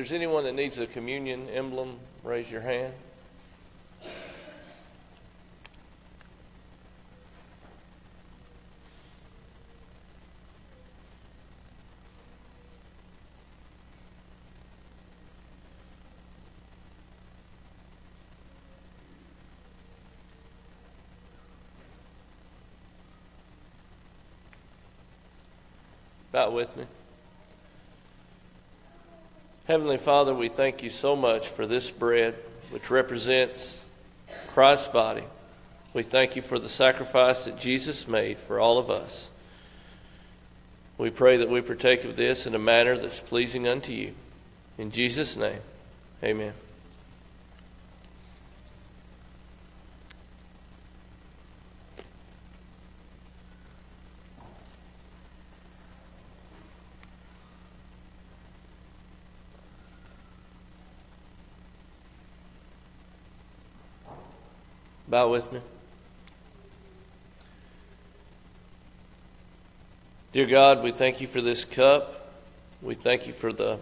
there's 0.05 0.13
anyone 0.13 0.45
that 0.45 0.55
needs 0.55 0.79
a 0.79 0.87
communion 0.87 1.49
emblem, 1.49 1.99
raise 2.23 2.51
your 2.51 2.61
hand. 2.61 2.93
Bow 26.31 26.51
with 26.51 26.77
me. 26.77 26.85
Heavenly 29.67 29.97
Father, 29.97 30.35
we 30.35 30.49
thank 30.49 30.83
you 30.83 30.91
so 30.91 31.17
much 31.17 31.49
for 31.49 31.67
this 31.67 31.91
bread, 31.91 32.35
which 32.71 32.91
represents 32.91 33.87
Christ's 34.49 34.89
body. 34.89 35.25
We 35.95 36.03
thank 36.03 36.37
you 36.37 36.43
for 36.43 36.59
the 36.59 36.69
sacrifice 36.69 37.47
that 37.47 37.59
Jesus 37.59 38.07
made 38.07 38.37
for 38.39 38.61
all 38.61 38.77
of 38.77 38.91
us. 38.91 39.31
We 40.99 41.09
pray 41.09 41.39
that 41.39 41.49
we 41.49 41.62
partake 41.62 42.05
of 42.05 42.15
this 42.15 42.47
in 42.47 42.55
a 42.55 42.59
manner 42.59 42.99
that's 42.99 43.21
pleasing 43.21 43.67
unto 43.67 43.93
you. 43.93 44.12
In 44.77 44.91
Jesus' 44.91 45.35
name, 45.35 45.61
amen. 46.23 46.53
Bow 65.15 65.29
with 65.29 65.53
me. 65.53 65.61
Dear 70.33 70.47
God, 70.47 70.83
we 70.83 70.91
thank 70.91 71.21
you 71.21 71.29
for 71.29 71.41
this 71.41 71.65
cup. 71.65 72.33
We 72.83 72.97
thank 72.97 73.29
you 73.29 73.33
for 73.33 73.53
the 73.53 73.79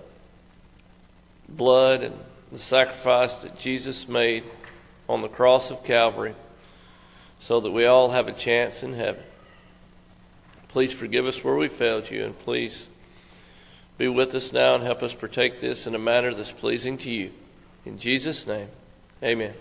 blood 1.49 2.03
and 2.03 2.15
the 2.53 2.59
sacrifice 2.59 3.41
that 3.45 3.59
Jesus 3.59 4.11
made 4.11 4.45
on 5.09 5.23
the 5.23 5.29
cross 5.29 5.71
of 5.71 5.83
Calvary 5.85 6.35
so 7.41 7.61
that 7.61 7.71
we 7.71 7.87
all 7.87 8.11
have 8.11 8.29
a 8.29 8.33
chance 8.33 8.83
in 8.83 8.93
heaven. 8.93 9.23
Please 10.69 10.93
forgive 10.93 11.25
us 11.25 11.43
where 11.43 11.57
we 11.57 11.69
failed 11.69 12.11
you, 12.11 12.25
and 12.25 12.39
please 12.41 12.91
be 13.97 14.07
with 14.07 14.35
us 14.35 14.53
now 14.53 14.75
and 14.75 14.85
help 14.85 15.03
us 15.03 15.15
partake 15.15 15.61
this 15.61 15.87
in 15.87 15.95
a 15.95 15.99
manner 15.99 16.35
that's 16.35 16.53
pleasing 16.53 16.99
to 16.99 17.11
you. 17.11 17.31
In 17.87 17.99
Jesus' 17.99 18.47
name, 18.47 18.69
amen. 19.23 19.55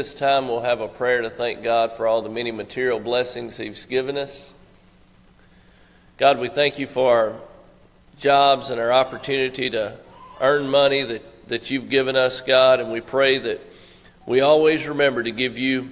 This 0.00 0.14
time 0.14 0.48
we'll 0.48 0.62
have 0.62 0.80
a 0.80 0.88
prayer 0.88 1.20
to 1.20 1.28
thank 1.28 1.62
God 1.62 1.92
for 1.92 2.06
all 2.06 2.22
the 2.22 2.30
many 2.30 2.50
material 2.50 2.98
blessings 2.98 3.58
He's 3.58 3.84
given 3.84 4.16
us. 4.16 4.54
God, 6.16 6.38
we 6.38 6.48
thank 6.48 6.78
you 6.78 6.86
for 6.86 7.14
our 7.14 7.34
jobs 8.18 8.70
and 8.70 8.80
our 8.80 8.94
opportunity 8.94 9.68
to 9.68 9.98
earn 10.40 10.70
money 10.70 11.02
that, 11.02 11.48
that 11.48 11.70
you've 11.70 11.90
given 11.90 12.16
us, 12.16 12.40
God, 12.40 12.80
and 12.80 12.90
we 12.90 13.02
pray 13.02 13.36
that 13.36 13.60
we 14.24 14.40
always 14.40 14.88
remember 14.88 15.22
to 15.22 15.32
give 15.32 15.58
you 15.58 15.90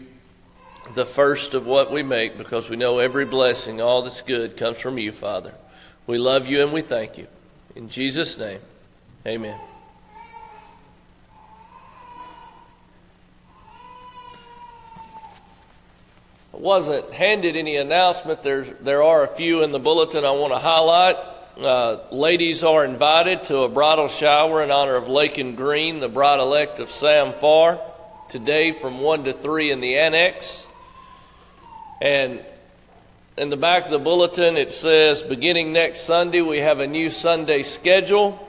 the 0.94 1.04
first 1.04 1.52
of 1.52 1.66
what 1.66 1.92
we 1.92 2.02
make 2.02 2.38
because 2.38 2.70
we 2.70 2.76
know 2.76 3.00
every 3.00 3.26
blessing, 3.26 3.82
all 3.82 4.00
that's 4.00 4.22
good, 4.22 4.56
comes 4.56 4.80
from 4.80 4.96
you, 4.96 5.12
Father. 5.12 5.52
We 6.06 6.16
love 6.16 6.48
you 6.48 6.62
and 6.62 6.72
we 6.72 6.80
thank 6.80 7.18
you. 7.18 7.26
In 7.76 7.90
Jesus' 7.90 8.38
name, 8.38 8.60
amen. 9.26 9.60
Wasn't 16.60 17.12
handed 17.12 17.56
any 17.56 17.76
announcement. 17.76 18.42
There's, 18.42 18.68
there 18.80 19.02
are 19.02 19.22
a 19.22 19.28
few 19.28 19.62
in 19.62 19.70
the 19.70 19.78
bulletin 19.78 20.24
I 20.24 20.32
want 20.32 20.52
to 20.52 20.58
highlight. 20.58 21.16
Uh, 21.56 21.98
ladies 22.10 22.64
are 22.64 22.84
invited 22.84 23.44
to 23.44 23.58
a 23.58 23.68
bridal 23.68 24.08
shower 24.08 24.62
in 24.62 24.70
honor 24.70 24.96
of 24.96 25.08
Lakin 25.08 25.54
Green, 25.54 26.00
the 26.00 26.08
bride 26.08 26.40
elect 26.40 26.80
of 26.80 26.90
Sam 26.90 27.32
Farr, 27.32 27.80
today 28.28 28.72
from 28.72 29.00
1 29.00 29.24
to 29.24 29.32
3 29.32 29.70
in 29.70 29.80
the 29.80 29.98
annex. 29.98 30.66
And 32.00 32.44
in 33.36 33.50
the 33.50 33.56
back 33.56 33.84
of 33.84 33.90
the 33.90 33.98
bulletin, 33.98 34.56
it 34.56 34.72
says 34.72 35.22
beginning 35.22 35.72
next 35.72 36.00
Sunday, 36.00 36.42
we 36.42 36.58
have 36.58 36.80
a 36.80 36.86
new 36.86 37.08
Sunday 37.08 37.62
schedule. 37.62 38.44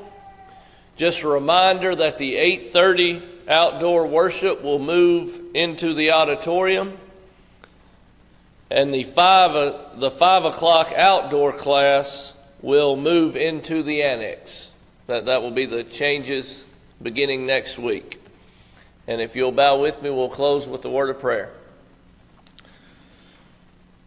Just 0.97 1.21
a 1.21 1.27
reminder 1.27 1.95
that 1.95 2.17
the 2.17 2.35
8:30 2.35 3.21
outdoor 3.47 4.07
worship 4.07 4.63
will 4.63 4.79
move 4.79 5.39
into 5.53 5.93
the 5.93 6.11
auditorium 6.11 6.97
and 8.71 8.93
the 8.93 9.03
five 9.03 9.99
the 9.99 10.11
five 10.11 10.45
o'clock 10.45 10.93
outdoor 10.95 11.51
class 11.53 12.33
will 12.61 12.95
move 12.95 13.35
into 13.35 13.83
the 13.83 14.03
annex. 14.03 14.71
That 15.07 15.25
that 15.25 15.41
will 15.41 15.51
be 15.51 15.65
the 15.65 15.83
changes 15.83 16.65
beginning 17.01 17.45
next 17.45 17.79
week. 17.79 18.21
And 19.07 19.21
if 19.21 19.35
you'll 19.35 19.51
bow 19.51 19.79
with 19.81 20.01
me, 20.03 20.11
we'll 20.11 20.29
close 20.29 20.67
with 20.67 20.85
a 20.85 20.89
word 20.89 21.09
of 21.09 21.19
prayer. 21.19 21.51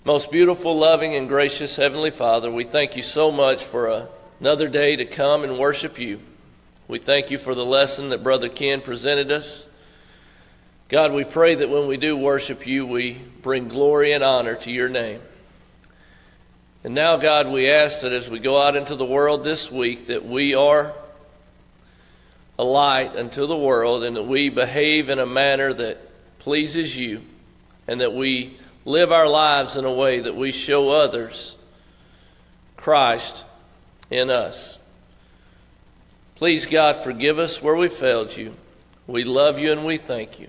Most 0.05 0.31
beautiful, 0.31 0.77
loving, 0.77 1.15
and 1.17 1.29
gracious 1.29 1.77
Heavenly 1.77 2.11
Father, 2.11 2.51
we 2.51 2.65
thank 2.65 2.97
you 2.97 3.03
so 3.03 3.31
much 3.31 3.65
for 3.65 4.09
another 4.41 4.69
day 4.69 4.97
to 4.97 5.05
come 5.05 5.45
and 5.45 5.59
worship 5.59 5.99
you. 5.99 6.21
We 6.89 6.99
thank 6.99 7.31
you 7.31 7.39
for 7.39 7.55
the 7.55 7.65
lesson 7.65 8.09
that 8.11 8.23
Brother 8.23 8.49
Ken 8.49 8.81
presented 8.81 9.31
us. 9.31 9.67
God, 10.93 11.15
we 11.15 11.25
pray 11.25 11.55
that 11.55 11.71
when 11.71 11.87
we 11.87 11.97
do 11.97 12.15
worship 12.19 12.67
you, 12.67 12.87
we 12.87 13.15
bring 13.41 13.69
glory 13.69 14.13
and 14.13 14.23
honor 14.23 14.57
to 14.57 14.71
your 14.71 14.91
name. 14.91 15.23
And 16.85 16.95
now, 16.95 17.17
God, 17.17 17.51
we 17.51 17.71
ask 17.71 18.03
that 18.03 18.13
as 18.13 18.29
we 18.29 18.39
go 18.39 18.61
out 18.61 18.77
into 18.77 18.95
the 18.95 19.07
world 19.07 19.43
this 19.43 19.73
week, 19.73 20.09
that 20.09 20.27
we 20.27 20.55
are 20.55 20.93
a 22.59 22.63
light 22.63 23.17
unto 23.17 23.47
the 23.47 23.57
world 23.57 24.05
and 24.05 24.17
that 24.17 24.25
we 24.25 24.51
behave 24.51 25.09
in 25.09 25.19
a 25.19 25.25
manner 25.25 25.73
that 25.73 25.99
pleases 26.41 26.95
you 26.95 27.23
and 27.89 28.03
that 28.03 28.13
we 28.13 28.59
live 28.85 29.13
our 29.13 29.27
lives 29.27 29.79
in 29.79 29.87
a 29.87 29.93
way 29.93 30.21
that 30.21 30.37
we 30.37 30.53
show 30.53 30.91
others 30.91 31.57
Christ 32.77 33.47
in 34.11 34.29
us. 34.29 34.79
Please, 36.35 36.67
God, 36.67 36.97
forgive 36.97 37.39
us 37.39 37.63
where 37.63 37.77
we 37.77 37.89
failed 37.89 38.37
you. 38.37 38.55
We 39.07 39.25
love 39.25 39.59
you 39.59 39.73
and 39.73 39.87
we 39.87 39.97
thank 39.97 40.39
you. 40.39 40.49